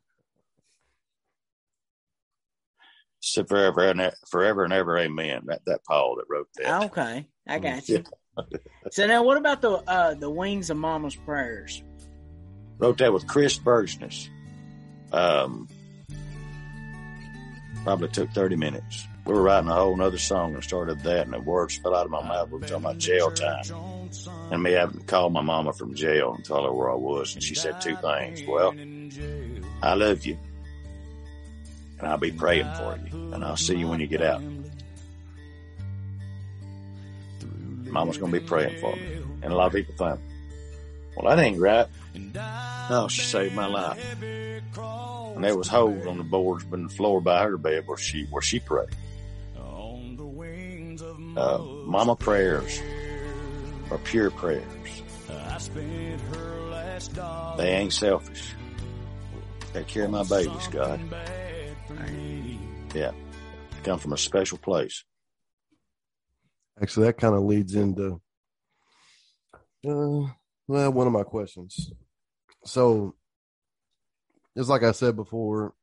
So 3.21 3.43
forever 3.43 3.89
and 3.89 4.11
forever 4.29 4.63
and 4.63 4.71
ever, 4.71 4.97
amen. 4.97 5.43
That 5.47 5.61
that 5.65 5.83
Paul 5.85 6.17
that 6.17 6.25
wrote 6.29 6.47
that. 6.57 6.83
Okay, 6.85 7.27
I 7.47 7.59
got 7.59 7.89
you. 7.89 8.03
So 8.91 9.05
now, 9.07 9.23
what 9.23 9.37
about 9.37 9.61
the 9.61 9.71
uh, 9.71 10.13
the 10.13 10.29
wings 10.29 10.69
of 10.69 10.77
Mama's 10.77 11.15
prayers? 11.15 11.83
Wrote 12.77 12.99
that 12.99 13.11
with 13.11 13.27
Chris 13.27 13.59
Bergsness. 13.59 14.29
Um, 15.11 15.67
probably 17.83 18.09
took 18.09 18.29
30 18.31 18.55
minutes. 18.55 19.07
We 19.25 19.33
were 19.33 19.41
writing 19.41 19.69
a 19.69 19.75
whole 19.75 19.95
nother 19.95 20.17
song 20.17 20.55
and 20.55 20.63
started 20.63 21.03
that, 21.03 21.25
and 21.25 21.33
the 21.33 21.39
words 21.39 21.77
fell 21.77 21.95
out 21.95 22.05
of 22.05 22.11
my 22.11 22.25
mouth. 22.27 22.49
We 22.49 22.59
were 22.59 22.67
talking 22.67 22.85
about 22.85 22.97
jail 22.97 23.31
time. 23.31 23.63
And 24.51 24.63
me 24.63 24.71
having 24.71 24.99
to 24.99 25.05
call 25.05 25.29
my 25.29 25.41
mama 25.41 25.73
from 25.73 25.93
jail 25.93 26.33
and 26.33 26.43
tell 26.43 26.63
her 26.63 26.71
where 26.71 26.89
I 26.89 26.95
was. 26.95 27.35
And 27.35 27.43
she 27.43 27.53
said 27.53 27.79
two 27.79 27.95
things. 27.97 28.41
Well, 28.47 28.73
I 29.83 29.93
love 29.93 30.25
you. 30.25 30.37
And 31.99 32.07
I'll 32.07 32.17
be 32.17 32.31
praying 32.31 32.71
for 32.75 32.97
you. 33.05 33.33
And 33.33 33.43
I'll 33.43 33.57
see 33.57 33.75
you 33.77 33.87
when 33.87 33.99
you 33.99 34.07
get 34.07 34.23
out. 34.23 34.41
Mama's 37.83 38.17
going 38.17 38.31
to 38.31 38.39
be 38.39 38.45
praying 38.45 38.79
for 38.79 38.95
me. 38.95 39.21
And 39.43 39.53
a 39.53 39.55
lot 39.55 39.67
of 39.67 39.73
people 39.73 39.93
think, 39.95 40.19
well, 41.15 41.35
that 41.35 41.43
ain't 41.43 41.59
right. 41.59 41.87
No, 42.13 43.07
she 43.07 43.21
saved 43.21 43.55
my 43.55 43.67
life. 43.67 43.99
And 44.21 45.43
there 45.43 45.55
was 45.55 45.67
holes 45.67 46.05
on 46.05 46.17
the 46.17 46.23
boards 46.23 46.65
in 46.71 46.83
the 46.83 46.89
floor 46.89 47.21
by 47.21 47.43
her 47.43 47.57
bed 47.57 47.87
where 47.87 47.97
she 47.97 48.25
where 48.25 48.41
she 48.41 48.59
prayed. 48.59 48.89
Uh, 51.37 51.57
mama 51.85 52.15
prayers 52.15 52.81
are 53.91 53.97
pure 53.99 54.31
prayers. 54.31 54.65
They 57.57 57.69
ain't 57.69 57.93
selfish. 57.93 58.53
Take 59.73 59.87
care 59.87 60.05
of 60.05 60.11
my 60.11 60.23
babies, 60.23 60.67
God. 60.67 60.99
Yeah, 62.93 63.11
come 63.83 63.99
from 63.99 64.13
a 64.13 64.17
special 64.17 64.57
place. 64.57 65.03
Actually, 66.81 67.07
that 67.07 67.17
kind 67.17 67.35
of 67.35 67.43
leads 67.43 67.75
into 67.75 68.19
uh, 69.87 70.27
well, 70.67 70.91
one 70.91 71.07
of 71.07 71.13
my 71.13 71.23
questions. 71.23 71.91
So, 72.69 73.15
just 74.55 74.69
like 74.69 74.83
I 74.83 74.91
said 74.91 75.15
before, 75.15 75.73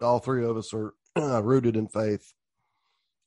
all 0.00 0.20
three 0.20 0.42
of 0.42 0.56
us 0.56 0.72
are 0.72 0.94
rooted 1.42 1.76
in 1.76 1.86
faith. 1.86 2.32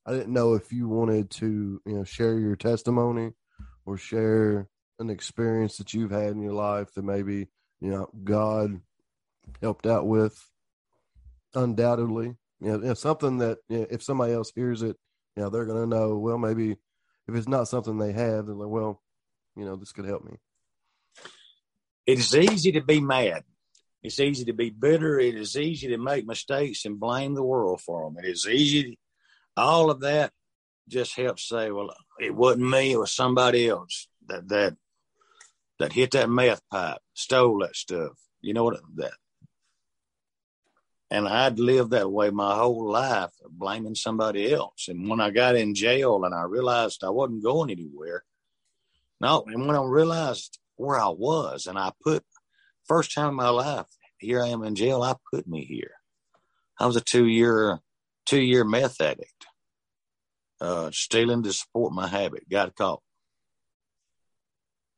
I 0.04 0.14
didn't 0.14 0.34
know 0.34 0.56
if 0.56 0.74
you 0.74 0.88
wanted 0.88 1.30
to, 1.32 1.80
you 1.86 1.94
know, 1.94 2.04
share 2.04 2.40
your 2.40 2.56
testimony 2.56 3.34
or 3.86 3.98
share 3.98 4.68
an 4.98 5.12
experience 5.12 5.78
that 5.78 5.94
you've 5.94 6.10
had 6.10 6.32
in 6.32 6.42
your 6.42 6.54
life 6.54 6.92
that 6.96 7.04
maybe, 7.04 7.50
you 7.82 7.92
know, 7.92 8.10
God 8.24 8.82
helped 9.62 9.86
out 9.86 10.08
with. 10.08 10.50
Undoubtedly, 11.54 12.36
you 12.62 12.78
know, 12.78 12.94
something 12.96 13.38
that 13.40 13.60
you 13.70 13.80
know, 13.80 13.88
if 13.92 14.02
somebody 14.02 14.34
else 14.34 14.52
hears 14.56 14.82
it, 14.82 14.96
you 15.36 15.44
know, 15.44 15.50
they're 15.50 15.66
going 15.66 15.88
to 15.88 15.98
know. 15.98 16.18
Well, 16.18 16.40
maybe 16.40 16.78
if 17.28 17.36
it's 17.36 17.48
not 17.48 17.68
something 17.68 18.00
they 18.00 18.14
have, 18.14 18.48
they're 18.48 18.56
like, 18.56 18.70
well, 18.70 19.04
you 19.56 19.66
know, 19.66 19.76
this 19.76 19.92
could 19.92 20.06
help 20.06 20.24
me. 20.24 20.38
It 22.06 22.20
is 22.20 22.36
easy 22.36 22.72
to 22.74 22.82
be 22.82 23.00
mad. 23.00 23.44
It's 24.04 24.20
easy 24.20 24.46
to 24.46 24.54
be 24.54 24.72
bitter. 24.72 25.20
It 25.20 25.36
is 25.36 25.56
easy 25.56 25.90
to 25.90 25.98
make 25.98 26.26
mistakes 26.26 26.86
and 26.86 27.00
blame 27.00 27.36
the 27.36 27.44
world 27.44 27.82
for 27.82 28.06
them. 28.06 28.18
It 28.24 28.28
is 28.28 28.48
easy. 28.48 28.98
All 29.56 29.92
of 29.92 30.02
that 30.02 30.32
just 30.88 31.16
helps 31.16 31.48
say, 31.48 31.72
well, 31.72 31.94
it 32.20 32.34
wasn't 32.34 32.70
me. 32.70 32.94
It 32.94 32.98
was 32.98 33.12
somebody 33.12 33.70
else 33.70 34.08
that 34.28 34.48
that 34.50 34.76
that 35.80 35.94
hit 35.94 36.12
that 36.12 36.30
meth 36.30 36.62
pipe, 36.70 37.00
stole 37.14 37.60
that 37.60 37.76
stuff. 37.76 38.14
You 38.42 38.54
know 38.54 38.64
what 38.64 38.82
that. 38.96 39.14
And 41.10 41.28
I'd 41.28 41.60
lived 41.60 41.92
that 41.92 42.10
way 42.10 42.30
my 42.30 42.56
whole 42.56 42.90
life, 42.90 43.32
blaming 43.50 43.96
somebody 43.96 44.54
else. 44.54 44.88
And 44.88 45.10
when 45.10 45.20
I 45.20 45.30
got 45.30 45.56
in 45.56 45.76
jail 45.76 46.24
and 46.24 46.34
I 46.34 46.44
realized 46.44 47.04
I 47.04 47.10
wasn't 47.10 47.44
going 47.44 47.70
anywhere, 47.70 48.24
no, 49.20 49.44
and 49.46 49.68
when 49.68 49.76
I 49.76 49.84
realized 49.84 50.58
where 50.82 51.00
I 51.00 51.10
was, 51.10 51.68
and 51.68 51.78
I 51.78 51.92
put 52.04 52.24
first 52.86 53.14
time 53.14 53.30
in 53.30 53.36
my 53.36 53.50
life, 53.50 53.86
here 54.18 54.44
I 54.44 54.48
am 54.48 54.64
in 54.64 54.76
jail. 54.76 55.04
I 55.04 55.16
put 55.32 55.48
me 55.48 55.64
here. 55.64 55.94
I 56.80 56.88
was 56.88 56.96
a 56.96 57.02
two 57.02 57.28
year, 57.28 57.80
two 58.26 58.42
year 58.42 58.64
meth 58.64 59.00
addict, 59.00 59.46
uh, 60.60 60.90
stealing 60.92 61.44
to 61.44 61.54
support 61.54 61.94
my 61.94 62.08
habit. 62.08 62.50
Got 62.50 62.76
caught. 62.76 63.02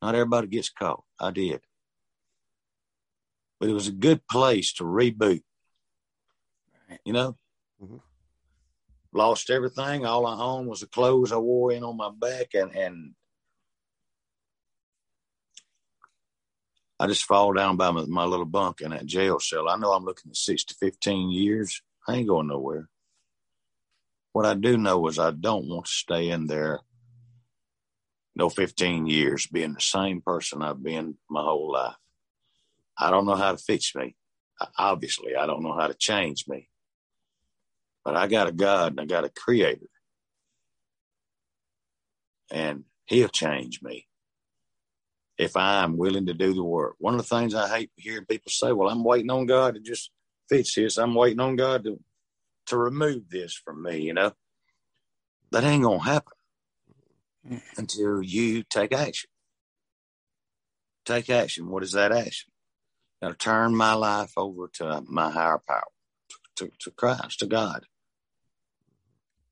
Not 0.02 0.16
everybody 0.16 0.48
gets 0.48 0.70
caught. 0.70 1.04
I 1.20 1.32
did, 1.32 1.62
but 3.60 3.70
it 3.70 3.74
was 3.74 3.88
a 3.88 3.94
good 3.94 4.26
place 4.28 4.74
to 4.74 4.84
reboot. 4.84 5.44
You 7.06 7.14
know, 7.14 7.38
Mhm. 7.82 8.02
lost 9.14 9.50
everything. 9.50 10.06
All 10.06 10.26
I 10.26 10.38
owned 10.42 10.68
was 10.68 10.82
the 10.82 10.88
clothes 10.88 11.32
I 11.32 11.38
wore 11.38 11.72
in 11.72 11.84
on 11.84 11.98
my 11.98 12.10
back, 12.10 12.54
and 12.54 12.72
and 12.76 13.16
I 17.00 17.08
just 17.08 17.26
fall 17.26 17.54
down 17.54 17.76
by 17.76 17.92
my, 17.92 18.06
my 18.06 18.26
little 18.26 18.46
bunk 18.46 18.82
in 18.82 18.92
that 18.92 19.06
jail 19.06 19.40
cell. 19.40 19.68
I 19.68 19.78
know 19.78 19.92
I'm 19.92 20.06
looking 20.06 20.30
at 20.30 20.38
six 20.38 20.64
to 20.66 20.76
15 20.76 21.32
years. 21.32 21.82
I 22.08 22.16
ain't 22.16 22.28
going 22.28 22.48
nowhere. 22.48 22.88
What 24.32 24.46
I 24.46 24.54
do 24.54 24.78
know 24.78 25.08
is 25.08 25.20
I 25.20 25.32
don't 25.32 25.68
want 25.68 25.86
to 25.86 25.92
stay 25.92 26.30
in 26.30 26.48
there 26.48 26.82
no 28.36 28.50
15 28.50 29.06
years 29.06 29.48
being 29.48 29.74
the 29.74 29.82
same 29.82 30.22
person 30.22 30.62
I've 30.62 30.82
been 30.82 31.18
my 31.30 31.42
whole 31.42 31.72
life. 31.72 31.96
I 32.98 33.12
don't 33.12 33.26
know 33.26 33.36
how 33.36 33.52
to 33.52 33.58
fix 33.58 33.94
me. 33.96 34.16
Obviously, 34.78 35.36
I 35.36 35.46
don't 35.46 35.64
know 35.64 35.74
how 35.74 35.88
to 35.88 35.94
change 35.94 36.46
me. 36.48 36.70
But 38.04 38.16
I 38.16 38.28
got 38.28 38.48
a 38.48 38.52
God 38.52 38.94
and 38.94 39.02
I 39.02 39.06
got 39.06 39.24
a 39.24 39.30
creator. 39.30 39.88
And 42.52 42.84
he'll 43.06 43.30
change 43.30 43.82
me. 43.82 44.08
If 45.44 45.56
I'm 45.56 45.98
willing 45.98 46.26
to 46.28 46.34
do 46.34 46.54
the 46.54 46.64
work. 46.64 46.96
One 47.00 47.14
of 47.14 47.20
the 47.20 47.36
things 47.36 47.54
I 47.54 47.68
hate 47.68 47.92
hearing 47.96 48.26
people 48.26 48.50
say, 48.50 48.72
well, 48.72 48.90
I'm 48.90 49.04
waiting 49.04 49.30
on 49.30 49.46
God 49.46 49.76
to 49.76 49.80
just 49.80 50.10
fix 50.50 50.76
this. 50.76 50.98
I'm 50.98 51.16
waiting 51.16 51.40
on 51.40 51.56
God 51.56 51.84
to, 51.84 52.00
to 52.68 52.78
remove 52.78 53.30
this 53.30 53.54
from 53.54 53.84
me, 53.84 54.00
you 54.00 54.14
know? 54.14 54.32
That 55.52 55.64
ain't 55.64 55.84
going 55.84 56.00
to 56.00 56.06
happen 56.06 56.34
Mm. 57.46 57.62
until 57.78 58.22
you 58.22 58.64
take 58.64 58.94
action. 58.94 59.30
Take 61.06 61.30
action. 61.30 61.68
What 61.68 61.84
is 61.84 61.92
that 61.92 62.14
action? 62.14 62.50
To 63.22 63.34
turn 63.34 63.76
my 63.76 63.96
life 63.96 64.32
over 64.38 64.70
to 64.76 65.04
my 65.08 65.30
higher 65.30 65.62
power, 65.68 65.84
to, 66.30 66.68
to, 66.68 66.72
to 66.80 66.92
Christ, 66.92 67.40
to 67.40 67.46
God, 67.46 67.86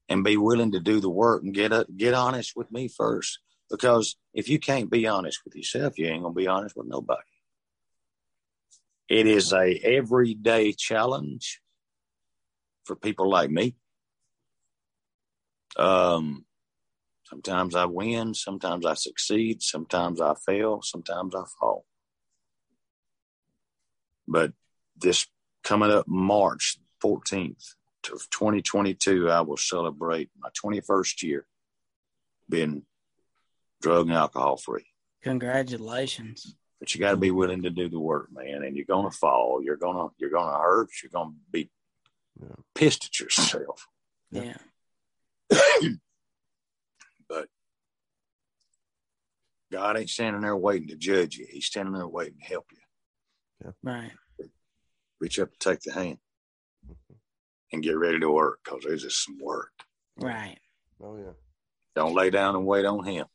and 0.08 0.24
be 0.24 0.38
willing 0.38 0.72
to 0.72 0.80
do 0.80 1.02
the 1.02 1.10
work 1.10 1.44
and 1.44 1.54
get 1.54 1.74
a, 1.74 1.86
get 1.98 2.14
honest 2.14 2.54
with 2.56 2.72
me 2.72 2.88
first. 2.88 3.40
Because 3.72 4.18
if 4.34 4.50
you 4.50 4.60
can't 4.60 4.90
be 4.92 5.08
honest 5.08 5.40
with 5.46 5.56
yourself, 5.56 5.98
you 5.98 6.08
ain't 6.08 6.24
gonna 6.24 6.34
be 6.34 6.48
honest 6.48 6.76
with 6.76 6.88
nobody. 6.88 7.22
It 9.08 9.28
is 9.28 9.54
a 9.54 9.80
everyday 9.84 10.74
challenge 10.74 11.62
for 12.84 12.96
people 12.96 13.30
like 13.30 13.50
me. 13.50 13.76
Um, 15.78 16.46
sometimes 17.24 17.76
I 17.76 17.86
win, 17.86 18.34
sometimes 18.34 18.86
I 18.86 18.94
succeed, 18.94 19.62
sometimes 19.64 20.20
I 20.20 20.34
fail, 20.36 20.82
sometimes 20.82 21.34
I 21.34 21.44
fall. 21.60 21.86
But 24.28 24.52
this 24.98 25.28
coming 25.64 25.92
up 25.92 26.08
March 26.08 26.78
14th 27.04 27.76
to 28.04 28.12
2022, 28.32 29.30
I 29.30 29.42
will 29.42 29.58
celebrate 29.58 30.30
my 30.38 30.50
21st 30.50 31.24
year 31.24 31.46
being 32.50 32.84
drug 33.82 34.08
and 34.08 34.16
alcohol 34.16 34.58
free. 34.58 34.86
Congratulations. 35.24 36.56
But 36.80 36.94
you 36.96 37.00
got 37.02 37.12
to 37.12 37.18
be 37.18 37.32
willing 37.32 37.62
to 37.64 37.70
do 37.70 37.90
the 37.90 38.00
work, 38.00 38.30
man. 38.32 38.64
And 38.64 38.76
you're 38.76 38.86
gonna 38.86 39.12
fall. 39.12 39.62
You're 39.64 39.78
gonna 39.78 40.08
you're 40.18 40.32
gonna 40.32 40.58
hurt. 40.58 40.90
You're 41.04 41.12
gonna 41.12 41.34
be 41.52 41.70
Yeah. 42.42 42.56
pissed 42.74 43.06
at 43.06 43.20
yourself. 43.20 43.88
Yeah. 44.32 44.58
but 47.30 47.48
God 49.72 49.98
ain't 49.98 50.10
standing 50.10 50.42
there 50.42 50.58
waiting 50.58 50.88
to 50.88 50.96
judge 50.96 51.38
you. 51.38 51.46
He's 51.50 51.66
standing 51.66 51.94
there 51.94 52.08
waiting 52.08 52.40
to 52.40 52.46
help 52.46 52.66
you. 52.72 53.74
Right. 53.84 54.12
Reach 55.20 55.38
up, 55.40 55.50
and 55.50 55.60
take 55.60 55.82
the 55.82 55.94
hand, 55.94 56.18
and 57.72 57.84
get 57.84 57.96
ready 57.98 58.20
to 58.20 58.32
work 58.32 58.60
because 58.64 58.84
there's 58.84 59.04
just 59.04 59.24
some 59.24 59.38
work. 59.40 59.70
Right. 60.18 60.58
Oh 61.00 61.16
yeah. 61.18 61.34
Don't 61.96 62.16
lay 62.16 62.32
down 62.32 62.56
and 62.56 62.66
wait 62.66 62.86
on 62.86 63.04
Him. 63.06 63.28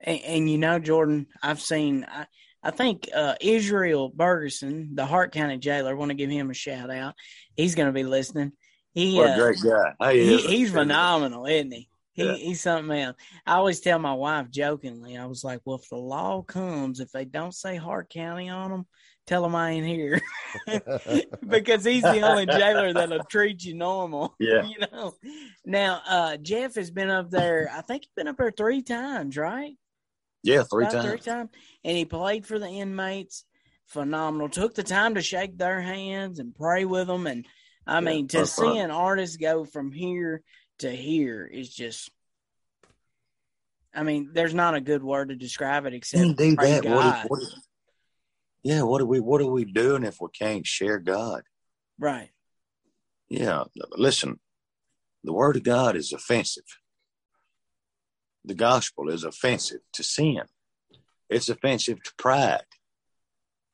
And, 0.00 0.20
and 0.20 0.50
you 0.50 0.58
know, 0.58 0.78
Jordan, 0.78 1.26
I've 1.42 1.60
seen. 1.60 2.06
I, 2.08 2.26
I 2.62 2.70
think 2.72 3.08
uh, 3.14 3.36
Israel 3.40 4.10
Bergerson, 4.10 4.96
the 4.96 5.06
Hart 5.06 5.32
County 5.32 5.58
jailer, 5.58 5.94
want 5.94 6.10
to 6.10 6.16
give 6.16 6.28
him 6.28 6.50
a 6.50 6.54
shout 6.54 6.90
out. 6.90 7.14
He's 7.54 7.74
going 7.76 7.86
to 7.86 7.92
be 7.92 8.02
listening. 8.02 8.52
He, 8.94 9.16
What 9.16 9.30
uh, 9.30 9.32
a 9.34 9.36
great 9.36 9.58
guy! 9.62 10.12
He 10.12 10.34
is 10.34 10.44
he's 10.44 10.72
phenomenal, 10.72 11.46
isn't 11.46 11.72
he? 11.72 11.88
He 12.14 12.24
Yeah. 12.24 12.34
he's 12.34 12.60
something 12.60 12.98
else. 12.98 13.16
I 13.46 13.54
always 13.54 13.80
tell 13.80 14.00
my 14.00 14.12
wife 14.14 14.50
jokingly, 14.50 15.16
I 15.16 15.26
was 15.26 15.44
like, 15.44 15.60
"Well, 15.64 15.76
if 15.76 15.88
the 15.88 15.96
law 15.96 16.42
comes, 16.42 16.98
if 16.98 17.12
they 17.12 17.24
don't 17.24 17.54
say 17.54 17.76
Hart 17.76 18.10
County 18.10 18.48
on 18.48 18.72
them, 18.72 18.86
tell 19.26 19.42
them 19.42 19.54
I 19.54 19.70
ain't 19.70 19.86
here," 19.86 20.20
because 21.48 21.84
he's 21.84 22.02
the 22.02 22.22
only 22.22 22.46
jailer 22.46 22.92
that'll 22.92 23.24
treat 23.24 23.62
you 23.64 23.74
normal. 23.74 24.34
Yeah. 24.40 24.66
you 24.66 24.78
know. 24.90 25.12
Now, 25.64 26.02
uh, 26.08 26.36
Jeff 26.38 26.74
has 26.74 26.90
been 26.90 27.10
up 27.10 27.30
there. 27.30 27.70
I 27.72 27.82
think 27.82 28.02
he's 28.02 28.12
been 28.16 28.28
up 28.28 28.36
there 28.36 28.50
three 28.50 28.82
times, 28.82 29.36
right? 29.36 29.74
Yeah, 30.42 30.62
three 30.70 30.86
times. 30.86 31.04
Three 31.04 31.18
times, 31.18 31.50
and 31.84 31.96
he 31.96 32.04
played 32.04 32.46
for 32.46 32.58
the 32.58 32.68
inmates. 32.68 33.44
Phenomenal. 33.86 34.48
Took 34.48 34.74
the 34.74 34.82
time 34.82 35.14
to 35.14 35.22
shake 35.22 35.56
their 35.56 35.80
hands 35.80 36.38
and 36.38 36.54
pray 36.54 36.84
with 36.84 37.06
them, 37.06 37.26
and 37.26 37.46
I 37.86 38.00
Yeah, 38.00 38.06
mean, 38.06 38.28
to 38.28 38.38
that's 38.38 38.54
fun. 38.54 38.74
see 38.74 38.78
an 38.78 38.90
artist 38.90 39.40
go 39.40 39.64
from 39.64 39.92
here 39.92 40.42
to 40.80 40.90
here 40.90 41.46
is 41.46 41.74
just. 41.74 42.10
I 43.94 44.02
mean, 44.02 44.30
there's 44.32 44.54
not 44.54 44.74
a 44.74 44.80
good 44.80 45.02
word 45.02 45.30
to 45.30 45.36
describe 45.36 45.86
it 45.86 45.94
except 45.94 46.36
praise 46.36 46.56
that. 46.56 46.84
What, 46.84 47.04
God. 47.04 47.28
what, 47.28 47.40
yeah, 48.62 48.82
what 48.82 49.00
are 49.00 49.06
we? 49.06 49.20
What 49.20 49.40
are 49.40 49.50
we 49.50 49.64
doing 49.64 50.04
if 50.04 50.18
we 50.20 50.28
can't 50.38 50.66
share 50.66 50.98
God? 50.98 51.42
right. 51.98 52.30
Yeah, 53.30 53.64
listen, 53.96 54.38
the 55.24 55.32
word 55.32 55.56
of 55.56 55.62
God 55.62 55.96
is 55.96 56.12
offensive. 56.12 56.64
The 58.44 58.54
gospel 58.54 59.08
is 59.08 59.24
offensive 59.24 59.80
to 59.94 60.02
sin. 60.02 60.42
It's 61.28 61.48
offensive 61.48 62.02
to 62.02 62.12
pride. 62.16 62.64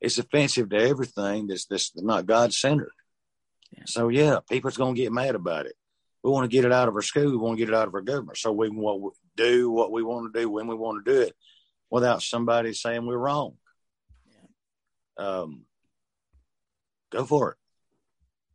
It's 0.01 0.17
offensive 0.17 0.69
to 0.69 0.77
everything 0.77 1.47
that's 1.47 1.65
that's 1.65 1.91
not 1.95 2.25
God 2.25 2.53
centered. 2.53 2.91
Yeah. 3.71 3.83
So 3.85 4.09
yeah, 4.09 4.39
people's 4.49 4.77
gonna 4.77 4.93
get 4.93 5.11
mad 5.11 5.35
about 5.35 5.65
it. 5.65 5.75
We 6.23 6.31
want 6.31 6.49
to 6.49 6.55
get 6.55 6.65
it 6.65 6.71
out 6.71 6.87
of 6.87 6.95
our 6.95 7.01
school. 7.01 7.29
We 7.29 7.37
want 7.37 7.57
to 7.57 7.65
get 7.65 7.71
it 7.71 7.75
out 7.75 7.87
of 7.87 7.93
our 7.93 8.01
government. 8.01 8.37
So 8.37 8.51
we 8.51 8.69
want 8.69 9.13
to 9.13 9.43
do 9.43 9.69
what 9.69 9.91
we 9.91 10.03
want 10.03 10.33
to 10.33 10.39
do 10.39 10.49
when 10.49 10.67
we 10.67 10.75
want 10.75 11.05
to 11.05 11.11
do 11.11 11.21
it, 11.21 11.35
without 11.89 12.23
somebody 12.23 12.73
saying 12.73 13.05
we're 13.05 13.17
wrong. 13.17 13.57
Um, 15.17 15.65
go 17.11 17.25
for 17.25 17.51
it. 17.51 17.57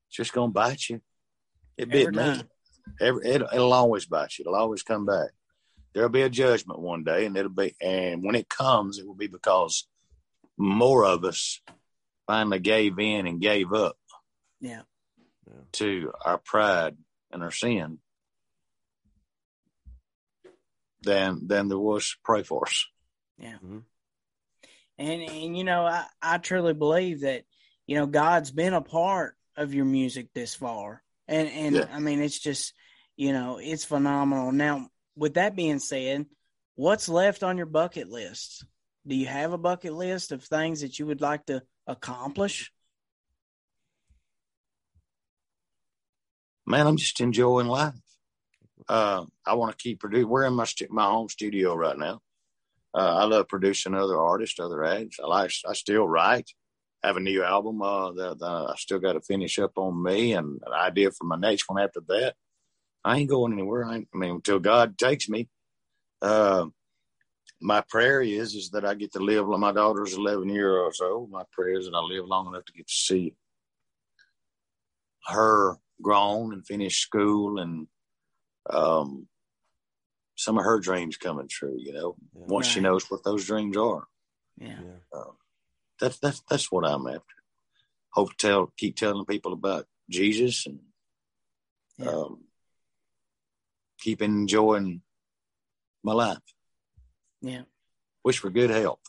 It's 0.09 0.17
just 0.17 0.33
gonna 0.33 0.53
bite 0.53 0.89
you. 0.89 1.01
It 1.79 1.89
bit 1.89 2.09
Every 2.09 2.13
me. 2.13 2.43
Every, 3.01 3.25
it, 3.25 3.43
it'll 3.53 3.73
always 3.73 4.05
bite 4.05 4.39
you. 4.39 4.43
It'll 4.43 4.57
always 4.57 4.83
come 4.83 5.07
back. 5.07 5.31
There'll 5.93 6.09
be 6.09 6.22
a 6.22 6.30
judgment 6.30 6.78
one 6.80 7.03
day, 7.05 7.26
and 7.26 7.36
it'll 7.36 7.51
be. 7.51 7.74
And 7.80 8.22
when 8.22 8.34
it 8.36 8.49
comes, 8.49 8.99
it 8.99 9.07
will 9.07 9.14
be 9.14 9.26
because 9.26 9.86
more 10.57 11.05
of 11.05 11.24
us 11.24 11.61
finally 12.26 12.61
gave 12.61 12.99
in 12.99 13.26
and 13.26 13.41
gave 13.41 13.72
up 13.72 13.97
Yeah. 14.61 14.82
to 15.72 16.12
our 16.24 16.38
pride 16.38 16.97
and 17.32 17.43
our 17.43 17.51
sin 17.51 17.99
than 21.03 21.47
than 21.47 21.68
there 21.68 21.78
was 21.78 22.16
pray 22.24 22.43
for 22.43 22.66
us. 22.66 22.86
Yeah. 23.38 23.57
Mhm. 23.64 23.82
And 24.99 25.22
and 25.22 25.57
you 25.57 25.64
know, 25.64 25.86
I, 25.86 26.07
I 26.20 26.38
truly 26.38 26.74
believe 26.74 27.20
that, 27.22 27.45
you 27.86 27.97
know, 27.97 28.07
God's 28.07 28.51
been 28.51 28.74
a 28.74 28.82
part 28.82 29.36
of 29.57 29.74
your 29.74 29.86
music 29.86 30.28
this 30.34 30.55
far. 30.55 31.03
And 31.26 31.49
and 31.49 31.76
Yeah. 31.76 31.88
I 31.91 31.99
mean 32.01 32.20
it's 32.20 32.38
just, 32.38 32.74
you 33.16 33.32
know, 33.32 33.59
it's 33.59 33.84
phenomenal. 33.84 34.53
Now, 34.53 34.88
with 35.21 35.35
that 35.35 35.55
being 35.55 35.79
said, 35.79 36.25
what's 36.77 37.07
left 37.07 37.43
on 37.43 37.59
your 37.59 37.66
bucket 37.66 38.09
list? 38.09 38.64
Do 39.07 39.14
you 39.14 39.27
have 39.27 39.53
a 39.53 39.59
bucket 39.59 39.93
list 39.93 40.33
of 40.33 40.43
things 40.43 40.81
that 40.81 40.99
you 40.99 41.07
would 41.07 41.21
like 41.21 41.45
to 41.47 41.62
accomplish? 41.87 42.73
Man, 46.66 46.87
I'm 46.87 46.97
just 46.97 47.21
enjoying 47.21 47.66
life. 47.66 47.95
Uh, 48.89 49.27
I 49.45 49.55
want 49.55 49.77
to 49.77 49.83
keep 49.83 50.01
producing. 50.01 50.29
We're 50.29 50.47
in 50.47 50.55
my 50.55 50.64
stu- 50.64 50.89
my 50.91 51.05
home 51.05 51.29
studio 51.29 51.75
right 51.75 51.99
now. 51.99 52.21
Uh, 52.95 53.16
I 53.16 53.25
love 53.25 53.47
producing 53.47 53.95
other 53.95 54.18
artists, 54.18 54.59
other 54.59 54.85
acts. 54.85 55.18
I 55.23 55.27
like. 55.27 55.53
I 55.68 55.75
still 55.75 56.09
write. 56.09 56.51
Have 57.03 57.18
a 57.18 57.21
new 57.21 57.43
album 57.45 57.83
uh, 57.83 58.12
that, 58.12 58.39
that 58.39 58.66
I 58.71 58.75
still 58.77 58.99
got 58.99 59.14
to 59.14 59.21
finish 59.21 59.59
up 59.59 59.73
on 59.77 60.03
me, 60.03 60.33
and 60.33 60.61
an 60.64 60.73
idea 60.73 61.11
for 61.11 61.25
my 61.25 61.37
next 61.37 61.68
one 61.68 61.83
after 61.83 62.01
that. 62.09 62.35
I 63.05 63.18
ain't 63.18 63.30
going 63.30 63.53
anywhere. 63.53 63.84
I, 63.84 63.96
I 63.96 64.16
mean, 64.16 64.30
until 64.36 64.59
God 64.59 64.98
takes 64.98 65.28
me. 65.28 65.48
Uh, 66.20 66.66
my 67.62 67.82
prayer 67.88 68.20
is 68.22 68.55
is 68.55 68.70
that 68.70 68.84
I 68.84 68.94
get 68.94 69.12
to 69.12 69.18
live. 69.20 69.46
My 69.46 69.72
daughter's 69.72 70.14
eleven 70.14 70.48
years 70.48 71.01
old. 71.03 71.30
My 71.30 71.44
prayer 71.53 71.78
is 71.78 71.86
that 71.86 71.94
I 71.94 72.01
live 72.01 72.26
long 72.26 72.48
enough 72.48 72.64
to 72.66 72.72
get 72.72 72.86
to 72.86 72.92
see 72.92 73.34
her 75.26 75.76
grown 76.03 76.53
and 76.53 76.66
finish 76.66 77.01
school 77.01 77.59
and 77.59 77.86
um, 78.70 79.28
some 80.36 80.57
of 80.59 80.64
her 80.64 80.78
dreams 80.80 81.16
coming 81.16 81.48
true. 81.48 81.76
You 81.78 81.92
know, 81.92 82.16
Yeah. 82.34 82.44
once 82.46 82.66
she 82.66 82.80
knows 82.80 83.11
what 83.11 83.24
those 83.24 83.44
dreams 83.46 83.76
are. 83.76 84.07
Yeah. 84.59 84.80
Yeah. 85.12 85.22
That's 86.01 86.18
that's 86.18 86.42
that's 86.48 86.72
what 86.72 86.86
I'm 86.86 87.07
after. 87.07 87.20
Hope 88.14 88.30
to 88.30 88.36
tell, 88.36 88.72
keep 88.78 88.96
telling 88.96 89.26
people 89.26 89.53
about 89.53 89.86
Jesus 90.09 90.66
and 90.66 90.80
Yeah. 91.98 92.11
um, 92.11 92.44
keep 94.01 94.22
enjoying 94.22 95.03
my 96.03 96.12
life. 96.12 96.38
Yeah. 97.42 97.62
Wish 98.24 98.38
for 98.38 98.51
good 98.51 98.70
health. 98.70 99.01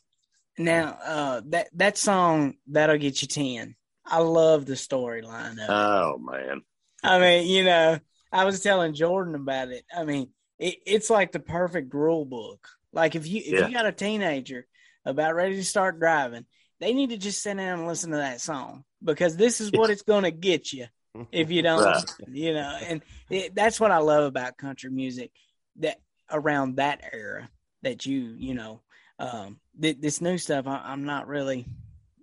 Now, 0.58 0.98
uh 1.04 1.42
that 1.48 1.70
that 1.74 1.98
song 1.98 2.56
that'll 2.68 2.98
get 2.98 3.22
you 3.22 3.28
10. 3.28 3.76
I 4.06 4.20
love 4.20 4.66
the 4.66 4.74
storyline 4.74 5.54
of 5.54 5.58
it. 5.60 5.70
Oh 5.70 6.18
man, 6.18 6.62
I 7.04 7.20
mean, 7.20 7.48
you 7.48 7.64
know, 7.64 8.00
I 8.32 8.46
was 8.46 8.62
telling 8.62 8.94
Jordan 8.94 9.36
about 9.36 9.70
it. 9.70 9.86
I 9.96 10.04
mean, 10.04 10.30
it, 10.60 10.76
it's 10.86 11.10
like 11.10 11.32
the 11.32 11.40
perfect 11.40 11.94
rule 11.94 12.26
book. 12.26 12.68
Like 12.94 13.16
if 13.16 13.28
you 13.28 13.38
if 13.46 13.54
Yeah. 13.54 13.68
you 13.68 13.74
got 13.74 13.86
a 13.86 13.92
teenager 13.92 14.66
about 15.06 15.36
ready 15.36 15.56
to 15.56 15.64
start 15.64 16.00
driving, 16.00 16.46
they 16.80 16.94
need 16.94 17.10
to 17.12 17.18
just 17.18 17.42
sit 17.42 17.58
down 17.58 17.80
and 17.80 17.88
listen 17.88 18.12
to 18.12 18.18
that 18.18 18.42
song 18.42 18.84
because 19.04 19.36
this 19.38 19.62
is 19.62 19.72
what 19.72 19.90
it's 19.90 20.04
going 20.04 20.24
to 20.24 20.32
get 20.32 20.72
you 20.74 20.88
if 21.32 21.52
you 21.52 21.62
don't, 21.62 21.84
Right. 21.84 22.04
you 22.32 22.54
know. 22.54 22.78
And 22.88 23.02
it, 23.30 23.56
that's 23.56 23.80
what 23.80 23.92
I 23.92 23.98
love 23.98 24.24
about 24.26 24.58
country 24.58 24.90
music 24.90 25.32
that 25.78 26.00
around 26.30 26.78
that 26.78 27.02
era 27.12 27.50
that 27.84 28.06
you, 28.06 28.36
you 28.38 28.54
know, 28.54 28.82
um, 29.20 29.60
th- 29.82 30.00
this 30.00 30.22
new 30.22 30.38
stuff, 30.38 30.68
I, 30.68 30.82
I'm 30.86 31.04
not 31.06 31.28
really. 31.28 31.66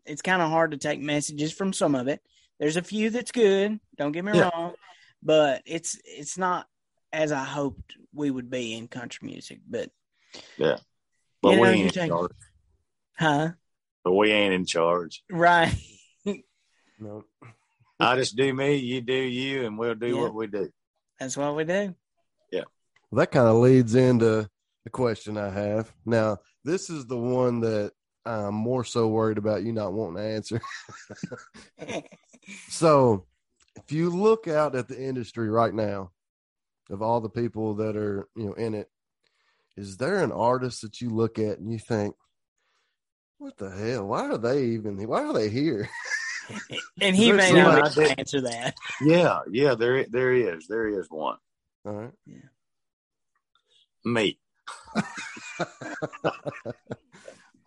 It's 0.07 0.23
kind 0.23 0.41
of 0.41 0.51
hard 0.51 0.71
to 0.71 0.77
take 0.79 1.01
messages 1.01 1.53
from 1.53 1.73
some 1.73 1.95
of 1.95 2.09
it. 2.09 2.21
There's 2.59 2.77
a 2.77 2.83
few 2.83 3.11
that's 3.11 3.31
good. 3.33 3.79
Don't 3.97 4.13
get 4.13 4.25
me 4.25 4.33
Yeah. 4.35 4.51
wrong, 4.55 4.75
but 5.23 5.63
it's 5.67 5.99
it's 6.05 6.39
not 6.39 6.67
as 7.13 7.31
I 7.33 7.45
hoped 7.45 7.95
we 8.15 8.31
would 8.31 8.51
be 8.51 8.75
in 8.77 8.89
country 8.89 9.27
music. 9.29 9.61
But 9.69 9.91
yeah 10.57 10.79
But 11.43 11.51
You 11.51 11.57
know, 11.57 11.63
we 11.63 11.69
you 11.69 11.75
ain't 11.75 11.87
in 11.89 11.93
take- 12.03 12.11
charge. 12.11 12.33
huh? 13.17 13.49
But 14.05 14.13
we 14.15 14.31
ain't 14.33 14.55
in 14.55 14.65
charge. 14.67 15.23
Right. 15.31 15.75
No. 17.01 17.23
I 18.01 18.17
just 18.17 18.37
do 18.37 18.53
me, 18.55 18.77
you 18.77 19.01
do 19.01 19.13
you, 19.15 19.67
and 19.67 19.79
we'll 19.79 19.95
do 19.95 20.09
Yeah. 20.09 20.23
what 20.23 20.35
we 20.35 20.47
do. 20.47 20.71
That's 21.19 21.37
what 21.37 21.57
we 21.57 21.65
do. 21.65 21.95
Yeah. 22.53 22.65
Well, 23.11 23.19
that 23.21 23.33
kind 23.33 23.49
of 23.49 23.57
leads 23.57 23.95
into 23.95 24.49
the 24.85 24.91
question 24.91 25.37
I 25.37 25.51
have. 25.51 25.93
Now, 26.07 26.39
this 26.65 26.91
is 26.91 27.07
the 27.07 27.19
one 27.19 27.61
that 27.61 27.93
I'm 28.25 28.55
more 28.55 28.85
so 28.85 29.09
worried 29.09 29.39
about 29.39 29.65
you 29.65 29.73
not 29.73 29.93
wanting 29.93 30.17
to 30.17 30.23
answer. 30.23 30.61
so, 32.69 33.27
if 33.77 33.91
you 33.93 34.11
look 34.11 34.47
out 34.47 34.77
at 34.77 34.87
the 34.89 35.01
industry 35.01 35.49
right 35.49 35.75
now, 35.75 36.13
of 36.91 37.03
all 37.03 37.21
the 37.21 37.29
people 37.29 37.75
that 37.77 37.97
are 37.97 38.29
you 38.37 38.47
know 38.47 38.53
in 38.55 38.75
it, 38.75 38.89
is 39.77 39.97
there 39.97 40.23
an 40.23 40.33
artist 40.33 40.83
that 40.83 41.01
you 41.01 41.11
look 41.11 41.39
at 41.39 41.59
and 41.59 41.73
you 41.73 41.79
think, 41.79 42.15
"What 43.39 43.57
the 43.57 43.71
hell? 43.71 44.07
Why 44.07 44.27
are 44.29 44.39
they 44.39 44.65
even? 44.67 44.97
Why 45.07 45.25
are 45.25 45.33
they 45.33 45.49
here?" 45.49 45.89
and 47.01 47.15
he 47.17 47.33
may 47.33 47.53
not 47.53 47.75
somebody 47.75 47.75
be 47.75 47.79
able 47.79 47.91
to 47.91 48.01
that- 48.01 48.19
answer 48.19 48.41
that. 48.43 48.77
Yeah, 49.01 49.41
yeah, 49.51 49.75
there 49.75 50.05
there 50.09 50.33
is. 50.33 50.67
There 50.67 50.89
is 50.89 51.07
one. 51.11 51.37
All 51.85 51.93
right. 51.93 52.13
Yeah. 52.27 52.39
Me. 54.05 54.39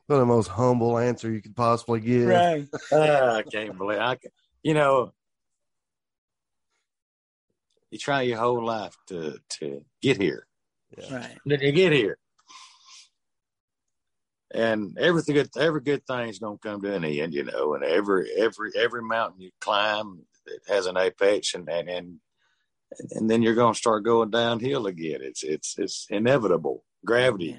What 0.07 0.17
the 0.17 0.25
most 0.25 0.47
humble 0.49 0.97
answer 0.97 1.32
you 1.32 1.41
could 1.41 1.55
possibly 1.55 2.01
give. 2.01 2.27
Right. 2.27 2.67
Ah, 2.91 3.36
I 3.36 3.43
can't 3.43 3.77
believe 3.77 3.99
I 3.99 4.15
can, 4.15 4.32
you 4.61 4.73
know 4.73 5.13
you 7.91 7.97
try 7.97 8.23
your 8.23 8.38
whole 8.38 8.65
life 8.65 8.93
to 9.07 9.38
to 9.59 9.86
get 10.01 10.21
here. 10.21 10.47
Right. 11.09 11.38
Then 11.45 11.61
you 11.61 11.71
get 11.71 11.93
here. 11.93 12.17
And 14.53 14.97
everything 14.97 15.35
good 15.35 15.49
every 15.57 15.81
good 15.81 16.05
thing's 16.05 16.39
gonna 16.39 16.57
come 16.57 16.81
to 16.81 16.93
an 16.93 17.05
end, 17.05 17.33
you 17.33 17.43
know, 17.43 17.75
and 17.75 17.83
every 17.83 18.31
every 18.33 18.71
every 18.75 19.01
mountain 19.01 19.41
you 19.41 19.51
climb 19.61 20.25
it 20.45 20.61
has 20.67 20.85
an 20.85 20.97
apex 20.97 21.53
and 21.53 21.69
and 21.69 21.89
and, 21.89 22.19
and 23.11 23.29
then 23.29 23.41
you're 23.41 23.55
gonna 23.55 23.73
start 23.75 24.03
going 24.03 24.29
downhill 24.29 24.87
again. 24.87 25.21
It's 25.21 25.43
it's 25.43 25.77
it's 25.77 26.07
inevitable. 26.09 26.83
Gravity. 27.05 27.57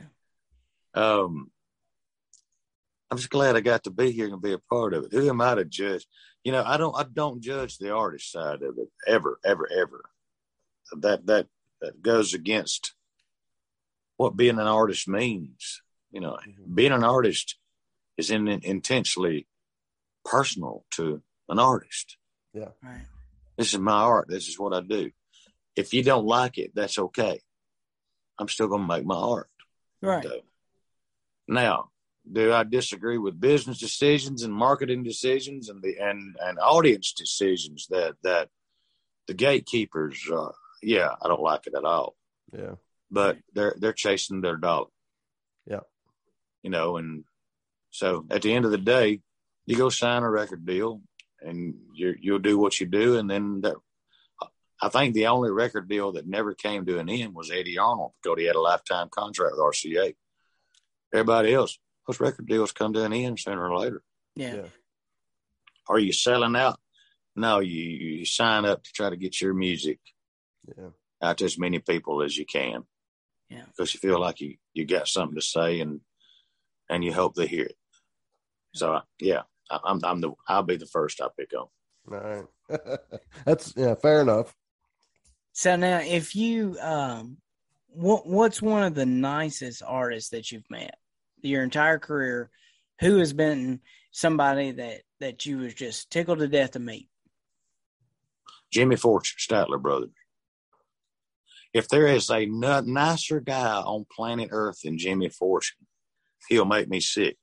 Yeah. 0.95 1.03
Um, 1.03 1.51
I'm 3.11 3.19
just 3.19 3.31
glad 3.31 3.57
I 3.57 3.61
got 3.61 3.85
to 3.85 3.91
be 3.91 4.11
here 4.11 4.27
and 4.33 4.41
be 4.41 4.53
a 4.53 4.59
part 4.59 4.95
of 4.95 5.05
it. 5.05 5.13
Who 5.13 5.29
am 5.29 5.41
I 5.41 5.55
to 5.55 5.65
judge? 5.65 6.07
You 6.45 6.53
know, 6.53 6.65
I 6.65 6.77
don't 6.77 6.97
I 6.97 7.05
don't 7.05 7.43
judge 7.43 7.79
the 7.79 7.95
artist 7.95 8.33
side 8.33 8.63
of 8.63 8.79
it 8.79 8.89
ever, 9.07 9.39
ever, 9.45 9.69
ever. 9.71 10.03
That 11.01 11.27
that 11.27 11.47
that 11.81 12.03
goes 12.03 12.35
against 12.35 12.95
what 14.17 14.37
being 14.37 14.59
an 14.59 14.67
artist 14.67 15.09
means. 15.09 15.83
You 16.13 16.21
know, 16.21 16.39
being 16.73 16.93
an 16.93 17.05
artist 17.05 17.57
is 18.17 18.31
in, 18.31 18.49
intensely 18.49 19.47
personal 20.25 20.85
to 20.93 21.23
an 21.49 21.59
artist. 21.59 22.17
Yeah. 22.53 22.69
Right. 22.83 23.07
This 23.57 23.73
is 23.73 23.79
my 23.79 23.93
art. 23.93 24.29
This 24.29 24.49
is 24.49 24.59
what 24.59 24.75
I 24.75 24.81
do. 24.81 25.11
If 25.75 25.95
you 25.95 26.03
don't 26.03 26.27
like 26.27 26.59
it, 26.59 26.73
that's 26.75 26.99
okay. 26.99 27.41
I'm 28.39 28.49
still 28.49 28.69
going 28.69 28.83
to 28.83 28.89
make 28.89 29.05
my 29.05 29.17
art. 29.17 29.49
Right. 30.01 30.25
So, 30.25 30.41
now, 31.49 31.91
do 32.31 32.53
I 32.53 32.65
disagree 32.65 33.19
with 33.19 33.41
business 33.41 33.79
decisions 33.79 34.43
and 34.43 34.53
marketing 34.53 35.03
decisions 35.03 35.69
and 35.69 35.83
the 35.83 35.97
and 35.99 36.37
and 36.41 36.59
audience 36.59 37.13
decisions 37.13 37.87
that 37.91 38.15
that 38.23 38.49
the 39.27 39.35
gatekeepers? 39.35 40.21
Uh, 40.31 40.53
yeah, 40.83 41.11
I 41.23 41.29
don't 41.29 41.43
like 41.43 41.67
it 41.67 41.75
at 41.77 41.85
all. 41.85 42.17
Yeah. 42.53 42.75
But 43.11 43.39
they're 43.55 43.75
they're 43.79 43.93
chasing 43.93 44.41
their 44.41 44.57
dollar. 44.57 44.87
Yeah. 45.67 45.81
You 46.63 46.71
know, 46.71 46.97
and 46.97 47.25
so 47.91 48.25
at 48.31 48.43
the 48.43 48.53
end 48.55 48.65
of 48.65 48.71
the 48.71 48.79
day, 48.79 49.21
you 49.67 49.77
go 49.77 49.89
sign 49.89 50.23
a 50.23 50.31
record 50.31 50.65
deal, 50.67 51.01
and 51.41 51.75
you 51.95 52.15
you'll 52.21 52.39
do 52.39 52.59
what 52.59 52.79
you 52.81 52.87
do, 52.87 53.19
and 53.19 53.29
then 53.31 53.61
that. 53.63 53.77
I 54.85 54.89
think 54.89 55.15
the 55.15 55.29
only 55.29 55.53
record 55.53 55.89
deal 55.89 56.11
that 56.13 56.27
never 56.27 56.55
came 56.55 56.85
to 56.87 56.99
an 56.99 57.09
end 57.09 57.35
was 57.37 57.53
Eddy 57.53 57.79
Arnold 57.79 58.15
because 58.21 58.37
he 58.41 58.47
had 58.47 58.57
a 58.57 58.61
lifetime 58.61 59.09
contract 59.13 59.53
with 59.57 59.61
RCA. 59.61 60.15
Everybody 61.15 61.55
else, 61.55 61.79
those 62.09 62.19
record 62.19 62.49
deals 62.49 62.73
come 62.73 62.93
to 62.95 63.05
an 63.05 63.13
end 63.13 63.39
sooner 63.39 63.71
or 63.71 63.79
later. 63.79 64.03
Yeah. 64.35 64.55
Yeah. 64.57 64.67
Are 65.89 66.01
you 66.01 66.13
selling 66.13 66.57
out? 66.57 66.81
No, 67.37 67.61
you, 67.61 67.81
you 67.81 68.25
sign 68.25 68.65
up 68.65 68.83
to 68.83 68.93
try 68.93 69.09
to 69.09 69.17
get 69.17 69.41
your 69.41 69.55
music 69.55 70.01
Yeah. 70.77 70.89
out 71.23 71.39
to 71.39 71.45
as 71.45 71.57
many 71.59 71.79
people 71.79 72.21
as 72.23 72.37
you 72.37 72.45
can. 72.45 72.83
Yeah. 73.51 73.67
Because 73.67 73.95
you 73.95 74.01
feel 74.01 74.19
like 74.19 74.41
you, 74.41 74.57
you 74.75 74.85
got 74.85 75.07
something 75.07 75.37
to 75.37 75.43
say 75.43 75.79
and 75.79 76.01
and 76.93 77.03
you 77.03 77.13
hope 77.13 77.35
they 77.35 77.47
hear 77.47 77.65
it. 77.65 77.77
So 78.75 79.01
yeah, 79.19 79.43
I, 79.71 79.79
I'm 79.85 80.01
I'm 80.05 80.21
the 80.21 80.33
I'll 80.47 80.63
be 80.63 80.77
the 80.77 80.87
first 80.87 81.21
I 81.21 81.29
pick 81.37 81.53
on. 81.55 81.67
All 82.13 82.47
right. 82.69 82.99
That's 83.47 83.73
yeah, 83.77 83.95
fair 83.95 84.21
enough. 84.21 84.55
So 85.55 85.77
now, 85.77 86.01
if 86.01 86.37
you, 86.37 86.79
um, 86.81 87.39
what 87.89 88.27
what's 88.27 88.63
one 88.63 88.85
of 88.85 88.95
the 88.95 89.07
nicest 89.07 89.83
artists 89.85 90.31
that 90.31 90.53
you've 90.53 90.71
met 90.71 90.97
your 91.43 91.63
entire 91.63 91.99
career? 91.99 92.51
Who 93.01 93.19
has 93.19 93.33
been 93.33 93.81
somebody 94.13 94.71
that 94.73 95.03
that 95.21 95.47
you 95.47 95.59
was 95.59 95.75
just 95.75 96.11
tickled 96.11 96.39
to 96.39 96.49
death 96.49 96.73
to 96.73 96.79
meet? 96.79 97.09
Jimmy 98.71 98.97
Fortune, 98.97 99.39
Statler 99.39 99.81
Brothers. 99.81 100.11
If 101.75 101.89
there 101.89 102.07
is 102.07 102.29
a 102.31 102.43
n- 102.43 102.93
nicer 102.93 103.41
guy 103.41 103.77
on 103.77 104.07
planet 104.15 104.49
Earth 104.53 104.81
than 104.83 104.99
Jimmy 104.99 105.31
Fortune, 105.31 105.87
he'll 106.49 106.65
make 106.65 106.89
me 106.89 107.01
sick. 107.01 107.37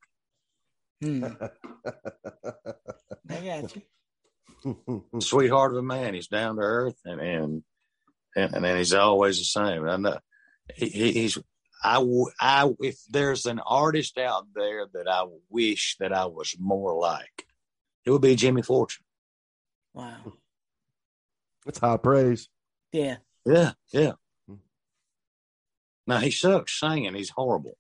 Hmm, 1.02 1.26
I 3.30 3.62
got 3.62 3.76
you. 4.66 5.06
Sweetheart 5.20 5.72
of 5.72 5.78
a 5.78 5.84
man. 5.84 6.14
He's 6.14 6.28
down 6.28 6.56
to 6.58 6.62
earth 6.62 6.98
and 7.06 7.22
and 7.22 7.64
and, 8.36 8.54
and 8.66 8.78
he's 8.78 8.94
always 8.94 9.38
the 9.40 9.46
same. 9.46 9.88
I 9.88 9.98
know 9.98 10.20
he, 10.76 10.88
he- 10.90 11.12
he's. 11.14 11.38
I, 11.82 11.94
w- 11.96 12.30
I 12.42 12.70
if 12.82 13.00
there's 13.10 13.46
an 13.46 13.60
artist 13.60 14.18
out 14.18 14.48
there 14.54 14.86
that 14.94 15.08
I 15.08 15.24
wish 15.50 15.96
that 16.02 16.12
I 16.12 16.26
was 16.26 16.54
more 16.60 16.94
like, 17.00 17.46
it 18.04 18.12
would 18.12 18.22
be 18.22 18.36
Jimmy 18.36 18.64
Fortune. 18.64 19.06
Wow. 19.94 20.34
That's 21.66 21.80
high 21.80 21.96
praise. 21.96 22.50
Yeah. 22.92 23.18
Yeah, 23.46 23.72
yeah. 23.94 24.12
Now 26.06 26.18
he 26.18 26.32
sucks 26.32 26.78
singing. 26.78 27.16
He's 27.16 27.30
horrible. 27.30 27.78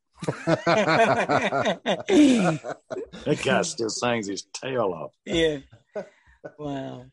That 3.26 3.40
guy 3.44 3.62
still 3.64 3.90
sings 3.90 4.28
his 4.28 4.44
tail 4.54 4.94
off. 4.94 5.14
yeah. 5.26 5.58
Wow. 6.58 7.06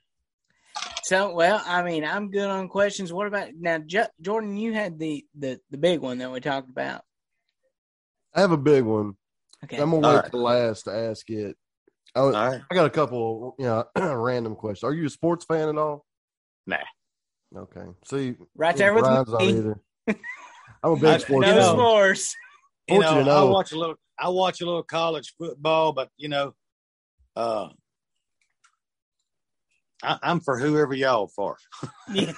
So, 1.05 1.35
well, 1.35 1.63
I 1.67 1.83
mean, 1.83 2.05
I'm 2.05 2.31
good 2.31 2.49
on 2.49 2.69
questions. 2.69 3.13
What 3.13 3.27
about 3.27 3.49
now, 3.59 3.79
J- 3.79 4.07
Jordan? 4.21 4.57
You 4.57 4.73
had 4.73 4.99
the 4.99 5.25
the 5.39 5.59
the 5.71 5.79
big 5.79 6.01
one 6.01 6.19
that 6.19 6.31
we 6.31 6.41
talked 6.41 6.69
about. 6.69 7.03
I 8.35 8.41
have 8.41 8.53
a 8.53 8.57
big 8.57 8.85
one. 8.85 9.15
Okay. 9.65 9.79
I'm 9.79 9.91
gonna 9.91 10.07
All 10.07 10.15
wait 10.15 10.21
right. 10.23 10.31
till 10.31 10.43
last 10.43 10.83
to 10.85 10.93
ask 10.93 11.29
it. 11.31 11.57
I, 12.15 12.21
All 12.21 12.31
right. 12.33 12.61
I 12.71 12.75
got 12.75 12.87
a 12.87 12.91
couple, 12.91 13.55
you 13.59 13.65
know, 13.67 13.85
random 13.97 14.55
questions. 14.55 14.85
Are 14.85 14.95
you 14.95 15.07
a 15.07 15.11
sports 15.11 15.45
fan 15.45 15.69
at 15.69 15.79
all? 15.79 16.05
Nah. 16.67 16.77
Okay. 17.57 17.85
See, 18.07 18.35
right 18.57 18.77
there 18.77 18.93
with 18.95 19.05
Brian's 19.05 19.29
me. 19.29 19.73
I'm 20.83 20.93
a 20.93 20.97
big 20.97 21.05
I- 21.05 21.19
sports 21.19 21.47
No 21.49 21.55
You 21.55 21.61
fan. 21.61 21.75
sports. 21.75 22.37
You 22.89 23.01
know, 23.01 23.15
Fortunate 23.15 23.33
I 23.33 23.45
watch 23.45 23.73
a 23.73 23.79
little. 23.79 23.97
I 24.19 24.29
watch 24.29 24.61
a 24.61 24.65
little 24.65 24.83
college 24.83 25.35
football, 25.39 25.93
but 25.93 26.09
you 26.17 26.29
know, 26.29 26.55
uh, 27.35 27.69
I, 30.03 30.19
I'm 30.23 30.41
for 30.41 30.59
whoever 30.59 30.95
y'all 30.95 31.29
for. 31.29 31.57
Yeah. 32.13 32.33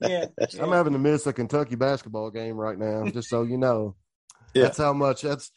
yeah. 0.00 0.26
I'm 0.60 0.70
having 0.70 0.92
to 0.92 0.98
miss 0.98 1.26
a 1.26 1.32
Kentucky 1.32 1.74
basketball 1.74 2.30
game 2.30 2.56
right 2.56 2.78
now, 2.78 3.06
just 3.08 3.28
so 3.28 3.42
you 3.42 3.58
know. 3.58 3.96
Yeah. 4.54 4.64
That's 4.64 4.78
how 4.78 4.92
much 4.92 5.22
that's 5.22 5.50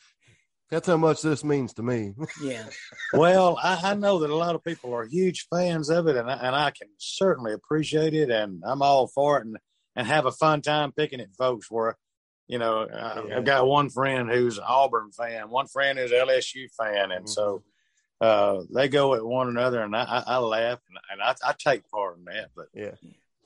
that's 0.71 0.87
how 0.87 0.97
much 0.97 1.21
this 1.21 1.43
means 1.43 1.73
to 1.75 1.83
me. 1.83 2.13
Yeah. 2.41 2.65
well, 3.13 3.57
I, 3.61 3.91
I 3.91 3.93
know 3.95 4.19
that 4.19 4.29
a 4.29 4.35
lot 4.35 4.55
of 4.55 4.63
people 4.63 4.93
are 4.93 5.05
huge 5.05 5.47
fans 5.53 5.89
of 5.89 6.07
it, 6.07 6.15
and 6.15 6.29
I, 6.29 6.35
and 6.35 6.55
I 6.55 6.71
can 6.71 6.87
certainly 6.97 7.53
appreciate 7.53 8.13
it, 8.13 8.29
and 8.29 8.63
I'm 8.65 8.81
all 8.81 9.07
for 9.07 9.37
it, 9.37 9.45
and 9.45 9.57
and 9.95 10.07
have 10.07 10.25
a 10.25 10.31
fun 10.31 10.61
time 10.61 10.91
picking 10.91 11.19
it, 11.19 11.29
folks. 11.37 11.69
Where, 11.69 11.97
you 12.49 12.57
know, 12.57 12.87
I, 12.91 13.23
Yeah. 13.27 13.37
I've 13.37 13.45
got 13.45 13.67
one 13.67 13.89
friend 13.89 14.29
who's 14.29 14.57
an 14.57 14.65
Auburn 14.67 15.11
fan, 15.11 15.49
one 15.49 15.67
friend 15.67 15.97
who's 15.97 16.11
an 16.11 16.17
LSU 16.27 16.67
fan, 16.75 17.11
and 17.11 17.29
so 17.29 17.63
uh, 18.19 18.63
they 18.73 18.89
go 18.89 19.13
at 19.13 19.23
one 19.23 19.47
another, 19.47 19.81
and 19.81 19.95
I, 19.95 20.23
I, 20.25 20.37
laugh 20.39 20.79
and, 20.89 21.21
I, 21.21 21.35
I 21.45 21.53
take 21.57 21.89
part 21.89 22.17
in 22.17 22.25
that. 22.25 22.49
But 22.55 22.65
Yeah. 22.73 22.95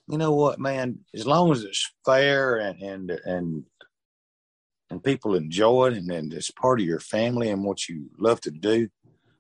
you 0.08 0.18
know 0.18 0.32
what, 0.32 0.58
man? 0.58 1.00
As 1.14 1.28
long 1.28 1.52
as 1.52 1.64
it's 1.64 1.92
fair 2.06 2.58
and 2.58 2.82
and 2.82 3.12
and 3.12 3.66
and 4.90 5.04
people 5.04 5.36
enjoy 5.36 5.88
it 5.88 5.94
and, 5.94 6.10
and 6.10 6.34
it's 6.34 6.52
part 6.52 6.80
of 6.80 6.86
your 6.86 7.00
family 7.00 7.50
and 7.50 7.64
what 7.64 7.90
you 7.90 8.10
love 8.18 8.40
to 8.42 8.52
do, 8.52 8.88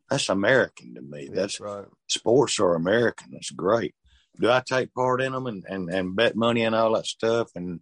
that's 0.09 0.29
American 0.29 0.95
to 0.95 1.01
me. 1.01 1.29
That's 1.31 1.59
right. 1.59 1.85
sports 2.07 2.59
are 2.59 2.75
American. 2.75 3.31
That's 3.31 3.51
great. 3.51 3.95
Do 4.39 4.51
I 4.51 4.61
take 4.65 4.93
part 4.93 5.21
in 5.21 5.31
them 5.31 5.47
and, 5.47 5.63
and, 5.69 5.89
and 5.89 6.15
bet 6.15 6.35
money 6.35 6.63
and 6.63 6.75
all 6.75 6.93
that 6.93 7.05
stuff 7.05 7.51
and 7.55 7.79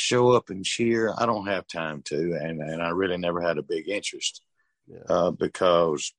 show 0.00 0.32
up 0.32 0.48
and 0.50 0.64
cheer? 0.64 1.14
I 1.18 1.26
don't 1.26 1.46
have 1.46 1.66
time 1.66 2.02
to, 2.06 2.16
and, 2.40 2.60
and 2.62 2.82
I 2.82 2.88
really 2.90 3.18
never 3.18 3.40
had 3.40 3.58
a 3.58 3.62
big 3.62 3.88
interest 3.88 4.42
Yeah. 4.86 5.02
uh, 5.08 5.30
because 5.30 6.12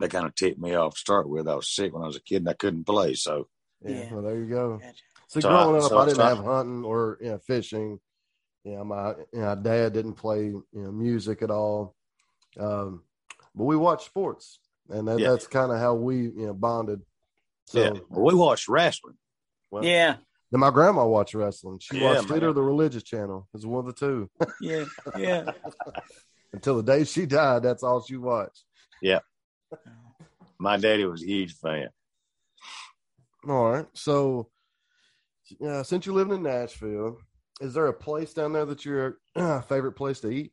they 0.00 0.08
kind 0.08 0.26
of 0.26 0.34
tipped 0.34 0.58
me 0.58 0.74
off 0.74 0.94
to 0.94 0.98
start 1.00 1.28
with. 1.28 1.46
I 1.46 1.54
was 1.54 1.68
sick 1.68 1.92
when 1.92 2.02
I 2.02 2.06
was 2.06 2.16
a 2.16 2.22
kid 2.22 2.36
and 2.36 2.48
I 2.48 2.54
couldn't 2.54 2.84
play. 2.86 3.14
So 3.14 3.48
Yeah. 3.84 3.90
Yeah. 4.04 4.14
Well, 4.14 4.22
there 4.22 4.38
you 4.38 4.46
go. 4.48 4.78
Gotcha. 4.78 4.94
So, 5.28 5.40
So 5.40 5.48
growing 5.50 5.76
I- 5.76 5.84
up, 5.84 5.88
so- 5.90 5.98
I 5.98 6.04
didn't 6.06 6.20
I- 6.20 6.28
have 6.30 6.44
hunting 6.44 6.84
or 6.84 7.18
you 7.20 7.30
know, 7.30 7.38
fishing. 7.38 8.00
You 8.64 8.72
know, 8.76 8.84
my 8.84 9.10
you 9.32 9.40
know, 9.40 9.54
dad 9.56 9.92
didn't 9.92 10.14
play 10.14 10.46
you 10.46 10.64
know, 10.72 10.92
music 10.92 11.42
at 11.42 11.50
all. 11.50 11.94
Um, 12.58 13.04
but 13.54 13.64
we 13.64 13.76
watched 13.76 14.06
sports, 14.06 14.58
and 14.88 15.06
that, 15.08 15.18
Yeah. 15.18 15.30
that's 15.30 15.46
kind 15.46 15.70
of 15.72 15.78
how 15.78 15.94
we 15.94 16.16
you 16.22 16.46
know 16.46 16.54
bonded. 16.54 17.00
So 17.66 17.78
yeah, 17.80 18.00
well, 18.08 18.24
we 18.24 18.34
watched 18.34 18.68
wrestling. 18.68 19.16
well, 19.70 19.84
Yeah, 19.84 20.16
then 20.50 20.60
my 20.60 20.70
grandma 20.70 21.06
watched 21.06 21.34
wrestling. 21.34 21.78
She 21.80 21.96
Yeah, 21.96 22.04
watched 22.14 22.30
it 22.30 22.42
or 22.42 22.52
the 22.52 22.62
religious 22.62 23.02
channel. 23.02 23.48
It 23.52 23.58
was 23.58 23.66
one 23.66 23.86
of 23.86 23.86
the 23.86 23.92
two. 23.92 24.30
yeah, 24.60 24.84
yeah. 25.16 25.44
Until 26.52 26.76
the 26.76 26.82
day 26.82 27.04
she 27.04 27.26
died, 27.26 27.62
that's 27.62 27.82
all 27.82 28.02
she 28.02 28.16
watched. 28.16 28.64
Yeah. 29.00 29.20
My 30.58 30.76
daddy 30.76 31.04
was 31.04 31.22
a 31.22 31.26
huge 31.26 31.54
fan. 31.56 31.88
All 33.48 33.70
right. 33.70 33.86
So, 33.94 34.50
uh, 35.66 35.82
since 35.82 36.04
you're 36.04 36.14
living 36.14 36.34
in 36.34 36.42
Nashville, 36.42 37.18
is 37.60 37.74
there 37.74 37.86
a 37.86 37.92
place 37.92 38.34
down 38.34 38.52
there 38.52 38.66
that 38.66 38.84
your 38.84 39.18
uh, 39.36 39.60
favorite 39.62 39.92
place 39.92 40.20
to 40.20 40.30
eat? 40.30 40.52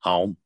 Home. 0.00 0.36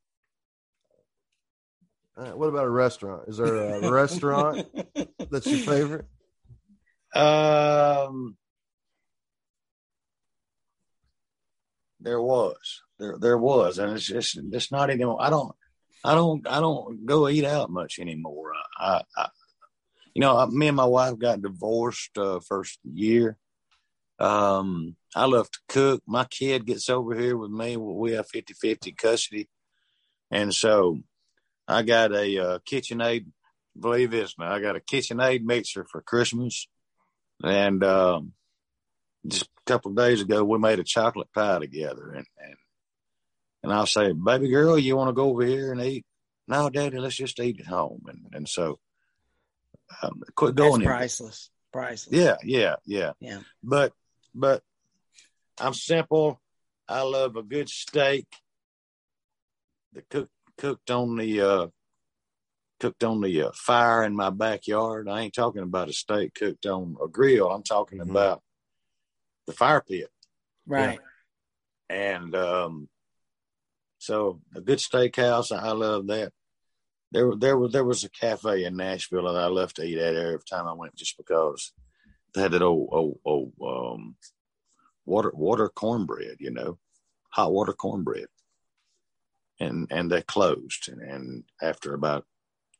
Uh, 2.16 2.30
what 2.30 2.46
about 2.48 2.64
a 2.66 2.70
restaurant? 2.70 3.28
Is 3.28 3.36
there 3.38 3.74
a 3.74 3.80
restaurant 3.90 4.64
that's 5.30 5.50
your 5.50 5.60
favorite? 5.60 6.06
Um, 7.14 8.36
there 12.00 12.20
was, 12.20 12.82
there, 12.98 13.16
there 13.18 13.38
was, 13.38 13.78
and 13.78 13.92
it's 13.92 14.06
just, 14.06 14.38
it's 14.52 14.72
not 14.72 14.90
anymore. 14.90 15.18
I 15.20 15.30
don't, 15.30 15.54
I 16.04 16.14
don't, 16.14 16.46
I 16.46 16.60
don't 16.60 17.04
go 17.04 17.28
eat 17.28 17.44
out 17.44 17.70
much 17.70 17.98
anymore. 17.98 18.52
I, 18.78 19.02
I, 19.16 19.28
you 20.14 20.20
know, 20.20 20.46
me 20.46 20.68
and 20.68 20.76
my 20.76 20.84
wife 20.84 21.18
got 21.18 21.42
divorced 21.42 22.16
uh, 22.16 22.40
first 22.40 22.78
year. 22.84 23.36
Um, 24.18 24.96
I 25.14 25.24
love 25.26 25.50
to 25.50 25.58
cook. 25.68 26.02
My 26.06 26.24
kid 26.24 26.66
gets 26.66 26.88
over 26.88 27.14
here 27.14 27.36
with 27.36 27.50
me. 27.50 27.76
We 27.76 28.12
have 28.12 28.28
50 28.28 28.54
50 28.54 28.92
custody. 28.92 29.48
And 30.30 30.54
so 30.54 30.98
I 31.66 31.82
got 31.82 32.12
a 32.12 32.38
uh, 32.38 32.58
KitchenAid. 32.70 33.26
Believe 33.78 34.10
this 34.10 34.34
now, 34.38 34.52
I 34.52 34.60
got 34.60 34.76
a 34.76 34.80
KitchenAid 34.80 35.42
mixer 35.42 35.86
for 35.90 36.02
Christmas. 36.02 36.66
And 37.42 37.82
um, 37.84 38.32
just 39.26 39.44
a 39.44 39.70
couple 39.70 39.90
of 39.90 39.96
days 39.96 40.20
ago, 40.20 40.44
we 40.44 40.58
made 40.58 40.78
a 40.78 40.84
chocolate 40.84 41.32
pie 41.32 41.58
together. 41.58 42.12
And, 42.12 42.26
and, 42.38 42.54
and 43.62 43.72
I'll 43.72 43.86
say, 43.86 44.12
baby 44.12 44.48
girl, 44.48 44.78
you 44.78 44.96
want 44.96 45.08
to 45.08 45.14
go 45.14 45.30
over 45.30 45.44
here 45.44 45.72
and 45.72 45.80
eat? 45.80 46.04
No, 46.48 46.68
daddy, 46.68 46.98
let's 46.98 47.16
just 47.16 47.40
eat 47.40 47.60
at 47.60 47.66
home. 47.66 48.02
And, 48.08 48.26
and 48.32 48.48
so 48.48 48.78
um, 50.02 50.22
quit 50.34 50.56
That's 50.56 50.68
going 50.68 50.82
in. 50.82 50.86
priceless. 50.86 51.50
Priceless. 51.72 52.16
Yeah, 52.16 52.36
yeah, 52.42 52.76
yeah. 52.84 53.12
Yeah. 53.20 53.40
But 53.62 53.92
but 54.34 54.62
I'm 55.60 55.74
simple. 55.74 56.40
I 56.88 57.02
love 57.02 57.36
a 57.36 57.42
good 57.42 57.68
steak. 57.68 58.26
The 59.92 60.02
cook 60.10 60.28
cooked 60.58 60.90
on 60.90 61.16
the 61.16 61.40
uh 61.40 61.66
cooked 62.80 63.04
on 63.04 63.20
the 63.20 63.42
uh, 63.42 63.50
fire 63.54 64.02
in 64.02 64.16
my 64.16 64.30
backyard. 64.30 65.08
I 65.08 65.20
ain't 65.20 65.34
talking 65.34 65.62
about 65.62 65.88
a 65.88 65.92
steak 65.92 66.34
cooked 66.34 66.66
on 66.66 66.96
a 67.02 67.06
grill. 67.06 67.50
I'm 67.50 67.62
talking 67.62 67.98
Mhm. 67.98 68.10
about 68.10 68.42
the 69.46 69.52
fire 69.52 69.80
pit. 69.82 70.10
Right. 70.66 70.98
And 71.88 72.34
um 72.34 72.88
so 73.98 74.40
a 74.56 74.60
good 74.60 74.78
steakhouse, 74.78 75.54
I 75.56 75.72
love 75.72 76.06
that. 76.08 76.32
There 77.12 77.34
there 77.36 77.58
was 77.58 77.72
there 77.72 77.84
was 77.84 78.04
a 78.04 78.10
cafe 78.10 78.64
in 78.64 78.76
Nashville 78.76 79.24
that 79.24 79.36
I 79.40 79.46
love 79.46 79.72
to 79.74 79.82
eat 79.82 79.98
at 79.98 80.16
every 80.16 80.38
time 80.48 80.66
I 80.66 80.72
went 80.72 80.94
just 80.96 81.16
because 81.16 81.72
they 82.32 82.42
had 82.42 82.52
that 82.52 82.62
old 82.62 82.88
old, 82.92 83.20
old 83.24 83.52
um 83.62 84.16
water 85.04 85.32
water 85.34 85.68
cornbread, 85.68 86.36
you 86.38 86.50
know, 86.50 86.78
hot 87.30 87.52
water 87.52 87.72
cornbread. 87.72 88.28
And 89.58 89.88
and 89.90 90.10
they 90.10 90.22
closed 90.22 90.88
and, 90.88 91.02
and 91.02 91.44
after 91.60 91.92
about 91.94 92.24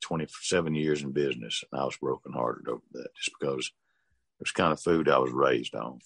twenty 0.01 0.27
seven 0.43 0.75
years 0.75 1.03
in 1.03 1.13
business 1.13 1.63
and 1.71 1.81
I 1.81 1.85
was 1.85 1.97
broken 1.97 2.33
hearted 2.33 2.69
over 2.69 2.83
that 2.93 3.09
just 3.17 3.31
because 3.39 3.67
it 3.67 4.43
was 4.43 4.51
kind 4.53 4.73
of 4.73 4.81
food 4.81 5.09
I 5.09 5.19
was 5.19 5.31
raised 5.33 5.75
on 5.75 5.99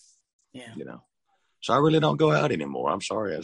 Yeah. 0.53 0.73
you 0.77 0.85
know. 0.85 1.03
So 1.61 1.73
I 1.73 1.79
really 1.79 2.01
don't 2.01 2.19
go 2.19 2.31
out 2.31 2.53
anymore. 2.53 2.91
I'm 2.91 3.01
sorry. 3.01 3.35
I, 3.37 3.41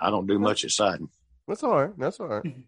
I 0.00 0.10
don't 0.10 0.26
do 0.26 0.38
much 0.38 0.62
exciting. 0.64 1.08
That's 1.48 1.62
all 1.62 1.80
right. 1.86 1.98
That's 1.98 2.20
all 2.20 2.26
right. 2.28 2.42
Mm-hmm. 2.44 2.60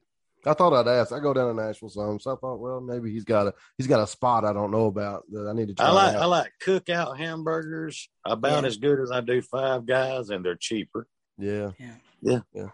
I 0.48 0.54
thought 0.54 0.72
I'd 0.72 0.88
ask. 0.88 1.12
I 1.12 1.18
go 1.18 1.34
down 1.34 1.54
to 1.54 1.62
Nashville 1.62 1.88
some, 1.90 2.20
so 2.20 2.32
I 2.32 2.36
thought, 2.36 2.60
well, 2.60 2.80
maybe 2.80 3.10
he's 3.12 3.24
got 3.24 3.48
a 3.48 3.54
he's 3.76 3.88
got 3.88 4.00
a 4.00 4.06
spot 4.06 4.44
I 4.44 4.52
don't 4.52 4.70
know 4.70 4.86
about 4.86 5.24
that 5.32 5.48
I 5.48 5.52
need 5.52 5.68
to 5.68 5.74
try. 5.74 5.86
I 5.86 5.90
like 5.90 6.14
out. 6.14 6.22
I 6.22 6.24
like 6.26 6.52
cookout 6.64 7.18
hamburgers 7.18 8.08
about 8.24 8.62
Yeah. 8.62 8.68
as 8.68 8.76
good 8.76 9.00
as 9.00 9.10
I 9.10 9.20
do 9.20 9.42
Five 9.42 9.84
Guys, 9.84 10.30
and 10.30 10.44
they're 10.44 10.54
cheaper. 10.54 11.06
Yeah. 11.36 11.72
Yeah. 11.78 11.94
Yeah. 12.22 12.40
Yeah. 12.54 12.68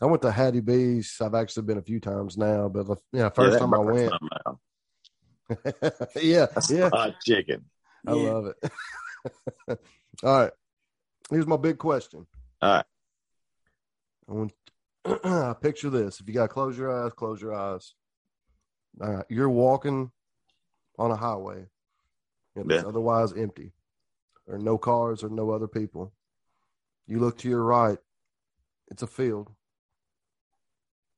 I 0.00 0.06
went 0.06 0.22
to 0.22 0.30
Hattie 0.30 0.60
B's. 0.60 1.16
I've 1.20 1.34
actually 1.34 1.64
been 1.64 1.78
a 1.78 1.82
few 1.82 2.00
times 2.00 2.36
now, 2.36 2.68
but 2.68 2.86
the 2.86 2.96
yeah, 3.12 3.30
first 3.30 3.54
Yeah, 3.54 3.58
time 3.60 3.74
I 3.74 3.78
went, 3.78 4.12
my 4.20 4.54
yeah, 6.16 6.46
That's 6.54 6.70
yeah, 6.70 6.88
fried 6.88 7.14
chicken. 7.24 7.64
I 8.06 8.12
Yeah. 8.12 8.14
love 8.14 8.46
it. 8.46 8.72
All 10.22 10.42
right, 10.42 10.52
here's 11.30 11.46
my 11.46 11.56
big 11.56 11.78
question. 11.78 12.26
All 12.60 12.76
right. 12.76 12.84
I 14.28 14.32
want 14.32 15.60
picture 15.62 15.88
this. 15.88 16.20
If 16.20 16.28
you 16.28 16.34
got 16.34 16.42
to 16.42 16.48
close 16.48 16.76
your 16.76 16.90
eyes, 17.04 17.12
close 17.12 17.40
your 17.40 17.54
eyes. 17.54 17.94
All 19.00 19.10
right, 19.12 19.24
you're 19.28 19.48
walking 19.50 20.10
on 20.98 21.10
a 21.10 21.16
highway, 21.16 21.66
and 22.54 22.70
it's 22.70 22.84
otherwise 22.84 23.32
empty. 23.32 23.72
There 24.46 24.56
are 24.56 24.60
no 24.60 24.78
cars 24.78 25.22
or 25.22 25.28
no 25.28 25.50
other 25.50 25.68
people. 25.68 26.12
You 27.06 27.20
look 27.20 27.38
to 27.38 27.48
your 27.48 27.62
right, 27.62 27.98
it's 28.88 29.02
a 29.02 29.06
field, 29.06 29.50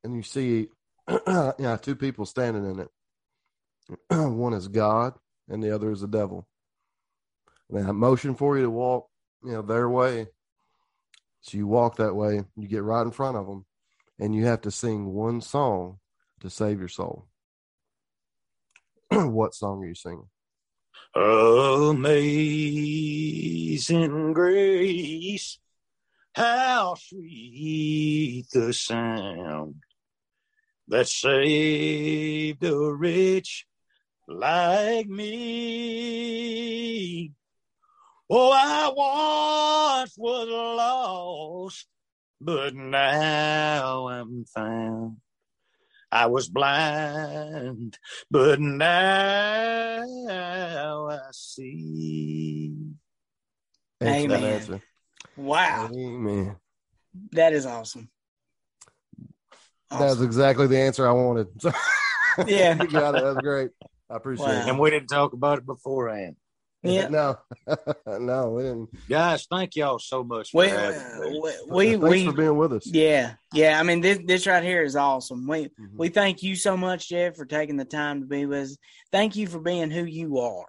and 0.05 0.14
you 0.14 0.22
see, 0.22 0.68
yeah, 1.26 1.78
two 1.80 1.96
people 1.96 2.26
standing 2.26 2.68
in 2.70 2.80
it. 2.80 2.88
One 4.11 4.53
is 4.53 4.68
God, 4.68 5.14
and 5.49 5.62
the 5.62 5.74
other 5.74 5.90
is 5.90 6.01
the 6.01 6.09
devil. 6.09 6.46
And 7.70 7.86
I 7.86 7.92
motion 7.92 8.34
for 8.34 8.57
you 8.57 8.64
to 8.64 8.70
walk, 8.70 9.09
you 9.44 9.53
know, 9.53 9.62
their 9.62 9.88
way. 9.88 10.28
So 11.42 11.57
you 11.57 11.66
walk 11.66 11.96
that 11.96 12.14
way, 12.14 12.44
you 12.57 12.68
get 12.68 12.82
right 12.82 13.03
in 13.03 13.11
front 13.11 13.36
of 13.36 13.46
them, 13.46 13.64
and 14.18 14.34
you 14.34 14.46
have 14.46 14.62
to 14.62 14.70
sing 14.70 15.07
one 15.07 15.40
song 15.40 15.99
to 16.40 16.51
save 16.51 16.78
your 16.78 16.88
soul. 16.88 17.28
what 19.11 19.55
song 19.55 19.82
are 19.82 19.86
you 19.86 19.94
singing? 19.94 20.28
Amazing 21.90 22.32
grace, 24.32 25.59
how 26.34 26.96
sweet 26.96 28.46
the 28.53 28.72
sound 28.72 29.76
that 30.89 31.07
saved 31.07 32.64
a 32.64 32.95
rich 32.95 33.66
like 34.26 35.07
me. 35.07 36.53
Oh, 38.30 38.53
I 38.53 38.93
once 38.95 40.14
was 40.18 40.49
lost, 40.49 41.86
but 42.41 42.74
now 42.74 44.09
I'm 44.09 44.45
found. 44.45 45.16
I 46.11 46.26
was 46.26 46.49
blind, 46.49 47.99
but 48.30 48.61
now 48.61 49.99
I 51.09 51.20
see. 51.32 52.74
Excellent 54.01 54.43
Amen. 54.45 54.80
Wow. 55.36 55.91
Amen. 55.93 56.57
That 57.32 57.53
is 57.53 57.66
awesome. 57.66 58.09
That's 59.91 60.03
Awesome. 60.14 60.24
exactly 60.24 60.66
the 60.66 60.78
answer 60.78 61.09
I 61.09 61.12
wanted. 61.12 61.49
Yeah. 62.47 62.80
you 62.80 62.86
got 62.89 63.16
it. 63.16 63.22
That's 63.24 63.41
great. 63.41 63.70
I 64.09 64.16
appreciate 64.16 64.47
Wow. 64.47 64.62
it. 64.62 64.68
And 64.68 64.78
we 64.78 64.91
didn't 64.91 65.09
talk 65.09 65.32
about 65.32 65.59
it 65.59 65.66
beforehand. 65.66 66.36
Yeah. 66.84 67.09
No, 67.11 67.36
no, 68.07 68.51
we 68.51 68.62
didn't. 68.62 68.91
Guys, 69.09 69.47
thank 69.51 69.74
y'all 69.74 69.99
so 69.99 70.22
much 70.22 70.51
for 70.53 70.59
We, 70.61 70.68
having 70.68 71.20
me. 71.32 71.41
we, 71.41 71.51
we, 71.68 71.91
Thanks 71.97 72.09
we 72.09 72.24
for 72.26 72.32
being 72.32 72.57
with 72.57 72.72
us. 72.74 72.86
yeah, 72.86 73.34
yeah. 73.53 73.80
I 73.80 73.82
mean, 73.82 74.01
this, 74.01 74.20
this 74.24 74.47
right 74.47 74.62
here 74.62 74.84
is 74.84 74.95
awesome. 74.95 75.49
We, 75.49 75.64
Mhm. 75.64 75.97
we 75.97 76.09
thank 76.11 76.45
you 76.45 76.55
so 76.55 76.76
much, 76.76 77.09
Jeff, 77.09 77.34
for 77.34 77.45
taking 77.45 77.76
the 77.76 77.84
time 77.84 78.20
to 78.20 78.26
be 78.28 78.47
with 78.47 78.70
us. 78.70 78.76
Thank 79.11 79.34
you 79.34 79.49
for 79.49 79.59
being 79.59 79.91
who 79.91 80.05
you 80.05 80.39
are. 80.39 80.66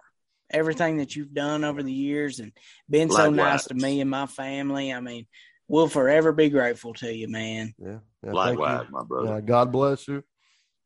Everything 0.52 0.96
that 0.96 1.14
you've 1.14 1.32
done 1.32 1.62
over 1.62 1.84
the 1.84 1.92
years 1.92 2.40
and 2.40 2.50
been 2.88 3.08
so 3.10 3.30
nice 3.30 3.66
to 3.66 3.74
me 3.74 4.00
and 4.00 4.10
my 4.10 4.26
family. 4.26 4.92
I 4.92 4.98
mean, 4.98 5.28
we'll 5.70 5.88
forever 5.88 6.32
be 6.32 6.48
grateful 6.50 6.92
to 6.94 7.12
you, 7.14 7.28
man. 7.28 7.74
Yeah. 7.78 7.88
yeah 7.88 7.98
thank 8.22 8.34
Likewise, 8.34 8.86
you. 8.86 8.92
my 8.92 9.04
brother. 9.04 9.28
Yeah, 9.34 9.40
God 9.40 9.72
bless 9.72 10.06
you. 10.08 10.22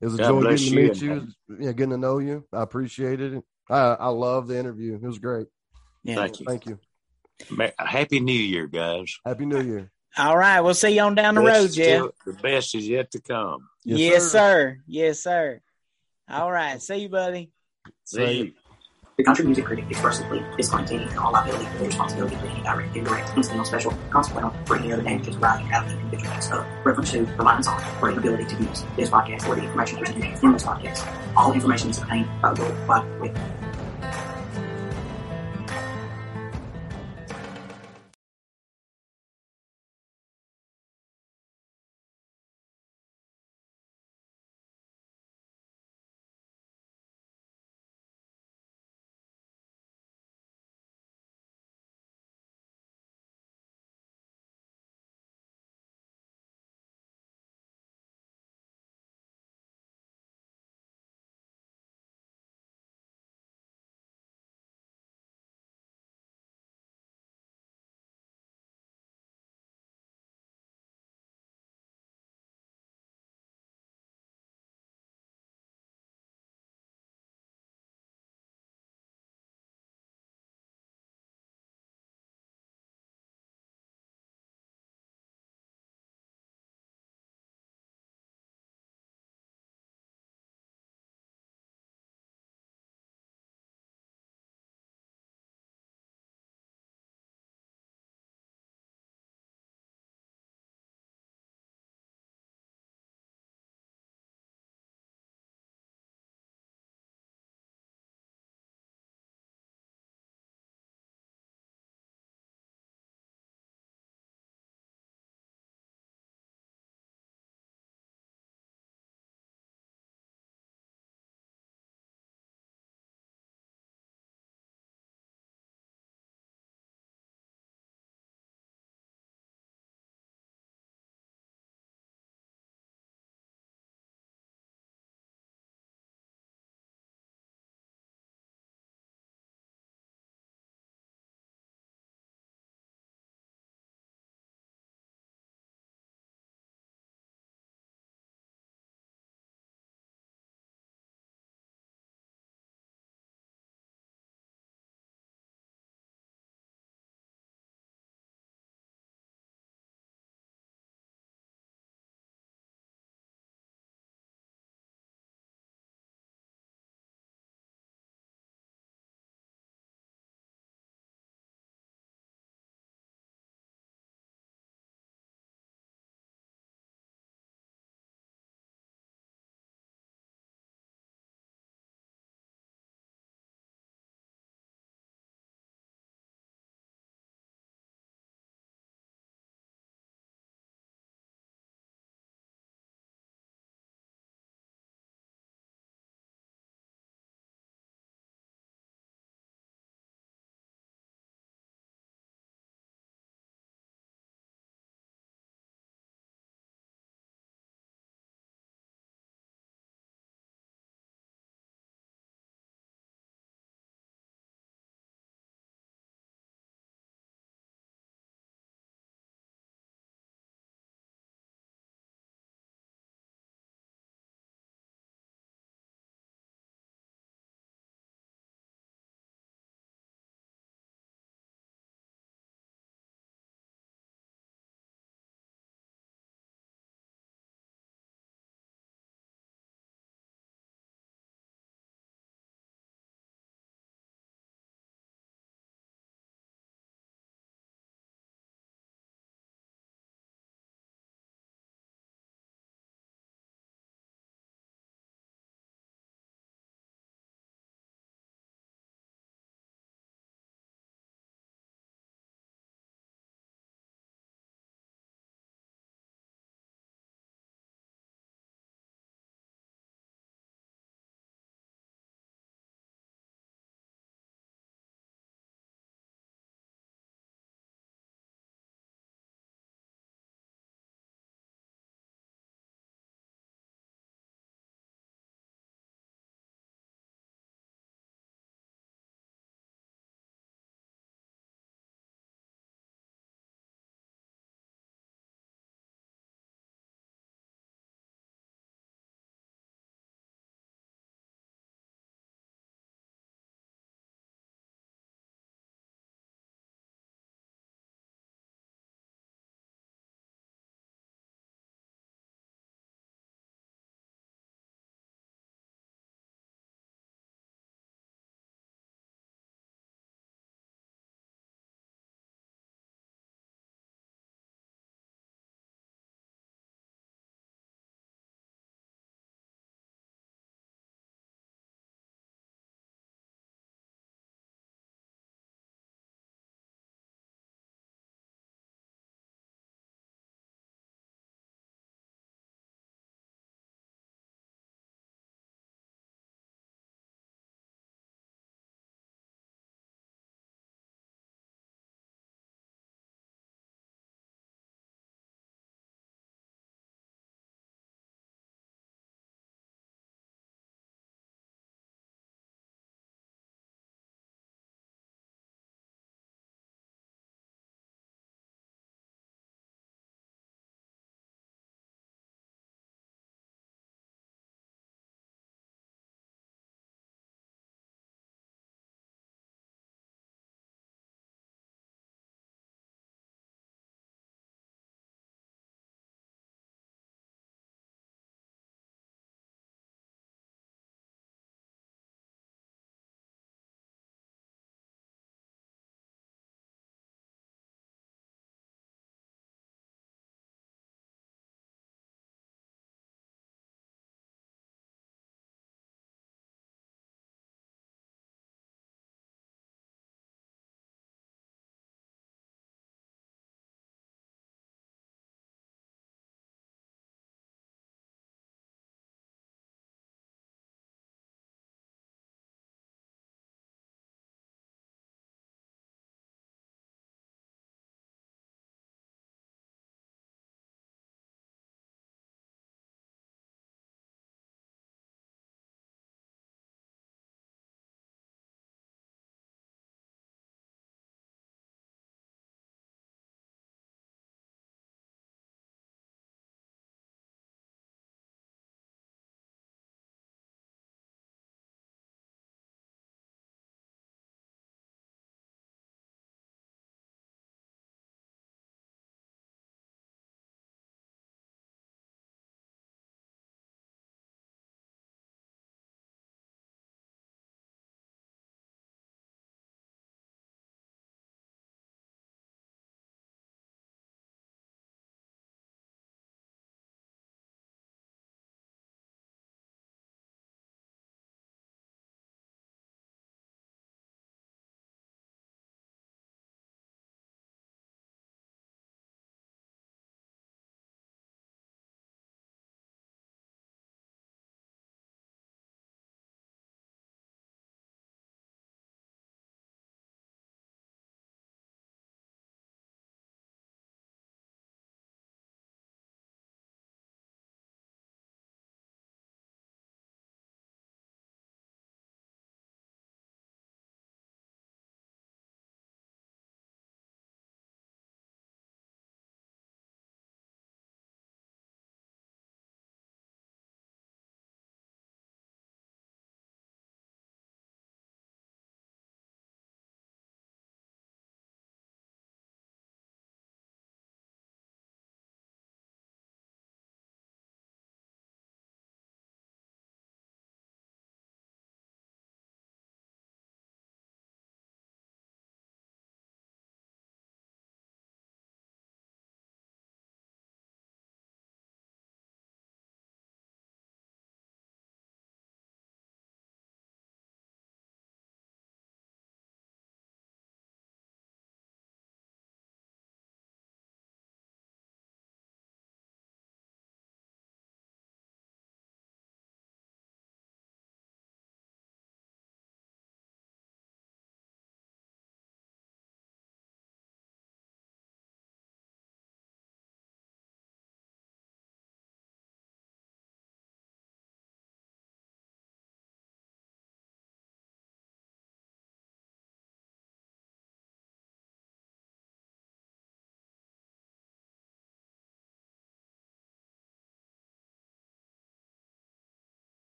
It 0.00 0.04
was 0.06 0.14
a 0.14 0.18
God 0.18 0.28
joy 0.28 0.42
getting 0.42 0.56
to 0.56 0.64
you, 0.64 0.88
meet 0.88 1.02
you. 1.02 1.08
man. 1.10 1.34
Yeah, 1.60 1.72
getting 1.72 1.90
to 1.90 1.96
know 1.98 2.18
you. 2.18 2.44
I 2.52 2.62
appreciated 2.62 3.34
it. 3.34 3.44
I 3.70 3.78
I 3.94 4.08
love 4.08 4.48
the 4.48 4.58
interview. 4.58 4.94
It 4.96 5.02
was 5.02 5.18
great. 5.18 5.46
Yeah. 6.02 6.16
Thank 6.16 6.40
you. 6.40 6.46
Thank 6.46 6.66
you. 6.66 6.78
Happy 7.78 8.20
New 8.20 8.32
Year, 8.32 8.66
guys. 8.66 9.16
Happy 9.24 9.46
New 9.46 9.62
Year. 9.62 9.90
All 10.16 10.36
right, 10.36 10.60
we'll 10.60 10.74
see 10.74 10.90
you 10.90 11.00
on 11.00 11.16
down 11.16 11.34
the 11.34 11.40
Best 11.42 11.60
road, 11.60 11.72
Jeff. 11.72 11.86
still- 11.86 12.12
the 12.26 12.32
best 12.40 12.74
is 12.76 12.86
yet 12.86 13.10
to 13.12 13.20
come. 13.20 13.68
Yes, 13.84 13.98
Yes, 13.98 14.22
sir. 14.24 14.28
sir. 14.30 14.78
Yes, 14.86 15.20
sir. 15.22 15.60
All 16.28 16.50
right, 16.52 16.80
see 16.80 16.96
you, 16.98 17.08
buddy. 17.08 17.50
See 18.04 18.32
you. 18.32 18.52
The 19.16 19.22
country 19.22 19.44
music 19.44 19.66
critic 19.66 19.84
expressly 19.88 20.44
disclaims 20.56 20.90
any 20.90 21.04
and 21.04 21.16
all 21.18 21.32
liability 21.32 21.66
for 21.66 21.78
the 21.78 21.84
responsibility 21.86 22.34
for 22.34 22.46
any 22.46 22.60
direct, 22.62 22.96
indirect, 22.96 23.36
incidental, 23.36 23.64
special, 23.64 23.94
consequential, 24.10 24.52
or 24.68 24.76
any 24.76 24.92
other 24.92 25.02
damages 25.02 25.36
arising 25.36 25.72
out 25.72 25.84
of 25.84 25.92
the 25.92 26.00
individual 26.00 26.34
of 26.34 26.66
reference 26.84 27.12
to, 27.12 27.24
reliance 27.38 27.68
on, 27.68 27.80
or 28.02 28.10
inability 28.10 28.44
to 28.44 28.62
use 28.64 28.82
this 28.96 29.10
podcast 29.10 29.48
or 29.48 29.54
the 29.54 29.62
information 29.62 29.98
presented 29.98 30.24
in 30.24 30.52
this 30.52 30.64
podcast. 30.64 31.06
All 31.36 31.52
information 31.52 31.90
is 31.90 31.98
obtained 31.98 32.28
by 32.42 32.54
the 32.54 32.64
by 32.88 33.04